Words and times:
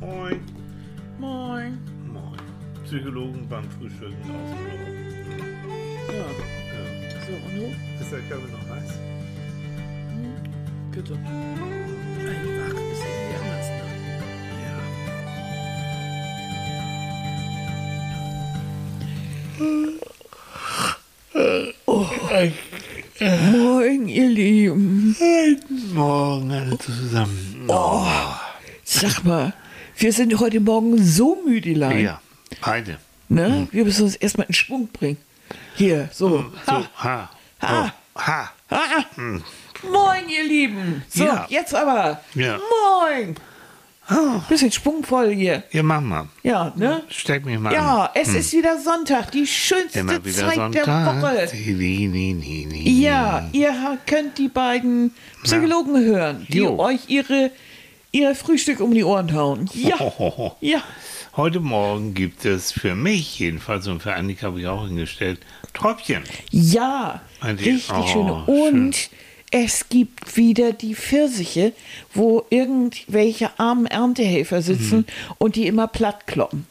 Moin. 0.00 0.40
Moin. 1.18 1.78
Moin. 2.12 2.38
Psychologen 2.84 3.46
beim 3.48 3.64
Frühstücken 3.70 4.16
aus 4.22 4.50
dem 4.50 4.58
Büro. 4.64 4.86
Ja, 6.12 6.28
Ja. 6.74 6.84
so, 7.26 7.32
und 7.32 7.54
du? 7.56 7.64
Ist 8.02 8.12
der 8.12 8.20
Kaffee 8.20 8.52
noch 8.52 8.66
heiß? 8.74 8.92
Bitte. 10.92 11.14
Einfach 11.14 12.68
ein 12.68 12.88
bisschen 12.90 13.16
anders, 13.38 13.68
ne? 13.68 13.84
Ja. 14.64 14.78
Moin, 23.50 24.08
ihr 24.08 24.28
Lieben. 24.28 25.16
Morgen 25.92 26.50
alle 26.52 26.78
zusammen. 26.78 27.64
Oh. 27.68 28.06
Sag 28.84 29.24
mal, 29.24 29.52
wir 29.98 30.12
sind 30.12 30.38
heute 30.40 30.60
Morgen 30.60 31.02
so 31.02 31.42
müde, 31.46 31.70
Ja, 31.70 32.20
beide. 32.60 32.98
Ne? 33.28 33.68
Wir 33.72 33.84
müssen 33.84 34.04
uns 34.04 34.16
erstmal 34.16 34.46
in 34.46 34.54
Schwung 34.54 34.88
bringen. 34.88 35.18
Hier, 35.74 36.08
so. 36.12 36.44
So, 36.66 36.72
Ha. 36.72 36.88
ha. 36.96 37.30
Ha. 37.60 37.92
Oh, 38.16 38.20
ha. 38.20 38.50
Ah. 38.70 39.04
Moin, 39.90 40.28
ihr 40.28 40.44
Lieben. 40.44 41.02
So, 41.08 41.24
Ja. 41.24 41.46
jetzt 41.48 41.74
aber. 41.74 42.20
Ja. 42.34 42.58
Moin. 42.58 43.36
Oh. 44.10 44.40
Bisschen 44.48 44.72
schwungvoll 44.72 45.34
hier. 45.34 45.62
Ja, 45.70 45.82
mach 45.82 46.00
mal. 46.00 46.28
Ja, 46.42 46.72
ne? 46.76 47.02
Steck 47.10 47.44
mich 47.44 47.58
mal 47.58 47.74
Ja, 47.74 48.04
an. 48.06 48.10
es 48.14 48.28
ist 48.34 48.52
wieder 48.54 48.78
Sonntag, 48.80 49.30
die 49.32 49.46
schönste 49.46 50.04
Zeit 50.06 50.54
Sonntag. 50.54 50.84
der 50.84 50.86
Woche. 51.22 51.48
Nie, 51.54 52.06
nie, 52.08 52.32
nie. 52.32 53.02
Ja, 53.02 53.46
ihr 53.52 53.70
ha- 53.82 53.98
könnt 54.06 54.38
die 54.38 54.48
beiden 54.48 55.12
Psychologen 55.42 56.02
hören, 56.02 56.46
die 56.48 56.58
Jo. 56.58 56.78
euch 56.78 57.00
ihre, 57.08 57.50
ihr 58.12 58.34
Frühstück 58.34 58.80
um 58.80 58.92
die 58.94 59.04
Ohren 59.04 59.32
hauen. 59.34 59.68
Ja, 59.74 59.98
Hohoho. 59.98 60.56
ja. 60.60 60.82
Heute 61.36 61.60
Morgen 61.60 62.14
gibt 62.14 62.44
es 62.44 62.72
für 62.72 62.94
mich 62.96 63.38
jedenfalls 63.38 63.86
und 63.86 64.02
für 64.02 64.14
Annika 64.14 64.48
habe 64.48 64.60
ich 64.60 64.66
auch 64.66 64.86
hingestellt, 64.86 65.38
Träubchen. 65.72 66.24
Ja, 66.50 67.20
Meint 67.40 67.60
richtig 67.60 67.90
Oh, 67.92 68.06
schön. 68.06 68.28
Und 68.72 69.10
es 69.52 69.88
gibt 69.88 70.36
wieder 70.36 70.72
die 70.72 70.94
Pfirsiche, 70.96 71.72
wo 72.12 72.44
irgendwelche 72.50 73.56
armen 73.58 73.86
Erntehelfer 73.86 74.62
sitzen 74.62 74.98
Mhm. 74.98 75.04
und 75.38 75.54
die 75.56 75.66
immer 75.68 75.86
platt 75.86 76.26
kloppen. 76.26 76.66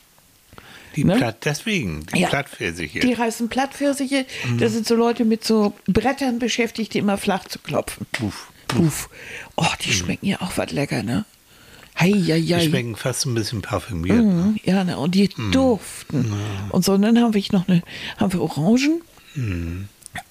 Die 0.98 1.06
Ne? 1.06 1.16
Platt, 1.16 1.46
deswegen, 1.46 2.06
die 2.14 2.22
Ja. 2.22 2.28
Plattpfirsiche. 2.28 3.00
Die 3.00 3.16
heißen 3.18 3.48
Plattpfirsiche. 3.50 4.26
Mhm. 4.50 4.58
Das 4.58 4.74
sind 4.74 4.86
so 4.88 4.96
Leute 4.96 5.24
mit 5.26 5.46
so 5.46 5.74
Brettern 5.86 6.40
beschäftigt, 6.40 6.94
die 6.94 6.98
immer 6.98 7.18
flach 7.18 7.46
zu 7.48 7.60
klopfen. 7.60 8.06
Puff. 8.12 8.52
Puff. 8.68 9.10
Oh, 9.56 9.66
die 9.86 9.94
schmecken 9.94 10.26
ja 10.28 10.42
auch 10.42 10.52
was 10.58 10.72
lecker, 10.72 11.04
ne? 11.04 11.24
Hei, 12.00 12.12
hei, 12.12 12.40
Die 12.42 12.56
hei. 12.56 12.68
schmecken 12.68 12.96
fast 12.96 13.26
ein 13.26 13.34
bisschen 13.34 13.62
parfümiert. 13.62 14.18
ne? 14.18 14.24
Mhm, 14.24 14.60
Ja, 14.64 14.84
ne, 14.84 14.98
und 14.98 15.16
die 15.16 15.30
duften. 15.52 16.32
Und 16.70 16.86
so, 16.86 16.94
und 16.94 17.02
dann 17.02 17.20
haben 17.20 17.34
wir 17.34 17.44
noch 17.52 17.68
eine, 17.68 17.82
haben 18.18 18.34
wir 18.34 18.42
Orangen. 18.42 19.02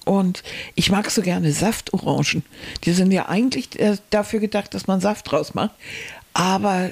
Und 0.05 0.43
ich 0.75 0.91
mag 0.91 1.09
so 1.11 1.21
gerne 1.21 1.51
Saftorangen. 1.51 2.43
Die 2.83 2.91
sind 2.93 3.11
ja 3.11 3.27
eigentlich 3.29 3.79
äh, 3.79 3.97
dafür 4.09 4.39
gedacht, 4.39 4.73
dass 4.73 4.87
man 4.87 4.99
Saft 5.01 5.31
draus 5.31 5.53
macht. 5.53 5.71
Aber 6.33 6.91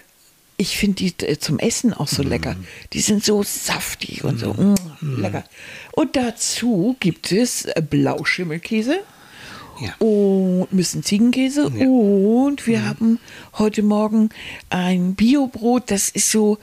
ich 0.58 0.78
finde 0.78 0.95
die 1.04 1.26
äh, 1.26 1.38
zum 1.38 1.60
Essen 1.60 1.94
auch 1.94 2.08
so 2.08 2.23
lecker. 2.23 2.56
Die 2.94 3.02
sind 3.02 3.23
so 3.26 3.44
saftig 3.44 4.23
und 4.23 4.39
so 4.39 4.54
mm, 4.54 4.76
lecker. 5.20 5.44
Und 5.92 6.16
dazu 6.16 6.95
gibt 7.02 7.32
es 7.34 7.66
äh, 7.66 7.82
Blauschimmelkäse. 7.82 9.00
Ja. 9.81 9.94
Und 10.00 10.68
ein 10.72 10.78
bisschen 10.78 11.04
Ziegenkäse. 11.04 11.68
Und 11.68 12.66
wir 12.68 12.86
haben 12.88 13.20
heute 13.58 13.84
Morgen 13.84 14.30
ein 14.70 15.16
Biobrot, 15.16 15.92
das 15.92 16.09
ist 16.09 16.32
so, 16.32 16.58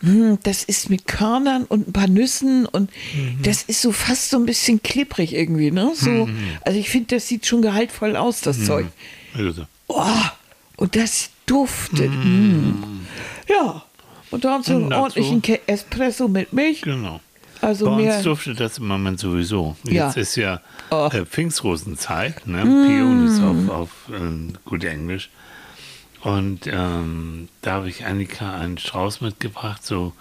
hm, 0.00 0.38
das 0.42 0.64
ist 0.64 0.90
mit 0.90 1.06
Körnern 1.06 1.64
und 1.64 1.88
ein 1.88 1.92
paar 1.92 2.08
Nüssen 2.08 2.66
und 2.66 2.90
das 3.42 3.62
ist 3.62 3.80
so 3.82 3.92
fast 3.92 4.30
so 4.30 4.36
ein 4.38 4.46
bisschen 4.46 4.82
klebrig 4.82 5.34
irgendwie, 5.34 5.70
ne? 5.70 5.92
So, 5.94 6.28
Also 6.62 6.78
ich 6.78 6.88
finde, 6.90 7.16
das 7.16 7.28
sieht 7.28 7.46
schon 7.46 7.62
gehaltvoll 7.62 8.16
aus, 8.16 8.40
das 8.40 8.64
Zeug. 8.64 8.86
Also, 9.34 9.64
Oh, 9.86 10.02
und 10.76 10.94
das 10.96 11.30
duftet. 11.46 12.10
Mm. 12.10 13.00
Ja. 13.48 13.82
Und 14.30 14.44
dann 14.44 14.62
so 14.62 14.74
einen 14.74 14.84
Und 14.84 14.90
dazu? 14.90 15.02
ordentlichen 15.02 15.42
Ke- 15.42 15.60
Espresso 15.66 16.28
mit 16.28 16.52
Milch. 16.52 16.82
genau. 16.82 17.20
Also 17.60 17.86
Bei 17.86 17.96
mehr. 17.96 18.14
uns 18.16 18.22
duftet 18.24 18.60
das 18.60 18.78
im 18.78 18.86
Moment 18.86 19.18
sowieso. 19.18 19.74
Ja. 19.84 20.06
Jetzt 20.08 20.16
ist 20.18 20.36
ja 20.36 20.60
Oh. 20.90 21.08
äh, 21.12 21.24
Pfingstrosenzeit, 21.26 22.46
ne? 22.46 22.62
Peonies 22.62 23.40
auf, 23.40 23.68
auf 23.68 23.90
äh, 24.10 24.52
gut 24.64 24.84
Englisch. 24.84 25.30
Und 26.22 26.66
ähm, 26.66 27.48
da 27.62 27.72
habe 27.74 27.88
ich 27.88 28.04
Annika 28.04 28.54
einen 28.54 28.78
Strauß 28.78 29.20
mitgebracht, 29.20 29.84
so 29.86 30.12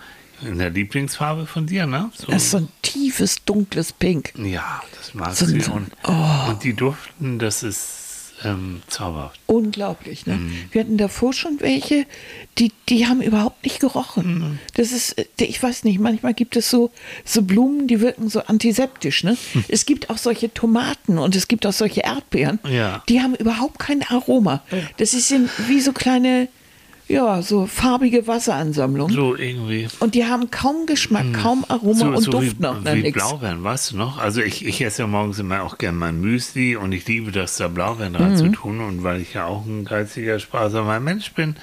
in 0.44 0.60
der 0.60 0.70
Lieblingsfarbe 0.70 1.48
von 1.48 1.66
dir, 1.66 1.88
ne? 1.88 2.12
So, 2.16 2.28
Das 2.28 2.44
ist 2.44 2.52
so 2.52 2.58
ein 2.58 2.68
tiefes, 2.84 3.44
dunkles 3.46 3.92
Pink. 3.94 4.34
ja, 4.38 4.82
das 4.98 5.14
mag 5.16 5.34
So- 5.36 5.46
sie. 5.48 5.62
Und, 5.72 5.92
oh. 6.04 6.50
und 6.50 6.64
die 6.64 6.74
duften, 6.74 7.40
das 7.40 7.64
ist 7.64 8.07
ähm, 8.44 8.82
zauberhaft. 8.88 9.40
Unglaublich, 9.48 10.26
ne? 10.26 10.36
Mhm. 10.36 10.54
Wir 10.72 10.82
hatten 10.82 10.98
davor 10.98 11.34
schon 11.34 11.60
welche, 11.60 12.06
die, 12.58 12.72
die 12.90 13.08
haben 13.08 13.22
überhaupt 13.22 13.64
nicht 13.64 13.80
gerochen. 13.80 14.40
Mhm. 14.40 14.60
Das 14.76 14.92
ist, 14.92 15.18
äh, 15.18 15.26
ich 15.40 15.62
weiß 15.62 15.84
nicht, 15.84 16.00
manchmal 16.00 16.34
gibt 16.34 16.56
es 16.56 16.70
so, 16.70 16.92
so 17.26 17.42
Blumen, 17.42 17.88
die 17.88 18.00
wirken 18.02 18.30
so 18.30 18.42
antiseptisch, 18.42 19.24
ne? 19.24 19.38
Hm. 19.54 19.64
Es 19.68 19.86
gibt 19.86 20.10
auch 20.10 20.18
solche 20.18 20.54
Tomaten 20.54 21.18
und 21.18 21.36
es 21.36 21.48
gibt 21.48 21.66
auch 21.66 21.74
solche 21.74 22.02
Erdbeeren, 22.02 22.60
Ja. 22.70 23.04
die 23.10 23.22
haben 23.22 23.36
überhaupt 23.36 23.80
kein 23.80 24.04
Aroma. 24.04 24.64
Das 24.98 25.14
ist 25.14 25.34
wie 25.68 25.82
so 25.82 25.92
kleine, 25.94 26.48
ja, 27.08 27.42
so 27.42 27.66
farbige 27.68 28.28
Wasseransammlungen. 28.28 29.16
So 29.16 29.36
irgendwie. 29.36 29.88
Und 30.00 30.14
die 30.16 30.26
haben 30.26 30.52
kaum 30.52 30.86
Geschmack, 30.86 31.26
kaum 31.34 31.64
Aroma 31.68 32.08
und 32.16 32.28
duften 32.28 32.66
auch 32.66 32.82
nach 32.82 32.94
wie 32.94 33.02
nichts. 33.04 33.14
Blaubeeren, 33.24 33.64
weißt 33.64 33.92
du 33.92 33.98
noch? 33.98 34.18
Also 34.18 34.42
ich, 34.42 34.66
ich 34.66 34.82
esse 34.82 35.04
ja 35.04 35.08
morgens 35.08 35.40
immer 35.40 35.64
auch 35.64 35.78
gerne 35.78 35.98
mein 35.98 36.20
Müsli 36.20 36.76
und 36.76 36.92
ich 36.92 37.08
liebe 37.08 37.32
das, 37.32 37.58
da 37.58 37.68
Blaubeeren 37.70 38.14
dran 38.14 38.32
Mhm. 38.34 38.36
zu 38.38 38.48
tun. 38.52 38.82
Und 38.82 39.04
weil 39.04 39.22
ich 39.22 39.34
ja 39.36 39.46
auch 39.46 39.66
ein 39.66 39.86
geiziger, 39.86 40.40
sparsamer 40.40 41.00
Mensch 41.00 41.32
bin, 41.34 41.56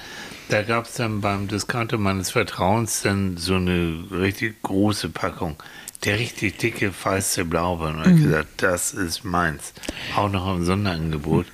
da 0.49 0.61
gab 0.63 0.85
es 0.85 0.93
dann 0.93 1.21
beim 1.21 1.47
Discounter 1.47 1.97
meines 1.97 2.31
Vertrauens 2.31 3.01
dann 3.03 3.37
so 3.37 3.55
eine 3.55 4.03
richtig 4.11 4.61
große 4.63 5.09
Packung. 5.09 5.55
Der 6.03 6.19
richtig 6.19 6.57
dicke, 6.57 6.91
feiste 6.91 7.45
Blaubeeren. 7.45 7.97
Und 7.97 8.05
ich 8.15 8.19
Mhm. 8.21 8.23
gesagt, 8.25 8.47
das 8.63 8.93
ist 8.93 9.23
meins. 9.23 9.73
Auch 10.15 10.29
noch 10.29 10.53
im 10.55 10.63
Sonderangebot. 10.65 11.45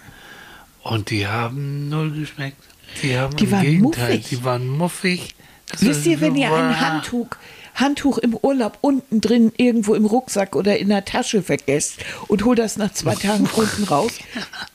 Und 0.83 1.09
die 1.09 1.27
haben 1.27 1.89
null 1.89 2.11
geschmeckt. 2.11 2.57
Die 3.03 3.17
haben 3.17 3.35
Die 3.37 3.51
waren 3.51 3.61
Gegenteil, 3.63 4.09
muffig. 4.15 4.29
die 4.29 4.43
waren 4.43 4.67
muffig. 4.67 5.35
Das 5.71 5.81
Wisst 5.83 6.05
ihr, 6.05 6.19
wenn 6.21 6.33
so- 6.35 6.41
ihr 6.41 6.53
ein 6.53 6.79
Handtuch, 6.79 7.27
Handtuch 7.73 8.17
im 8.17 8.35
Urlaub 8.35 8.77
unten 8.81 9.21
drin 9.21 9.53
irgendwo 9.55 9.93
im 9.95 10.05
Rucksack 10.05 10.57
oder 10.57 10.77
in 10.77 10.89
der 10.89 11.05
Tasche 11.05 11.41
vergesst 11.41 11.99
und 12.27 12.43
holt 12.43 12.59
das 12.59 12.75
nach 12.75 12.91
zwei 12.91 13.15
Tagen 13.15 13.47
unten 13.55 13.85
raus, 13.85 14.11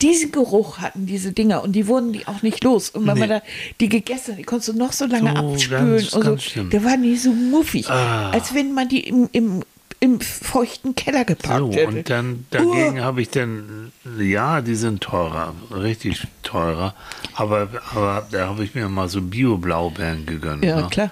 diesen 0.01 0.31
Geruch 0.31 0.79
hatten 0.79 1.05
diese 1.05 1.31
Dinger 1.31 1.63
und 1.63 1.73
die 1.73 1.85
wurden 1.87 2.11
die 2.13 2.27
auch 2.27 2.41
nicht 2.41 2.63
los. 2.63 2.89
Und 2.89 3.01
wenn 3.05 3.19
man 3.19 3.29
Nee. 3.29 3.35
da 3.35 3.41
die 3.79 3.89
gegessen 3.89 4.31
hat, 4.31 4.39
die 4.39 4.43
konntest 4.43 4.69
du 4.69 4.73
noch 4.73 4.93
so 4.93 5.05
lange 5.05 5.29
So, 5.29 5.53
abspülen 5.53 5.97
ganz, 5.97 6.13
und 6.13 6.41
so, 6.41 6.63
da 6.63 6.83
waren 6.83 7.03
die 7.03 7.15
so 7.15 7.31
muffig, 7.31 7.87
Ah. 7.87 8.31
als 8.31 8.55
wenn 8.55 8.73
man 8.73 8.89
die 8.89 9.01
im, 9.01 9.29
im, 9.31 9.63
im 9.99 10.19
feuchten 10.21 10.93
Keller 10.95 11.25
gepackt 11.25 11.59
So, 11.59 11.71
hätte. 11.71 11.87
und 11.87 12.09
dann 12.09 12.45
dagegen 12.51 13.01
habe 13.01 13.21
ich 13.21 13.29
dann, 13.29 13.91
ja, 14.19 14.61
die 14.61 14.75
sind 14.75 15.01
teurer, 15.01 15.53
richtig 15.71 16.23
teurer, 16.43 16.93
aber, 17.35 17.67
aber 17.95 18.27
da 18.31 18.47
habe 18.49 18.63
ich 18.63 18.75
mir 18.75 18.89
mal 18.89 19.09
so 19.09 19.21
Bio-Blaubeeren 19.21 20.25
gegönnt. 20.25 20.63
ja, 20.63 20.81
ne? 20.81 20.87
klar, 20.89 21.09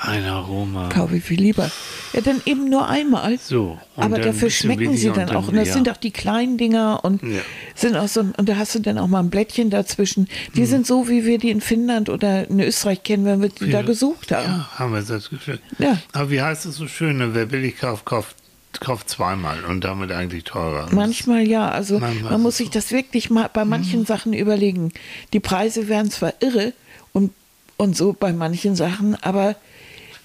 Ein 0.00 0.24
Aroma. 0.24 0.88
kaufe 0.90 1.16
ich 1.16 1.24
viel 1.24 1.40
lieber. 1.40 1.70
Ja, 2.12 2.20
dann 2.20 2.40
eben 2.46 2.70
nur 2.70 2.88
einmal. 2.88 3.38
So, 3.38 3.78
Aber 3.96 4.16
dann 4.18 4.28
dafür 4.28 4.48
schmecken 4.48 4.96
sie 4.96 5.10
dann 5.10 5.28
und 5.30 5.36
auch. 5.36 5.48
Und 5.48 5.56
das 5.56 5.68
ja. 5.68 5.74
sind 5.74 5.88
auch 5.90 5.96
die 5.96 6.12
kleinen 6.12 6.56
Dinger 6.56 7.00
und 7.04 7.22
Ja. 7.22 7.40
sind 7.74 7.96
auch 7.96 8.06
so, 8.08 8.20
und 8.20 8.48
da 8.48 8.56
hast 8.56 8.74
du 8.74 8.78
dann 8.78 8.96
auch 8.98 9.08
mal 9.08 9.20
ein 9.20 9.30
Blättchen 9.30 9.70
dazwischen. 9.70 10.28
Die 10.54 10.66
sind 10.66 10.86
so, 10.86 11.08
wie 11.08 11.24
wir 11.26 11.38
die 11.38 11.50
in 11.50 11.60
Finnland 11.60 12.08
oder 12.08 12.48
in 12.48 12.60
Österreich 12.60 13.02
kennen, 13.02 13.24
wenn 13.24 13.42
wir 13.42 13.48
die 13.48 13.70
da 13.70 13.82
gesucht 13.82 14.30
haben. 14.32 14.46
Ja, 14.46 14.68
haben 14.78 14.92
wir 14.94 15.02
das 15.02 15.30
gefühlt. 15.30 15.60
Ja. 15.78 15.98
Aber 16.12 16.30
wie 16.30 16.40
heißt 16.40 16.64
es 16.66 16.76
so 16.76 16.86
schön, 16.86 17.18
ne? 17.18 17.34
wer 17.34 17.46
billig 17.46 17.78
kauft, 17.78 18.04
kauft, 18.04 18.36
kauft 18.80 19.08
zweimal 19.10 19.64
und 19.64 19.82
damit 19.82 20.12
eigentlich 20.12 20.44
teurer. 20.44 20.88
Manchmal 20.92 21.42
ja, 21.46 21.68
also 21.68 21.98
Manchmal 21.98 22.32
man 22.32 22.42
muss 22.42 22.56
sich 22.58 22.70
das 22.70 22.92
wirklich 22.92 23.30
mal 23.30 23.50
bei 23.52 23.64
manchen 23.64 24.06
Sachen 24.06 24.32
überlegen. 24.32 24.92
Die 25.32 25.40
Preise 25.40 25.88
werden 25.88 26.10
zwar 26.12 26.34
irre 26.40 26.72
und, 27.12 27.32
und 27.76 27.96
so 27.96 28.12
bei 28.18 28.32
manchen 28.32 28.76
Sachen, 28.76 29.16
aber 29.22 29.56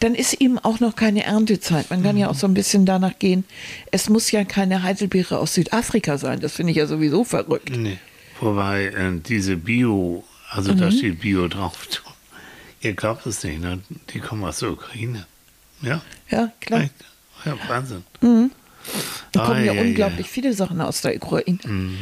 dann 0.04 0.16
ist 0.16 0.34
eben 0.36 0.60
auch 0.60 0.80
noch 0.82 0.96
keine 0.96 1.24
Erntezeit. 1.24 1.90
Man 1.90 2.04
kann 2.04 2.18
ja 2.18 2.30
auch 2.30 2.36
so 2.36 2.46
ein 2.48 2.54
bisschen 2.54 2.86
danach 2.86 3.18
gehen. 3.20 3.46
Es 3.92 4.10
muss 4.10 4.30
ja 4.32 4.44
keine 4.44 4.84
Heidelbeere 4.84 5.40
aus 5.40 5.54
Südafrika 5.54 6.18
sein. 6.18 6.40
Das 6.42 6.54
finde 6.54 6.72
ich 6.72 6.78
ja 6.78 6.88
sowieso 6.88 7.24
verrückt. 7.24 7.72
Nee. 7.78 7.98
Wobei 8.42 8.86
äh, 8.88 9.12
diese 9.26 9.56
Bio, 9.56 10.24
also 10.50 10.74
Mhm. 10.74 10.78
da 10.80 10.92
steht 10.92 11.22
Bio 11.22 11.48
drauf. 11.48 11.88
Ihr 12.82 12.94
glaubt 12.94 13.26
es 13.26 13.44
nicht, 13.46 13.62
ne? 13.62 13.80
Die 14.14 14.20
kommen 14.20 14.44
aus 14.44 14.60
der 14.60 14.72
Ukraine. 14.72 15.26
Ja, 15.82 16.02
Ja, 16.30 16.52
klar. 16.60 16.90
Ja, 17.46 17.58
Wahnsinn. 17.70 18.04
Da 19.32 19.46
kommen 19.46 19.64
ja 19.66 19.72
ei. 19.72 19.82
unglaublich 19.82 20.28
viele 20.30 20.54
Sachen 20.54 20.82
aus 20.82 21.02
der 21.02 21.16
Ukraine. 21.16 21.60
Mhm. 21.66 21.98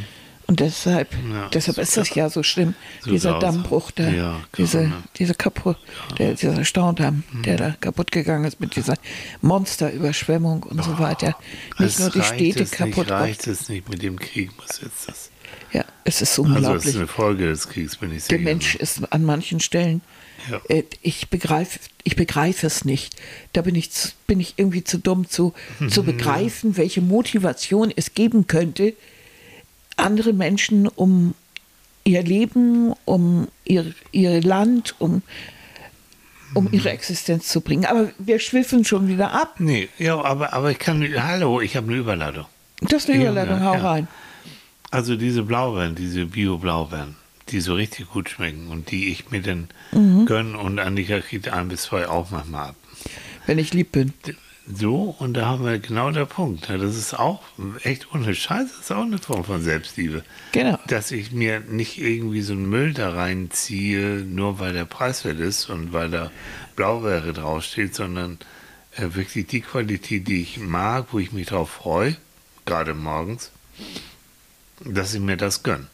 Und 0.51 0.59
deshalb, 0.59 1.13
Ja, 1.31 1.48
deshalb 1.53 1.77
ist 1.77 1.95
das 1.95 2.13
ja 2.13 2.30
so 2.30 2.44
schlimm, 2.44 2.74
So 3.00 3.12
dieser. 3.12 3.39
Dammbruch, 3.39 3.89
der, 3.92 4.12
Ja, 4.13 4.39
diese, 4.57 4.92
diese 5.15 5.33
kaputt, 5.33 5.77
der, 6.19 6.33
dieser 6.33 6.65
Staudamm, 6.65 7.24
der 7.45 7.56
da 7.56 7.69
kaputt 7.80 8.12
gegangen 8.12 8.44
ist 8.44 8.59
mit 8.59 8.75
dieser 8.75 8.95
Monsterüberschwemmung 9.42 10.63
und 10.63 10.83
so 10.83 11.00
weiter. 11.00 11.38
Nicht 11.80 12.00
nur 12.00 12.09
die 12.09 12.21
Städte 12.21 12.63
es 12.63 12.71
kaputt 12.71 12.98
Nicht, 13.07 13.12
reicht 13.12 13.48
es 13.48 13.69
nicht 13.69 13.88
mit 13.88 14.01
dem 14.01 14.19
Krieg, 14.19 14.51
muss 14.57 14.81
jetzt 14.81 15.07
das. 15.07 15.30
Ja, 15.71 15.86
es 16.03 16.21
ist 16.21 16.38
Also 16.38 16.44
es 16.44 16.56
unglaublich. 16.57 16.86
ist 16.86 16.95
eine 16.98 17.07
Folge 17.07 17.45
des 17.48 17.69
Kriegs, 17.69 17.95
bin 17.95 18.12
ich 18.13 18.24
sicher. 18.24 18.36
Der 18.38 18.39
Mensch 18.44 18.75
ist 18.75 19.01
an 19.13 19.24
manchen 19.24 19.62
Stellen, 19.62 20.01
Ja. 20.50 20.59
äh, 20.68 20.83
ich 21.01 21.30
begreife 21.30 21.80
ich 22.03 22.15
begreife 22.15 22.65
es 22.68 22.83
nicht. 22.83 23.15
Da 23.53 23.62
bin 23.62 23.75
ich, 23.75 23.89
bin 24.27 24.39
ich 24.42 24.56
irgendwie 24.57 24.83
zu 24.83 24.98
dumm 24.98 25.30
zu, 25.30 25.53
zu 25.89 26.03
begreifen, 26.12 26.75
welche 26.77 27.00
Motivation 27.01 27.94
es 27.95 28.15
geben 28.15 28.48
könnte, 28.48 28.94
andere 30.01 30.33
Menschen 30.33 30.88
um 30.88 31.33
ihr 32.03 32.24
Leben, 32.24 32.94
um 33.06 33.48
ihr, 33.65 33.94
ihr 34.12 34.42
Land, 34.42 34.95
um, 35.00 35.21
um 36.53 36.68
ihre 36.71 36.89
Existenz 36.89 37.48
zu 37.48 37.62
bringen. 37.62 37.86
Aber 37.86 38.12
wir 38.18 38.39
schwiffen 38.39 38.83
schon 38.83 39.07
wieder 39.07 39.31
ab. 39.31 39.56
Nee, 39.59 39.89
ja, 39.98 40.19
aber, 40.19 40.53
aber 40.53 40.71
ich 40.71 40.80
kann. 40.80 41.07
Hallo, 41.18 41.62
ich 41.62 41.75
habe 41.75 41.88
eine 41.88 41.98
Überladung. 41.98 42.45
Das 42.81 43.03
ist 43.06 43.09
eine 43.09 43.24
ja, 43.24 43.59
hau 43.62 43.74
ja. 43.75 43.92
rein. 43.92 44.07
Also 44.89 45.15
diese 45.15 45.44
Blaubeeren, 45.44 45.95
diese 45.95 46.25
Bio-Blaubeeren, 46.25 47.15
die 47.50 47.62
so 47.62 47.75
richtig 47.75 48.09
gut 48.09 48.30
schmecken 48.30 48.68
und 48.69 48.92
die 48.92 49.09
ich 49.09 49.30
mir 49.31 49.42
dann 49.42 49.69
Mhm. 49.94 50.25
gönne 50.25 50.57
und 50.57 50.80
Annika 50.80 51.19
kriegt 51.19 51.50
ein 51.50 51.68
bis 51.68 51.83
zwei 51.83 52.07
auch 52.07 52.31
manchmal 52.31 52.69
ab. 52.69 52.75
Wenn 53.45 53.59
ich 53.59 53.74
lieb 53.74 53.92
bin. 53.92 54.13
So, 54.73 55.15
und 55.19 55.33
da 55.33 55.47
haben 55.47 55.65
wir 55.65 55.79
genau 55.79 56.12
der 56.12 56.25
Punkt. 56.25 56.69
Das 56.69 56.95
ist 56.95 57.18
auch 57.18 57.41
echt 57.83 58.13
ohne 58.13 58.33
Scheiß, 58.33 58.68
das 58.69 58.79
ist 58.85 58.91
auch 58.91 59.03
eine 59.03 59.18
Form 59.18 59.44
von 59.44 59.62
Selbstliebe. 59.62 60.23
Genau. 60.51 60.79
Dass 60.88 61.12
ich 61.12 61.31
mir 61.31 61.59
nicht 61.62 62.00
irgendwie 62.00 62.41
so 62.41 62.53
einen 62.53 62.69
Müll 62.69 62.94
da 62.94 63.09
reinziehe, 63.09 64.23
nur 64.23 64.59
weil 64.59 64.73
der 64.73 64.85
preiswert 64.85 65.39
ist 65.39 65.69
und 65.69 65.94
weil 65.94 66.09
da 66.09 66.31
Blaubeere 66.75 67.33
draufsteht, 67.33 67.95
sondern 67.95 68.38
äh, 68.95 69.13
wirklich 69.13 69.47
die 69.47 69.62
Qualität, 69.62 70.27
die 70.27 70.41
ich 70.41 70.57
mag, 70.57 71.07
wo 71.12 71.19
ich 71.19 71.31
mich 71.31 71.47
drauf 71.47 71.69
freue, 71.69 72.15
gerade 72.65 72.94
morgens, 72.94 73.51
dass 74.85 75.13
ich 75.13 75.19
mir 75.19 75.38
das 75.38 75.63
gönne. 75.63 75.88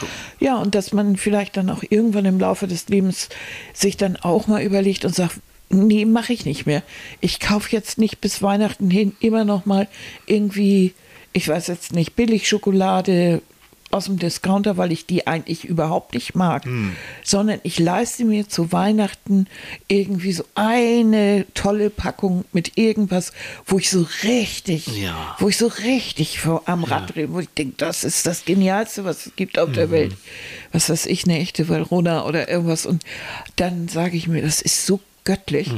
So. 0.00 0.06
Ja, 0.38 0.56
und 0.56 0.74
dass 0.74 0.92
man 0.92 1.16
vielleicht 1.16 1.56
dann 1.56 1.70
auch 1.70 1.82
irgendwann 1.88 2.24
im 2.24 2.38
Laufe 2.38 2.68
des 2.68 2.88
Lebens 2.88 3.28
sich 3.72 3.96
dann 3.96 4.16
auch 4.16 4.46
mal 4.46 4.62
überlegt 4.62 5.04
und 5.04 5.14
sagt, 5.14 5.40
nee, 5.72 6.04
mache 6.04 6.32
ich 6.32 6.44
nicht 6.44 6.66
mehr. 6.66 6.82
Ich 7.20 7.40
kaufe 7.40 7.70
jetzt 7.70 7.98
nicht 7.98 8.20
bis 8.20 8.42
Weihnachten 8.42 8.90
hin 8.90 9.16
immer 9.20 9.44
noch 9.44 9.66
mal 9.66 9.88
irgendwie, 10.26 10.92
ich 11.32 11.48
weiß 11.48 11.66
jetzt 11.66 11.92
nicht, 11.92 12.14
Billigschokolade 12.16 13.42
aus 13.90 14.06
dem 14.06 14.18
Discounter, 14.18 14.78
weil 14.78 14.90
ich 14.90 15.04
die 15.04 15.26
eigentlich 15.26 15.66
überhaupt 15.66 16.14
nicht 16.14 16.34
mag, 16.34 16.64
sondern 17.22 17.60
ich 17.62 17.78
leiste 17.78 18.24
mir 18.24 18.48
zu 18.48 18.72
Weihnachten 18.72 19.46
irgendwie 19.86 20.32
so 20.32 20.44
eine 20.54 21.44
tolle 21.52 21.90
Packung 21.90 22.46
mit 22.54 22.78
irgendwas, 22.78 23.34
wo 23.66 23.78
ich 23.78 23.90
so 23.90 24.06
richtig, 24.24 24.86
Ja. 24.86 25.36
wo 25.40 25.48
ich 25.50 25.58
so 25.58 25.66
richtig 25.66 26.40
vor, 26.40 26.62
am 26.64 26.84
Rad 26.84 27.14
drehe, 27.14 27.30
wo 27.34 27.40
ich 27.40 27.50
denke, 27.50 27.74
das 27.76 28.02
ist 28.02 28.26
das 28.26 28.46
Genialste, 28.46 29.04
was 29.04 29.26
es 29.26 29.36
gibt 29.36 29.58
auf 29.58 29.72
der 29.72 29.90
Welt. 29.90 30.16
Was 30.72 30.88
weiß 30.88 31.04
ich, 31.04 31.24
eine 31.24 31.38
echte 31.38 31.68
Verona 31.68 32.24
oder 32.24 32.48
irgendwas. 32.48 32.86
Und 32.86 33.04
dann 33.56 33.88
sage 33.88 34.16
ich 34.16 34.26
mir, 34.26 34.40
das 34.40 34.62
ist 34.62 34.86
so 34.86 35.00
göttlich 35.24 35.70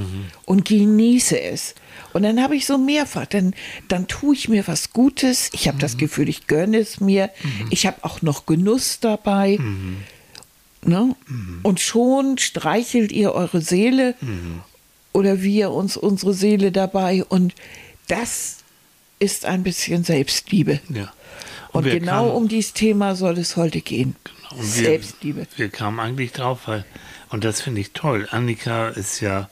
und 0.45 0.65
genieße 0.65 1.41
es. 1.41 1.75
Und 2.13 2.23
dann 2.23 2.43
habe 2.43 2.57
ich 2.57 2.67
so 2.67 2.79
mehrfach, 2.79 3.27
dann, 3.27 3.55
dann 3.89 4.07
tue 4.07 4.35
ich 4.35 4.49
mir 4.49 4.67
was 4.67 4.93
Gutes. 4.93 5.51
Ich 5.53 5.69
habe 5.69 5.79
das 5.79 5.97
Gefühl, 5.97 6.29
ich 6.29 6.47
gönne 6.47 6.79
es 6.79 7.01
mir. 7.01 7.31
Ich 7.71 7.87
habe 7.87 7.99
auch 8.03 8.23
noch 8.23 8.47
Genuss 8.47 9.01
dabei. 9.01 9.59
Ne? 10.83 11.17
Und 11.63 11.81
schon 11.81 12.39
streichelt 12.39 13.13
ihr 13.13 13.33
eure 13.33 13.61
Seele 13.61 14.15
oder 15.13 15.43
wir 15.43 15.71
uns 15.71 15.97
unsere 15.97 16.35
Seele 16.35 16.73
dabei. 16.73 17.25
Und 17.25 17.55
das 18.09 18.59
ist 19.19 19.47
ein 19.47 19.63
bisschen 19.63 20.05
Selbstliebe. 20.05 20.81
Ja. 20.89 21.13
Und, 21.73 21.85
wir 21.85 21.99
genau 21.99 22.29
um 22.29 22.49
dieses 22.49 22.73
Thema 22.73 23.17
soll 23.17 23.39
es 23.39 23.57
heute 23.57 23.81
gehen. 23.81 24.15
Und 24.51 24.77
wir, 24.77 24.85
Selbstliebe. 24.85 25.47
Wir 25.57 25.69
kamen 25.69 25.99
eigentlich 25.99 26.33
drauf, 26.33 26.61
weil, 26.67 26.85
und 27.35 27.43
das 27.43 27.61
finde 27.61 27.81
ich 27.81 27.91
toll, 27.93 28.29
Annika 28.31 28.91
ist 28.91 29.19
ja 29.19 29.49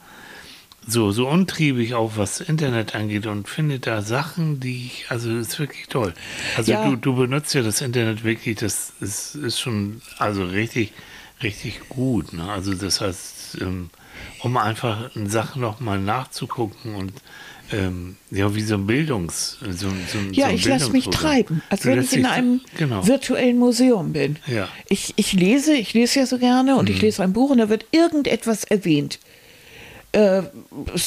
so, 0.86 1.10
so 1.10 1.28
untriebig 1.28 1.94
auch, 1.94 2.12
was 2.16 2.40
Internet 2.40 2.94
angeht 2.94 3.26
und 3.26 3.48
findet 3.48 3.88
da 3.88 4.02
Sachen, 4.02 4.60
die 4.60 4.86
ich, 4.86 5.06
also 5.08 5.36
ist 5.36 5.58
wirklich 5.58 5.88
toll. 5.88 6.14
Also 6.56 6.72
Ja. 6.72 6.84
du, 6.84 6.94
du 6.94 7.16
benutzt 7.16 7.54
ja 7.54 7.62
das 7.62 7.80
Internet 7.80 8.22
wirklich, 8.22 8.56
das 8.58 8.92
ist, 9.00 9.34
ist 9.34 9.58
schon, 9.58 10.00
also 10.18 10.44
richtig, 10.44 10.92
richtig 11.42 11.88
gut. 11.88 12.32
Ne? 12.32 12.48
Also 12.48 12.72
das 12.72 13.00
heißt, 13.00 13.58
ähm, 13.60 13.90
um 14.44 14.56
einfach 14.56 15.10
Sachen 15.24 15.60
nochmal 15.60 15.98
nachzugucken 15.98 16.94
und 16.94 17.12
ähm, 17.72 18.16
ja, 18.30 18.54
wie 18.54 18.62
so 18.62 18.74
ein 18.74 18.86
Bildungs... 18.86 19.58
So, 19.60 19.88
so, 19.88 20.18
Ja, 20.32 20.48
so 20.48 20.54
ich 20.54 20.64
lasse 20.66 20.90
mich 20.90 21.08
treiben, 21.08 21.62
als 21.70 21.84
wenn 21.84 22.00
ich 22.02 22.12
in 22.12 22.26
einem 22.26 22.60
genau. 22.76 23.06
virtuellen 23.06 23.58
Museum 23.58 24.12
bin. 24.12 24.36
Ja. 24.46 24.68
Ich, 24.88 25.14
ich 25.16 25.32
lese, 25.32 25.74
ich 25.74 25.94
lese 25.94 26.20
ja 26.20 26.26
so 26.26 26.38
gerne 26.38 26.76
und 26.76 26.88
ich 26.90 26.96
Mhm. 26.96 27.02
lese 27.02 27.22
ein 27.22 27.32
Buch 27.32 27.50
und 27.50 27.58
da 27.58 27.68
wird 27.68 27.86
irgendetwas 27.92 28.64
erwähnt. 28.64 29.18
Äh, 30.12 30.42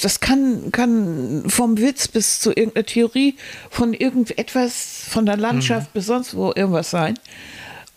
das 0.02 0.20
kann, 0.20 0.72
kann 0.72 1.44
vom 1.48 1.78
Witz 1.78 2.08
bis 2.08 2.40
zu 2.40 2.50
irgendeiner 2.50 2.86
Theorie 2.88 3.36
von 3.70 3.94
irgendetwas, 3.94 5.06
von 5.10 5.26
der 5.28 5.38
Landschaft 5.38 5.90
Mhm. 5.90 5.94
bis 5.94 6.06
sonst 6.08 6.36
wo 6.36 6.52
irgendwas 6.56 6.90
sein. 6.90 7.20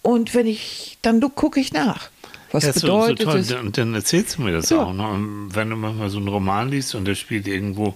Und 0.03 0.35
wenn 0.35 0.47
ich, 0.47 0.99
dann 1.03 1.21
gucke 1.35 1.61
ich 1.61 1.73
nach. 1.73 2.11
Was 2.53 2.65
Ja, 2.65 2.73
so- 2.73 2.81
bedeutet 2.81 3.19
so 3.21 3.25
toll. 3.33 3.41
es? 3.41 3.53
Und 3.53 3.77
dann 3.77 3.95
erzählst 3.95 4.39
du 4.39 4.43
mir 4.43 4.53
das 4.53 4.71
Ja. 4.71 4.83
auch. 4.85 4.93
Ne? 4.95 5.49
Wenn 5.53 5.69
du 5.71 5.77
manchmal 5.77 6.09
so 6.09 6.19
einen 6.19 6.29
Roman 6.29 6.71
liest 6.71 6.95
und 6.95 7.05
der 7.07 7.15
spielt 7.15 7.47
irgendwo, 7.47 7.95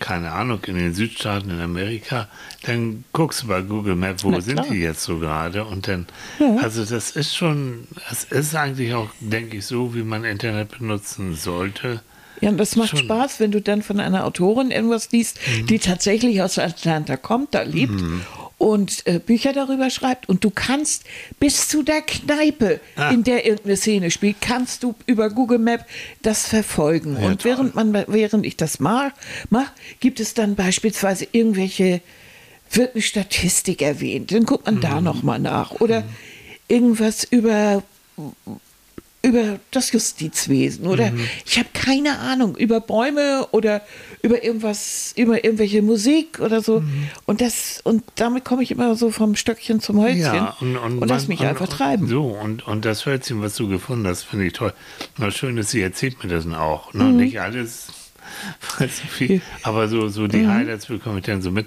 keine 0.00 0.32
Ahnung, 0.32 0.60
in 0.66 0.76
den 0.76 0.94
Südstaaten 0.94 1.50
in 1.50 1.60
Amerika, 1.60 2.28
dann 2.62 3.04
guckst 3.12 3.42
du 3.42 3.48
bei 3.48 3.62
Google 3.62 3.96
Maps, 3.96 4.24
wo 4.24 4.30
Na 4.30 4.40
sind 4.40 4.56
klar. 4.56 4.66
die 4.70 4.78
jetzt 4.80 5.02
so 5.02 5.18
gerade? 5.18 5.64
Und 5.64 5.88
dann, 5.88 6.06
Ja. 6.38 6.56
also 6.62 6.84
das 6.84 7.10
ist 7.10 7.34
schon, 7.36 7.86
es 8.10 8.24
ist 8.24 8.54
eigentlich 8.54 8.94
auch, 8.94 9.10
denke 9.20 9.58
ich, 9.58 9.66
so, 9.66 9.94
wie 9.94 10.02
man 10.02 10.24
Internet 10.24 10.78
benutzen 10.78 11.34
sollte. 11.34 12.00
Ja, 12.40 12.50
und 12.50 12.56
das 12.58 12.76
macht 12.76 12.90
Schon. 12.90 13.00
Mhm. 13.00 13.04
Spaß, 13.04 13.40
wenn 13.40 13.50
du 13.50 13.60
dann 13.60 13.82
von 13.82 13.98
einer 13.98 14.24
Autorin 14.24 14.70
irgendwas 14.70 15.10
liest, 15.10 15.40
die 15.68 15.80
tatsächlich 15.80 16.40
aus 16.40 16.56
Atlanta 16.58 17.16
kommt, 17.16 17.52
da 17.52 17.62
lebt 17.62 18.00
und 18.58 19.06
äh, 19.06 19.20
Bücher 19.20 19.52
darüber 19.52 19.88
schreibt. 19.88 20.28
Und 20.28 20.42
du 20.44 20.50
kannst 20.50 21.04
bis 21.40 21.68
zu 21.68 21.82
der 21.82 22.02
Kneipe, 22.02 22.80
Ah. 22.96 23.10
in 23.10 23.22
der 23.24 23.46
irgendeine 23.46 23.76
Szene 23.76 24.10
spielt, 24.10 24.40
kannst 24.40 24.82
du 24.82 24.94
über 25.06 25.30
Google 25.30 25.58
Map 25.60 25.86
das 26.22 26.46
verfolgen. 26.48 27.16
Ja, 27.20 27.26
und 27.28 27.42
toll. 27.42 27.52
während, 27.52 27.74
man, 27.76 28.04
während 28.08 28.44
ich 28.44 28.56
das 28.56 28.80
mache, 28.80 29.12
mach, 29.50 29.70
gibt 30.00 30.18
es 30.20 30.34
dann 30.34 30.56
beispielsweise 30.56 31.26
irgendwelche, 31.32 32.00
wird 32.72 32.94
eine 32.94 33.02
Statistik 33.02 33.80
erwähnt, 33.80 34.32
dann 34.32 34.44
guckt 34.44 34.66
man 34.66 34.76
Mhm. 34.76 34.80
da 34.80 35.00
nochmal 35.00 35.38
nach. 35.38 35.70
Oder 35.80 36.02
irgendwas 36.66 37.24
über 37.24 37.82
über 39.20 39.58
das 39.72 39.90
Justizwesen 39.92 40.86
oder 40.86 41.10
Mhm. 41.10 41.20
ich 41.44 41.58
habe 41.58 41.68
keine 41.74 42.18
Ahnung 42.20 42.56
über 42.56 42.80
Bäume 42.80 43.48
oder 43.50 43.82
über 44.22 44.44
irgendwas 44.44 45.12
über 45.16 45.42
irgendwelche 45.44 45.82
Musik 45.82 46.38
oder 46.40 46.60
so 46.62 46.80
Mhm. 46.80 47.08
und 47.26 47.40
das 47.40 47.80
und 47.82 48.04
damit 48.14 48.44
komme 48.44 48.62
ich 48.62 48.70
immer 48.70 48.94
so 48.94 49.10
vom 49.10 49.34
Stöckchen 49.34 49.80
zum 49.80 49.98
Holzchen 50.00 50.20
Ja, 50.20 50.56
und, 50.60 50.76
und, 50.76 51.08
lass 51.08 51.22
man- 51.22 51.28
mich 51.28 51.40
und, 51.40 51.46
einfach 51.46 51.66
und, 51.68 51.72
treiben. 51.76 52.06
So, 52.06 52.26
und, 52.26 52.66
und 52.66 52.84
das 52.84 53.06
Hölzchen, 53.06 53.42
was 53.42 53.56
du 53.56 53.66
gefunden 53.68 54.06
hast, 54.06 54.22
finde 54.22 54.46
ich 54.46 54.52
toll. 54.52 54.72
Na, 55.18 55.30
schön 55.32 55.56
ist, 55.58 55.70
sie 55.70 55.80
erzählt 55.82 56.22
mir 56.22 56.30
das 56.30 56.46
auch. 56.46 56.94
Ne? 56.94 57.04
Mhm. 57.04 57.16
Nicht 57.16 57.40
alles, 57.40 57.88
viel, 59.10 59.40
aber 59.62 59.88
so, 59.88 60.08
so 60.08 60.22
Mhm. 60.22 60.28
die 60.28 60.46
Highlights 60.46 60.86
bekomme 60.86 61.18
ich 61.18 61.24
dann 61.24 61.42
so 61.42 61.50
mit. 61.50 61.66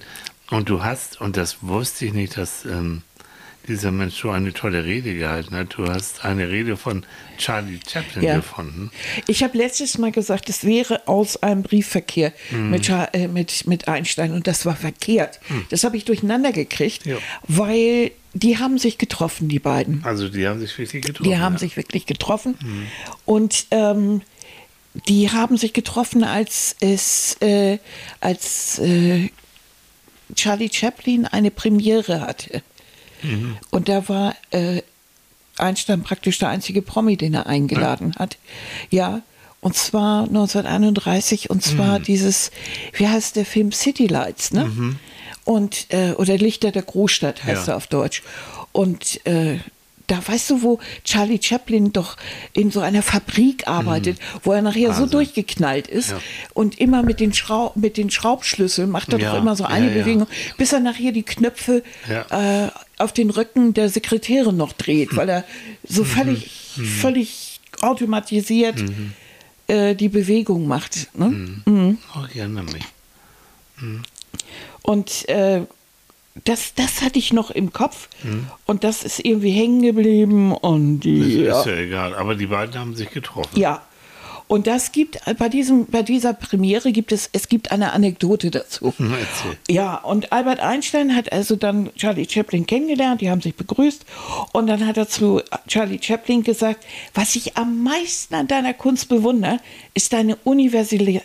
Und 0.51 0.69
du 0.69 0.83
hast, 0.83 1.19
und 1.21 1.37
das 1.37 1.57
wusste 1.61 2.05
ich 2.05 2.13
nicht, 2.13 2.37
dass 2.37 2.65
ähm, 2.65 3.03
dieser 3.71 3.91
Mensch 3.91 4.21
so 4.21 4.29
eine 4.29 4.53
tolle 4.53 4.85
Rede 4.85 5.13
gehalten 5.15 5.55
hat. 5.55 5.75
Du 5.77 5.85
hast 5.87 6.23
eine 6.25 6.49
Rede 6.49 6.77
von 6.77 7.03
Charlie 7.37 7.79
Chaplin 7.87 8.23
Ja. 8.23 8.35
gefunden. 8.35 8.91
Ich 9.27 9.43
habe 9.43 9.57
letztes 9.57 9.97
Mal 9.97 10.11
gesagt, 10.11 10.49
es 10.49 10.63
wäre 10.65 11.07
aus 11.07 11.41
einem 11.41 11.63
Briefverkehr 11.63 12.33
Mhm. 12.51 12.69
mit, 12.69 12.89
äh, 12.89 13.27
mit, 13.27 13.65
mit 13.67 13.87
Einstein 13.87 14.31
und 14.33 14.45
das 14.47 14.65
war 14.65 14.75
verkehrt. 14.75 15.39
Das 15.69 15.83
habe 15.83 15.97
ich 15.97 16.05
durcheinander 16.05 16.51
gekriegt, 16.51 17.05
Ja. 17.05 17.17
weil 17.47 18.11
die 18.33 18.57
haben 18.59 18.77
sich 18.77 18.97
getroffen, 18.97 19.49
die 19.49 19.59
beiden. 19.59 20.03
Also 20.05 20.29
die 20.29 20.47
haben 20.47 20.59
sich 20.59 20.77
wirklich 20.77 21.03
getroffen. 21.03 21.29
Die 21.29 21.37
haben 21.37 21.53
ja. 21.53 21.59
sich 21.59 21.75
wirklich 21.77 22.05
getroffen. 22.05 22.55
Und 23.25 23.65
ähm, 23.71 24.21
die 25.07 25.29
haben 25.31 25.57
sich 25.57 25.73
getroffen, 25.73 26.23
als 26.23 26.75
es, 26.79 27.37
äh, 27.41 27.77
als 28.19 28.79
äh, 28.79 29.29
Charlie 30.35 30.69
Chaplin 30.71 31.25
eine 31.25 31.51
Premiere 31.51 32.21
hatte. 32.21 32.61
Und 33.69 33.89
da 33.89 34.07
war 34.09 34.35
äh, 34.51 34.81
Einstein 35.57 36.01
praktisch 36.03 36.39
der 36.39 36.49
einzige 36.49 36.81
Promi, 36.81 37.17
den 37.17 37.33
er 37.33 37.47
eingeladen 37.47 38.15
hat. 38.17 38.37
Ja. 38.89 39.21
Und 39.63 39.75
zwar 39.75 40.23
1931, 40.23 41.49
und 41.51 41.61
zwar 41.61 41.99
dieses, 41.99 42.49
wie 42.93 43.07
heißt 43.07 43.35
der 43.35 43.45
Film 43.45 43.71
City 43.71 44.07
Lights, 44.07 44.51
ne? 44.53 44.95
Und, 45.43 45.85
äh, 45.93 46.13
oder 46.13 46.35
Lichter 46.37 46.71
der 46.71 46.81
Großstadt 46.81 47.43
heißt 47.43 47.67
Ja. 47.67 47.73
er 47.73 47.77
auf 47.77 47.85
Deutsch. 47.87 48.23
Und 48.71 49.23
äh, 49.27 49.59
da 50.11 50.19
weißt 50.27 50.49
du, 50.49 50.61
wo 50.61 50.79
Charlie 51.05 51.39
Chaplin 51.41 51.93
doch 51.93 52.17
in 52.53 52.69
so 52.69 52.81
einer 52.81 53.01
Fabrik 53.01 53.67
arbeitet, 53.67 54.17
wo 54.43 54.51
er 54.51 54.61
nachher 54.61 54.93
so 54.93 55.03
Also. 55.03 55.11
durchgeknallt 55.13 55.87
ist 55.87 56.11
Ja. 56.11 56.19
und 56.53 56.79
immer 56.79 57.01
mit 57.01 57.19
den, 57.21 57.33
Schraub, 57.33 57.75
mit 57.77 57.95
den 57.97 58.09
Schraubschlüsseln 58.11 58.89
macht 58.89 59.13
er 59.13 59.19
Ja, 59.19 59.31
doch 59.31 59.39
immer 59.41 59.55
so 59.55 59.63
eine 59.63 59.87
ja. 59.87 59.93
Bewegung, 60.03 60.27
bis 60.57 60.73
er 60.73 60.81
nachher 60.81 61.11
die 61.13 61.23
Knöpfe 61.23 61.81
äh, 62.09 62.67
auf 62.97 63.13
den 63.13 63.29
Rücken 63.29 63.73
der 63.73 63.87
Sekretärin 63.89 64.57
noch 64.57 64.73
dreht, 64.73 65.15
weil 65.15 65.29
er 65.29 65.39
Mhm. 65.41 65.45
so 65.87 66.03
völlig, 66.03 66.51
völlig 66.99 67.59
automatisiert 67.81 68.83
äh, 69.67 69.95
die 69.95 70.09
Bewegung 70.09 70.67
macht. 70.67 71.07
Ne? 71.17 71.27
Mhm. 71.65 71.97
Oh, 72.15 72.25
ich 72.29 72.35
erinnere 72.37 72.65
mich. 72.65 72.83
Und 74.81 75.27
äh, 75.29 75.61
das, 76.45 76.73
das 76.75 77.01
hatte 77.01 77.19
ich 77.19 77.33
noch 77.33 77.51
im 77.51 77.73
Kopf 77.73 78.07
Mhm. 78.23 78.47
und 78.65 78.83
das 78.83 79.03
ist 79.03 79.19
irgendwie 79.23 79.51
hängen 79.51 79.81
geblieben 79.81 80.53
und 80.53 81.01
die, 81.01 81.43
Ist 81.43 81.65
ja, 81.65 81.73
ja 81.73 81.77
egal. 81.81 82.15
Aber 82.15 82.35
die 82.35 82.47
beiden 82.47 82.75
haben 82.79 82.95
sich 82.95 83.09
getroffen. 83.11 83.59
ja. 83.59 83.81
Und 84.47 84.67
das 84.67 84.91
gibt 84.91 85.17
bei 85.39 85.47
diesem, 85.47 85.85
bei 85.85 86.03
dieser 86.03 86.33
Premiere 86.33 86.91
gibt 86.91 87.13
es, 87.13 87.29
es 87.31 87.47
gibt 87.47 87.71
eine 87.71 87.93
Anekdote 87.93 88.51
dazu. 88.51 88.87
Erzähl. 88.99 89.57
Ja, 89.69 89.95
und 89.95 90.33
Albert 90.33 90.59
Einstein 90.59 91.15
hat 91.15 91.31
also 91.31 91.55
dann 91.55 91.89
Charlie 91.95 92.27
Chaplin 92.29 92.65
kennengelernt, 92.67 93.21
die 93.21 93.29
haben 93.29 93.39
sich 93.39 93.55
begrüßt 93.55 94.05
und 94.51 94.67
dann 94.67 94.85
hat 94.85 94.97
er 94.97 95.07
zu 95.07 95.41
Charlie 95.69 95.99
Chaplin 96.01 96.43
gesagt, 96.43 96.85
was 97.13 97.37
ich 97.37 97.55
am 97.55 97.81
meisten 97.81 98.35
an 98.35 98.47
deiner 98.49 98.73
Kunst 98.73 99.07
bewundere, 99.07 99.59
ist 99.93 100.11
deine 100.11 100.35
Universali 100.43 101.21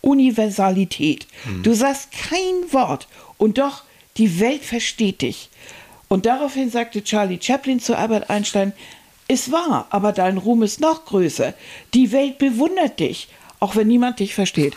Universalität. 0.00 1.26
Du 1.64 1.74
sagst 1.74 2.10
kein 2.12 2.72
Wort 2.72 3.08
und 3.36 3.58
doch 3.58 3.82
die 4.16 4.40
Welt 4.40 4.64
versteht 4.64 5.22
dich. 5.22 5.50
Und 6.08 6.26
daraufhin 6.26 6.70
sagte 6.70 7.02
Charlie 7.02 7.38
Chaplin 7.40 7.80
zu 7.80 7.96
Albert 7.96 8.30
Einstein, 8.30 8.72
ist 9.26 9.50
wahr, 9.50 9.86
aber 9.90 10.12
dein 10.12 10.36
Ruhm 10.38 10.62
ist 10.62 10.80
noch 10.80 11.06
größer. 11.06 11.54
Die 11.94 12.12
Welt 12.12 12.36
bewundert 12.38 13.00
dich, 13.00 13.28
auch 13.58 13.74
wenn 13.74 13.88
niemand 13.88 14.20
dich 14.20 14.34
versteht. 14.34 14.74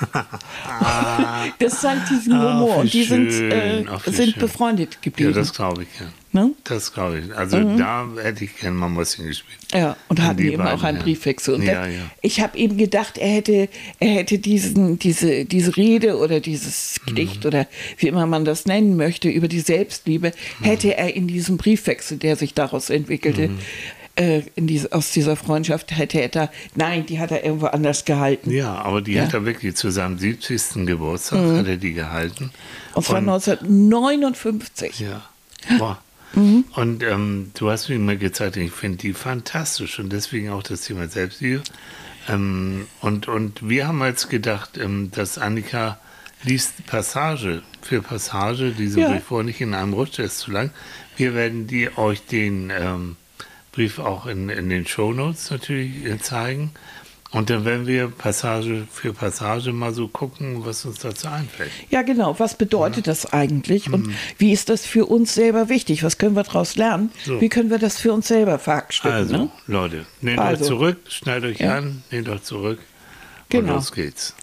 das 1.60 1.82
zeigt 1.82 2.10
diesen 2.10 2.34
Ach, 2.34 2.54
Humor. 2.62 2.76
wie 2.78 2.80
und 2.82 2.94
die 2.94 3.04
sind, 3.04 3.32
schön. 3.32 3.52
äh, 3.52 3.86
Ach, 3.90 4.06
wie 4.06 4.12
sind 4.12 4.32
schön. 4.32 4.40
befreundet 4.42 4.94
Ja, 4.96 5.00
geblieben. 5.02 5.34
das 5.34 5.54
glaube 5.54 5.84
ich, 5.84 5.90
ja. 6.00 6.08
Ne? 6.34 6.52
Das 6.66 6.94
glaube 6.94 7.20
ich. 7.20 7.36
Also 7.36 7.58
da 7.78 8.06
hätte 8.22 8.44
ich 8.44 8.58
gerne 8.58 8.76
mal 8.76 8.90
Mäuschen 8.90 9.26
gespielt. 9.28 9.58
Ja, 9.74 9.96
und 10.10 10.22
hatten 10.22 10.42
eben 10.42 10.62
auch 10.62 10.84
einen. 10.84 11.00
Briefwechsel. 11.00 11.56
Und 11.56 11.64
Ja, 11.64 11.82
dann- 11.84 11.94
ja. 11.94 12.00
Ich 12.22 12.42
habe 12.42 12.58
eben 12.58 12.78
gedacht, 12.78 13.18
er 13.18 13.30
hätte, 13.30 13.70
er 14.00 14.10
hätte 14.10 14.38
diesen, 14.38 15.00
diese, 15.00 15.46
diese 15.46 15.78
Rede 15.78 16.18
oder 16.18 16.40
dieses 16.42 17.00
Mhm. 17.02 17.06
Gedicht 17.10 17.46
oder 17.46 17.66
wie 17.98 18.08
immer 18.08 18.26
man 18.28 18.44
das 18.46 18.66
nennen 18.66 18.98
möchte, 18.98 19.30
über 19.30 19.48
die 19.48 19.62
Selbstliebe, 19.62 20.34
Mhm. 20.60 20.64
hätte 20.66 20.98
er 20.98 21.16
in 21.16 21.28
diesem 21.28 21.56
Briefwechsel, 21.58 22.18
der 22.18 22.36
sich 22.36 22.54
daraus 22.54 22.90
entwickelte, 22.90 23.48
Mhm. 23.48 23.60
äh, 24.16 24.42
in 24.56 24.68
diese, 24.68 24.92
aus 24.92 25.12
dieser 25.12 25.36
Freundschaft, 25.38 25.96
hätte 25.98 26.20
er 26.22 26.28
da, 26.30 26.52
nein, 26.76 27.06
die 27.06 27.20
hat 27.20 27.32
er 27.32 27.44
irgendwo 27.46 27.68
anders 27.68 28.04
gehalten. 28.04 28.52
Ja, 28.52 28.76
aber 28.76 29.02
die 29.02 29.14
Ja. 29.14 29.24
hat 29.24 29.34
er 29.34 29.46
wirklich 29.46 29.76
zu 29.76 29.92
seinem 29.92 30.18
70. 30.18 30.86
Geburtstag 30.86 31.40
hat 31.58 31.68
er 31.68 31.78
die 31.78 31.94
gehalten. 31.94 32.52
Und 32.94 33.06
zwar 33.06 33.22
1959. 33.22 35.00
Ja. 35.00 35.22
Boah. 35.78 36.00
Mhm. 36.34 36.66
Und 36.76 37.04
ähm, 37.04 37.52
du 37.58 37.70
hast 37.70 37.90
mir 37.90 38.00
mal 38.00 38.18
gezeigt, 38.18 38.58
ich 38.58 38.72
finde 38.72 38.98
die 38.98 39.14
fantastisch 39.14 40.00
und 40.00 40.12
deswegen 40.12 40.50
auch 40.50 40.64
das 40.64 40.82
Thema 40.82 41.08
Selbstliebe. 41.08 41.64
Ähm, 42.28 42.88
und, 43.02 43.28
und 43.28 43.68
wir 43.68 43.88
haben 43.88 44.04
jetzt 44.04 44.30
gedacht, 44.30 44.78
ähm, 44.78 45.12
dass 45.12 45.38
Annika 45.38 46.00
liest 46.44 46.86
Passage 46.86 47.64
für 47.82 48.02
Passage, 48.02 48.72
diesen 48.72 49.02
Ja. 49.02 49.10
Brief 49.10 49.24
vor, 49.24 49.44
nicht 49.44 49.62
in 49.62 49.74
einem 49.74 49.94
Rutsch, 49.94 50.18
der 50.18 50.26
ist 50.26 50.40
zu 50.40 50.52
lang. 50.52 50.72
Wir 51.16 51.34
werden 51.34 51.68
die, 51.68 51.90
euch 51.98 52.26
den 52.26 52.70
ähm, 52.70 53.16
Brief 53.72 54.00
auch 54.00 54.26
in, 54.26 54.50
in 54.50 54.70
den 54.70 54.86
Shownotes 54.86 55.52
natürlich 55.52 56.06
äh, 56.06 56.20
zeigen. 56.20 56.72
Und 57.32 57.50
dann 57.50 57.66
werden 57.66 57.88
wir 57.88 58.08
Passage 58.08 58.88
für 58.90 59.12
Passage 59.14 59.74
mal 59.74 59.94
so 59.94 60.08
gucken, 60.08 60.66
was 60.66 60.86
uns 60.86 61.00
dazu 61.00 61.28
einfällt. 61.28 61.72
Ja, 61.90 62.02
genau. 62.02 62.40
Was 62.40 62.56
bedeutet 62.58 63.06
das 63.08 63.26
eigentlich? 63.34 63.92
Und 63.92 64.14
wie 64.38 64.54
ist 64.54 64.70
das 64.70 64.86
für 64.86 65.06
uns 65.06 65.34
selber 65.34 65.68
wichtig? 65.68 66.04
Was 66.04 66.18
können 66.18 66.38
wir 66.38 66.44
daraus 66.44 66.76
lernen? 66.78 67.12
So. 67.26 67.42
Wie 67.42 67.50
können 67.50 67.70
wir 67.70 67.80
das 67.80 68.00
für 68.00 68.14
uns 68.14 68.30
selber 68.30 68.60
verhackstücken? 68.60 69.12
Also, 69.18 69.38
ne? 69.38 69.50
Leute, 69.68 70.06
nehmt 70.22 70.40
Also. 70.40 70.62
euch 70.64 70.68
zurück, 70.70 70.98
schneidet 71.10 71.56
euch 71.56 71.60
Ja. 71.60 71.76
an, 71.78 72.02
nehmt 72.12 72.30
euch 72.30 72.44
zurück 72.44 72.80
Genau. 73.50 73.72
und 73.74 73.76
los 73.80 73.92
geht's. 73.92 74.34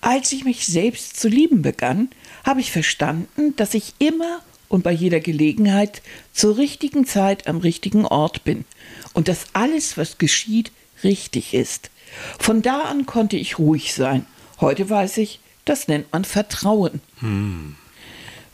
Als 0.00 0.32
ich 0.32 0.44
mich 0.44 0.64
selbst 0.66 1.20
zu 1.20 1.28
lieben 1.28 1.60
begann, 1.60 2.08
habe 2.44 2.60
ich 2.60 2.72
verstanden, 2.72 3.54
dass 3.56 3.74
ich 3.74 3.94
immer 3.98 4.40
und 4.68 4.84
bei 4.84 4.92
jeder 4.92 5.20
Gelegenheit 5.20 6.00
zur 6.32 6.56
richtigen 6.56 7.06
Zeit 7.06 7.46
am 7.46 7.58
richtigen 7.58 8.06
Ort 8.06 8.42
bin 8.44 8.64
und 9.12 9.28
dass 9.28 9.46
alles, 9.52 9.98
was 9.98 10.16
geschieht, 10.16 10.72
richtig 11.04 11.52
ist. 11.52 11.90
Von 12.38 12.62
da 12.62 12.82
an 12.82 13.06
konnte 13.06 13.36
ich 13.36 13.58
ruhig 13.58 13.94
sein. 13.94 14.26
Heute 14.60 14.88
weiß 14.88 15.18
ich, 15.18 15.40
das 15.64 15.88
nennt 15.88 16.12
man 16.12 16.24
Vertrauen. 16.24 17.00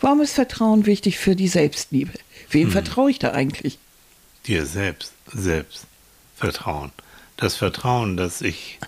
Warum 0.00 0.20
ist 0.20 0.34
Vertrauen 0.34 0.86
wichtig 0.86 1.18
für 1.18 1.36
die 1.36 1.48
Selbstliebe? 1.48 2.12
Wem 2.50 2.70
vertraue 2.70 3.10
ich 3.10 3.18
da 3.18 3.32
eigentlich? 3.32 3.78
Dir 4.46 4.66
selbst, 4.66 5.12
selbst 5.32 5.86
Vertrauen. 6.36 6.90
Das 7.36 7.56
Vertrauen, 7.56 8.16
dass 8.16 8.40
ich, 8.40 8.78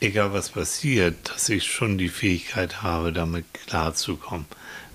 egal 0.00 0.32
was 0.32 0.50
passiert, 0.50 1.16
dass 1.30 1.48
ich 1.48 1.64
schon 1.64 1.98
die 1.98 2.10
Fähigkeit 2.10 2.82
habe, 2.82 3.12
damit 3.12 3.46
klarzukommen. 3.54 4.46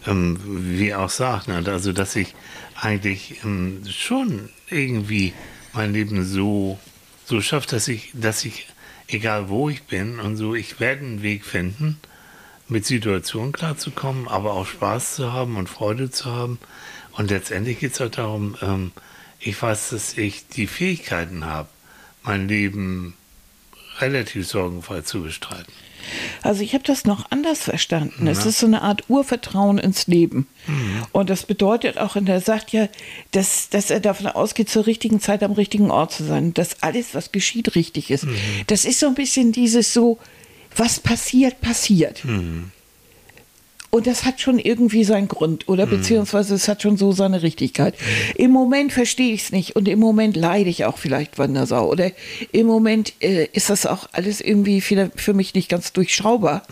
Ähm, 0.05 0.39
wie 0.79 0.93
auch 0.93 1.09
sagt, 1.09 1.49
also 1.49 1.91
dass 1.91 2.15
ich 2.15 2.33
eigentlich 2.75 3.43
ähm, 3.43 3.83
schon 3.89 4.49
irgendwie 4.69 5.33
mein 5.73 5.93
Leben 5.93 6.25
so, 6.25 6.79
so 7.25 7.41
schaffe, 7.41 7.67
dass 7.67 7.87
ich, 7.87 8.11
dass 8.13 8.45
ich, 8.45 8.67
egal 9.13 9.49
wo 9.49 9.69
ich 9.69 9.83
bin 9.83 10.19
und 10.19 10.37
so, 10.37 10.55
ich 10.55 10.79
werde 10.79 11.01
einen 11.01 11.21
Weg 11.21 11.45
finden, 11.45 11.99
mit 12.67 12.85
Situationen 12.85 13.51
klarzukommen, 13.51 14.27
aber 14.27 14.53
auch 14.53 14.65
Spaß 14.65 15.15
zu 15.15 15.33
haben 15.33 15.57
und 15.57 15.69
Freude 15.69 16.09
zu 16.09 16.31
haben. 16.31 16.57
Und 17.11 17.29
letztendlich 17.29 17.79
geht 17.79 17.93
es 17.93 18.01
auch 18.01 18.09
darum, 18.09 18.55
ähm, 18.61 18.91
ich 19.39 19.61
weiß, 19.61 19.89
dass 19.89 20.17
ich 20.17 20.47
die 20.47 20.67
Fähigkeiten 20.67 21.45
habe, 21.45 21.67
mein 22.23 22.47
Leben 22.47 23.15
relativ 23.99 24.47
sorgenfrei 24.47 25.01
zu 25.01 25.23
bestreiten. 25.23 25.73
Also 26.41 26.61
ich 26.61 26.73
habe 26.73 26.83
das 26.83 27.05
noch 27.05 27.31
anders 27.31 27.59
verstanden. 27.59 28.27
Es 28.27 28.45
ist 28.45 28.59
so 28.59 28.65
eine 28.65 28.81
Art 28.81 29.09
Urvertrauen 29.09 29.77
ins 29.77 30.07
Leben. 30.07 30.47
Und 31.11 31.29
das 31.29 31.43
bedeutet 31.45 31.97
auch, 31.97 32.15
und 32.15 32.27
er 32.29 32.41
sagt 32.41 32.71
ja, 32.71 32.87
dass, 33.31 33.69
dass 33.69 33.89
er 33.89 33.99
davon 33.99 34.27
ausgeht, 34.27 34.69
zur 34.69 34.85
richtigen 34.87 35.19
Zeit 35.19 35.43
am 35.43 35.53
richtigen 35.53 35.91
Ort 35.91 36.11
zu 36.13 36.23
sein. 36.23 36.53
Dass 36.53 36.81
alles, 36.81 37.13
was 37.13 37.31
geschieht, 37.31 37.75
richtig 37.75 38.11
ist. 38.11 38.25
Das 38.67 38.85
ist 38.85 38.99
so 38.99 39.07
ein 39.07 39.15
bisschen 39.15 39.51
dieses 39.51 39.93
so, 39.93 40.19
was 40.75 40.99
passiert, 40.99 41.61
passiert. 41.61 42.23
Und 43.91 44.07
das 44.07 44.23
hat 44.23 44.39
schon 44.39 44.57
irgendwie 44.57 45.03
seinen 45.03 45.27
Grund, 45.27 45.67
oder 45.67 45.85
beziehungsweise 45.85 46.55
es 46.55 46.67
hat 46.69 46.81
schon 46.81 46.95
so 46.95 47.11
seine 47.11 47.43
Richtigkeit. 47.43 47.93
Im 48.35 48.51
Moment 48.51 48.93
verstehe 48.93 49.33
ich 49.33 49.43
es 49.43 49.51
nicht 49.51 49.75
und 49.75 49.87
im 49.87 49.99
Moment 49.99 50.37
leide 50.37 50.69
ich 50.69 50.85
auch 50.85 50.97
vielleicht 50.97 51.37
Wandersau. 51.37 51.89
Oder 51.89 52.11
im 52.53 52.67
Moment 52.67 53.13
äh, 53.19 53.47
ist 53.51 53.69
das 53.69 53.85
auch 53.85 54.07
alles 54.13 54.39
irgendwie 54.39 54.79
für, 54.79 55.11
für 55.15 55.33
mich 55.33 55.53
nicht 55.53 55.67
ganz 55.67 55.91
durchschaubar. 55.91 56.63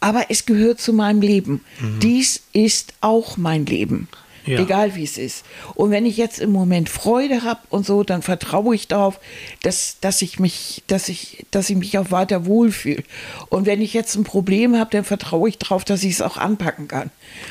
Aber 0.00 0.26
es 0.30 0.46
gehört 0.46 0.80
zu 0.80 0.94
meinem 0.94 1.20
Leben. 1.20 1.62
Dies 2.00 2.42
ist 2.54 2.94
auch 3.02 3.36
mein 3.36 3.66
Leben. 3.66 4.08
Ja. 4.44 4.58
Egal 4.58 4.94
wie 4.96 5.04
es 5.04 5.18
ist. 5.18 5.44
Und 5.74 5.90
wenn 5.90 6.04
ich 6.04 6.16
jetzt 6.16 6.40
im 6.40 6.50
Moment 6.50 6.88
Freude 6.88 7.42
habe 7.42 7.60
und 7.70 7.86
so, 7.86 8.02
dann 8.02 8.22
vertraue 8.22 8.74
ich 8.74 8.88
darauf, 8.88 9.20
dass, 9.62 9.98
dass 10.00 10.20
ich 10.22 10.38
mich, 10.40 10.82
dass 10.86 11.08
ich, 11.08 11.46
dass 11.50 11.70
ich 11.70 11.76
mich 11.76 11.96
auch 11.98 12.10
weiter 12.10 12.44
wohlfühle. 12.44 13.04
Und 13.50 13.66
wenn 13.66 13.80
ich 13.80 13.94
jetzt 13.94 14.16
ein 14.16 14.24
Problem 14.24 14.76
habe, 14.76 14.90
dann 14.90 15.04
vertraue 15.04 15.48
ich 15.48 15.58
darauf, 15.58 15.84
dass 15.84 16.02
ich 16.02 16.14
es 16.14 16.22
auch 16.22 16.36
anpacken 16.36 16.88
kann. 16.88 17.10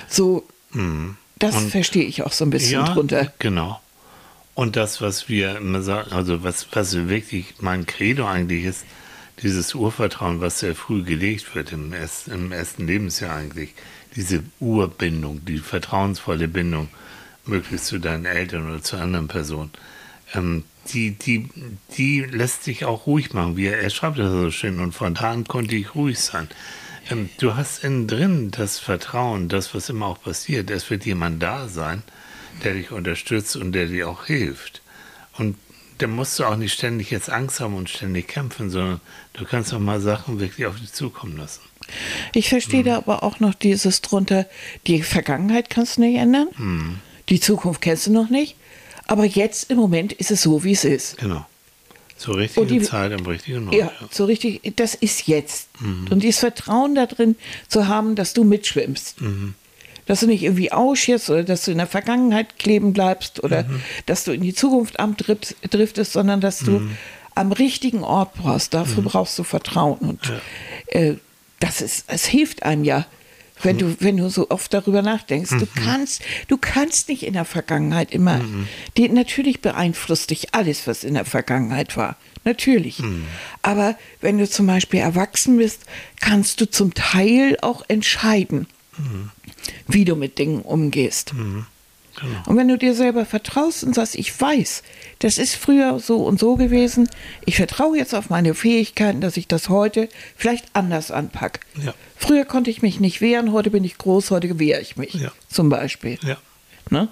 So, 0.10 0.46
das 1.40 1.56
verstehe 1.66 2.04
ich 2.04 2.24
auch 2.24 2.32
so 2.32 2.46
ein 2.46 2.50
bisschen 2.50 2.86
drunter. 2.86 3.34
genau. 3.40 3.80
Und 4.54 4.76
das, 4.76 5.02
was 5.02 5.30
wir 5.30 5.58
immer 5.58 5.82
sagen, 5.82 6.12
also 6.12 6.44
was, 6.44 6.68
was 6.74 6.94
wirklich 7.08 7.56
mein 7.62 7.86
Credo 7.86 8.28
eigentlich 8.28 8.66
ist, 8.66 8.86
dieses 9.42 9.74
Urvertrauen, 9.74 10.42
was 10.42 10.60
sehr 10.60 10.76
früh 10.76 11.04
gelegt 11.04 11.56
wird 11.56 11.72
im, 11.72 11.94
im 12.28 12.52
ersten 12.52 12.86
Lebensjahr 12.86 13.36
eigentlich, 13.36 13.74
diese 14.16 14.44
Urbindung, 14.60 15.44
die 15.46 15.60
vertrauensvolle 15.60 16.48
Bindung, 16.48 16.90
möglichst 17.46 17.88
zu 17.88 18.00
deinen 18.00 18.26
Eltern 18.26 18.70
oder 18.70 18.84
zu 18.84 18.98
anderen 18.98 19.28
Personen, 19.28 19.72
ähm, 20.34 20.64
die, 20.94 21.12
die, 21.12 21.50
die 21.98 22.22
lässt 22.22 22.64
sich 22.64 22.86
auch 22.86 23.06
ruhig 23.08 23.34
machen. 23.34 23.58
Wie 23.58 23.68
er, 23.68 23.80
er 23.80 23.90
schreibt 23.90 24.20
das 24.20 24.32
so 24.32 24.52
schön 24.52 24.80
und 24.80 24.94
von 24.94 25.14
da 25.14 25.32
an 25.32 25.46
konnte 25.46 25.76
ich 25.76 25.96
ruhig 25.96 26.20
sein. 26.20 26.48
Ähm, 27.10 27.30
du 27.40 27.56
hast 27.56 27.84
innen 27.84 28.08
drin 28.08 28.52
das 28.52 28.80
Vertrauen, 28.80 29.50
das, 29.50 29.74
was 29.74 29.90
immer 29.90 30.08
auch 30.08 30.22
passiert. 30.22 30.70
Es 30.70 30.90
wird 30.90 31.06
jemand 31.06 31.42
da 31.42 31.68
sein, 31.68 32.04
der 32.64 32.74
dich 32.74 32.92
unterstützt 32.92 33.56
und 33.56 33.72
der 33.72 33.88
dir 33.88 34.10
auch 34.10 34.26
hilft. 34.26 34.82
Und 35.38 35.58
da 35.98 36.08
musst 36.08 36.40
du 36.40 36.46
auch 36.46 36.56
nicht 36.56 36.74
ständig 36.74 37.12
jetzt 37.12 37.30
Angst 37.30 37.60
haben 37.60 37.76
und 37.76 37.90
ständig 37.90 38.28
kämpfen, 38.28 38.70
sondern 38.70 39.02
du 39.34 39.46
kannst 39.46 39.74
auch 39.74 39.80
mal 39.80 40.02
Sachen 40.02 40.40
wirklich 40.40 40.66
auf 40.66 40.80
dich 40.80 40.92
zukommen 40.92 41.38
lassen. 41.38 41.62
Ich 42.34 42.50
verstehe 42.50 42.84
da 42.84 42.98
aber 42.98 43.24
auch 43.24 43.40
noch 43.40 43.54
dieses 43.54 44.02
drunter, 44.02 44.46
die 44.88 45.02
Vergangenheit 45.04 45.70
kannst 45.70 45.98
du 45.98 46.02
nicht 46.02 46.18
ändern, 46.18 47.00
die 47.30 47.40
Zukunft 47.40 47.82
kennst 47.82 48.08
du 48.08 48.12
noch 48.12 48.30
nicht, 48.30 48.56
Aber 49.08 49.26
jetzt 49.26 49.70
im 49.72 49.78
Moment 49.78 50.14
ist 50.14 50.32
es 50.32 50.42
so, 50.44 50.64
wie 50.64 50.72
es 50.72 50.86
ist. 50.86 51.18
Genau. 51.18 51.46
Zur 52.18 52.38
richtigen 52.38 52.68
die- 52.68 52.82
Zeit 52.82 53.12
am 53.12 53.26
richtigen 53.26 53.66
Ort. 53.68 53.76
Ja, 53.76 53.92
so 54.10 54.24
richtig, 54.26 54.62
das 54.78 54.96
ist 54.96 55.28
jetzt. 55.28 55.68
Und 55.82 56.22
dieses 56.24 56.40
Vertrauen 56.40 56.96
da 56.96 57.08
drin 57.08 57.36
zu 57.68 57.88
haben, 57.88 58.16
dass 58.16 58.34
du 58.34 58.44
mitschwimmst. 58.46 59.16
Dass 60.06 60.20
du 60.22 60.28
nicht 60.28 60.44
irgendwie 60.44 60.72
ausschierst 60.72 61.30
oder 61.30 61.44
dass 61.44 61.66
du 61.66 61.72
in 61.72 61.78
der 61.80 61.88
Vergangenheit 61.88 62.58
kleben 62.60 62.94
bleibst 62.94 63.44
oder 63.44 63.66
dass 64.06 64.24
du 64.24 64.32
in 64.32 64.42
die 64.42 64.54
Zukunft 64.54 65.00
abdrift- 65.00 65.56
driftest, 65.70 66.14
sondern 66.14 66.40
dass 66.42 66.60
du 66.60 66.82
am 67.36 67.52
richtigen 67.52 68.04
Ort 68.04 68.36
brauchst. 68.36 68.74
Dafür 68.74 69.04
brauchst 69.04 69.38
du 69.40 69.44
Vertrauen. 69.44 69.98
Und 70.00 70.20
äh, 70.88 71.16
das 71.62 71.82
ist, 71.82 72.06
es 72.08 72.26
hilft 72.26 72.64
einem 72.64 72.84
ja. 72.84 73.06
Wenn 73.64 73.78
du, 73.78 73.96
wenn 74.00 74.18
du 74.18 74.28
so 74.28 74.50
oft 74.50 74.74
darüber 74.74 75.04
nachdenkst, 75.04 75.52
du 75.52 75.68
kannst, 75.76 76.24
du 76.48 76.58
kannst 76.58 77.10
nicht 77.10 77.22
in 77.22 77.34
der 77.34 77.46
Vergangenheit 77.46 78.12
immer, 78.12 78.42
die, 78.98 79.08
natürlich 79.08 79.62
beeinflusst 79.62 80.32
dich 80.32 80.56
alles, 80.56 80.88
was 80.88 81.04
in 81.04 81.14
der 81.14 81.26
Vergangenheit 81.26 81.96
war. 81.96 82.18
Natürlich. 82.44 83.04
Aber 83.62 83.96
wenn 84.20 84.40
du 84.40 84.50
zum 84.50 84.66
Beispiel 84.66 85.00
erwachsen 85.00 85.58
bist, 85.58 85.84
kannst 86.20 86.60
du 86.60 86.70
zum 86.70 86.96
Teil 86.96 87.56
auch 87.62 87.84
entscheiden, 87.88 88.66
wie 89.88 90.06
du 90.06 90.16
mit 90.16 90.40
Dingen 90.40 90.64
umgehst. 90.64 91.36
Genau. 92.20 92.44
Und 92.48 92.58
wenn 92.58 92.68
du 92.68 92.80
dir 92.80 92.96
selber 92.96 93.28
vertraust 93.28 93.84
und 93.84 93.94
sagst, 93.94 94.16
ich 94.16 94.42
weiß, 94.42 94.82
das 95.22 95.38
ist 95.38 95.56
früher 95.56 96.00
so 96.00 96.18
und 96.26 96.40
so 96.40 96.56
gewesen, 96.56 97.10
ich 97.46 97.56
vertraue 97.56 97.98
jetzt 97.98 98.14
auf 98.14 98.30
meine 98.30 98.54
Fähigkeiten, 98.54 99.22
dass 99.22 99.38
ich 99.38 99.48
das 99.48 99.70
heute 99.70 100.10
vielleicht 100.36 100.66
anders 100.74 101.10
anpacke. 101.12 101.60
Ja. 101.84 101.94
Früher 102.18 102.46
konnte 102.46 102.70
ich 102.70 102.82
mich 102.82 103.00
nicht 103.00 103.22
wehren, 103.22 103.52
heute 103.52 103.72
bin 103.72 103.84
ich 103.84 103.98
groß, 103.98 104.32
heute 104.32 104.60
wehre 104.60 104.82
ich 104.82 104.98
mich. 104.98 105.14
Ja. 105.16 105.32
Zum 105.50 105.70
Beispiel. 105.70 106.18
Ja. 106.24 106.38
Ne? 106.90 107.08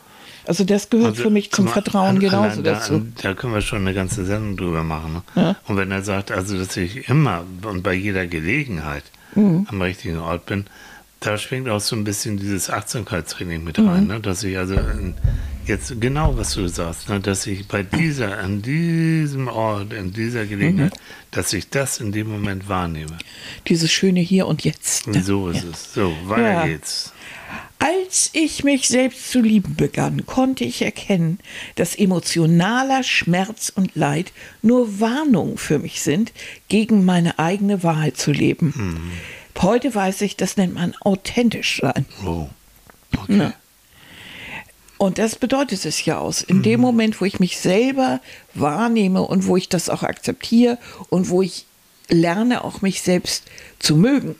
Also 0.45 0.63
das 0.63 0.89
gehört 0.89 1.09
Also, 1.11 1.23
für 1.23 1.29
mich 1.29 1.51
zum 1.51 1.67
Vertrauen 1.67 2.15
an- 2.15 2.19
genauso 2.19 2.61
da, 2.63 2.73
dazu. 2.73 2.93
an- 2.95 3.13
Da 3.21 3.33
können 3.35 3.53
wir 3.53 3.61
schon 3.61 3.79
eine 3.79 3.93
ganze 3.93 4.25
Sendung 4.25 4.57
drüber 4.57 4.83
machen. 4.83 5.21
Ne? 5.35 5.41
Ja. 5.41 5.55
Und 5.67 5.77
wenn 5.77 5.91
er 5.91 6.01
sagt, 6.01 6.31
also 6.31 6.57
dass 6.57 6.75
ich 6.77 7.07
immer 7.09 7.43
und 7.63 7.83
bei 7.83 7.93
jeder 7.93 8.25
Gelegenheit 8.25 9.03
Mhm. 9.35 9.67
am 9.69 9.79
richtigen 9.81 10.17
Ort 10.17 10.47
bin, 10.47 10.65
da 11.19 11.37
schwingt 11.37 11.69
auch 11.69 11.81
so 11.81 11.95
ein 11.95 12.03
bisschen 12.03 12.37
dieses 12.37 12.71
Achtsamkeitstraining 12.71 13.63
mit 13.63 13.77
Mhm. 13.77 13.87
rein, 13.89 14.07
ne? 14.07 14.19
dass 14.21 14.41
ich 14.43 14.57
also 14.57 14.73
in, 14.73 15.13
jetzt 15.69 16.01
genau 16.01 16.35
was 16.37 16.53
du 16.55 16.67
sagst, 16.67 17.07
ne? 17.07 17.19
dass 17.21 17.47
ich 17.47 17.67
bei 17.67 17.83
dieser, 17.83 18.39
an 18.39 18.61
diesem 18.61 19.47
Ort, 19.47 19.93
in 19.93 20.11
dieser 20.11 20.45
Gelegenheit, 20.45 20.93
Mhm. 20.93 20.99
dass 21.31 21.53
ich 21.53 21.69
das 21.69 21.99
in 21.99 22.11
dem 22.11 22.29
Moment 22.29 22.67
wahrnehme. 22.67 23.17
Dieses 23.67 23.89
schöne 23.91 24.19
Hier 24.19 24.47
und 24.47 24.63
Jetzt. 24.65 25.07
Und 25.07 25.23
so 25.23 25.49
ist 25.49 25.63
Ja. 25.63 25.69
es. 25.71 25.93
So, 25.93 26.13
weiter 26.25 26.51
Ja. 26.51 26.65
geht's. 26.65 27.13
Als 27.79 28.29
ich 28.33 28.65
mich 28.65 28.89
selbst 28.89 29.31
zu 29.31 29.39
lieben 29.41 29.75
begann, 29.75 30.25
konnte 30.25 30.65
ich 30.65 30.81
erkennen, 30.81 31.39
dass 31.75 31.95
emotionaler 31.95 33.03
Schmerz 33.03 33.71
und 33.73 33.95
Leid 33.95 34.33
nur 34.61 34.99
Warnungen 34.99 35.57
für 35.57 35.79
mich 35.79 36.01
sind, 36.01 36.33
gegen 36.67 37.05
meine 37.05 37.39
eigene 37.39 37.81
Wahrheit 37.81 38.17
zu 38.17 38.31
leben. 38.33 39.11
Heute 39.61 39.95
weiß 39.95 40.21
ich, 40.21 40.35
das 40.35 40.57
nennt 40.57 40.73
man 40.73 40.93
authentisch 41.01 41.79
sein. 41.81 42.05
Oh. 42.25 42.49
Okay. 43.17 43.37
Ja. 43.37 43.53
Und 44.99 45.17
das 45.17 45.37
bedeutet 45.37 45.85
es 45.85 46.03
ja 46.03 46.19
aus. 46.19 46.41
In 46.41 46.61
dem 46.61 46.81
Moment, 46.81 47.21
wo 47.21 47.25
ich 47.25 47.39
mich 47.39 47.57
selber 47.57 48.19
wahrnehme 48.53 49.21
und 49.21 49.47
wo 49.47 49.55
ich 49.55 49.69
das 49.69 49.89
auch 49.89 50.03
akzeptiere 50.03 50.77
und 51.09 51.29
wo 51.29 51.41
ich 51.41 51.65
lerne, 52.09 52.65
auch 52.65 52.81
mich 52.81 53.01
selbst 53.01 53.45
zu 53.79 53.95
mögen. 53.95 54.35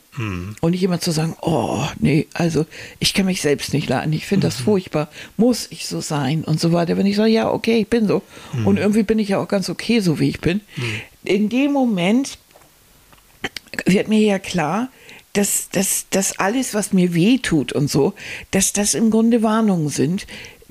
Und 0.60 0.72
nicht 0.72 0.82
immer 0.82 1.00
zu 1.00 1.12
sagen, 1.12 1.34
oh, 1.40 1.82
nee, 1.98 2.26
also 2.34 2.66
ich 2.98 3.14
kann 3.14 3.24
mich 3.24 3.40
selbst 3.40 3.72
nicht 3.72 3.88
leiden, 3.88 4.12
ich 4.12 4.26
finde 4.26 4.48
das 4.48 4.56
furchtbar, 4.56 5.08
muss 5.38 5.66
ich 5.70 5.86
so 5.86 6.02
sein? 6.02 6.44
Und 6.44 6.60
so 6.60 6.72
weiter. 6.72 6.98
Wenn 6.98 7.06
ich 7.06 7.16
sage, 7.16 7.30
ja, 7.30 7.50
okay, 7.50 7.78
ich 7.78 7.88
bin 7.88 8.06
so. 8.06 8.22
Und 8.66 8.76
irgendwie 8.76 9.02
bin 9.02 9.18
ich 9.18 9.30
ja 9.30 9.38
auch 9.38 9.48
ganz 9.48 9.70
okay, 9.70 10.00
so 10.00 10.20
wie 10.20 10.28
ich 10.28 10.40
bin. 10.40 10.60
In 11.24 11.48
dem 11.48 11.72
Moment 11.72 12.36
wird 13.86 14.08
mir 14.08 14.20
ja 14.20 14.38
klar, 14.38 14.90
dass, 15.32 15.68
dass, 15.70 16.06
dass 16.10 16.38
alles, 16.38 16.74
was 16.74 16.92
mir 16.92 17.14
weh 17.14 17.38
tut 17.38 17.72
und 17.72 17.90
so, 17.90 18.14
dass 18.50 18.72
das 18.72 18.94
im 18.94 19.10
Grunde 19.10 19.42
Warnungen 19.42 19.88
sind, 19.88 20.26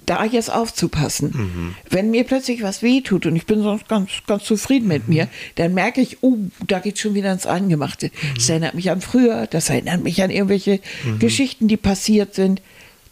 da 0.06 0.26
jetzt 0.26 0.52
aufzupassen. 0.52 1.76
Wenn 1.90 2.10
mir 2.10 2.24
plötzlich 2.24 2.64
was 2.64 2.82
weh 2.82 3.02
tut 3.02 3.28
und 3.28 3.36
ich 3.36 3.46
bin 3.46 3.62
sonst 3.62 3.88
ganz, 3.88 4.10
ganz 4.26 4.44
zufrieden 4.44 4.88
mit 4.88 5.08
mir, 5.08 5.28
dann 5.56 5.76
merke 5.76 6.02
ich, 6.02 6.24
oh, 6.24 6.38
da 6.68 6.80
geht 6.80 6.98
schon 6.98 7.14
wieder 7.14 7.32
ins 7.32 7.46
Eingemachte. 7.46 8.10
Das 8.36 8.50
erinnert 8.50 8.74
mich 8.74 8.90
an 8.90 9.02
früher, 9.02 9.46
das 9.46 9.70
erinnert 9.70 10.04
mich 10.04 10.24
an 10.24 10.32
irgendwelche 10.32 10.80
Geschichten, 11.20 11.68
die 11.68 11.78
passiert 11.78 12.34
sind. 12.34 12.62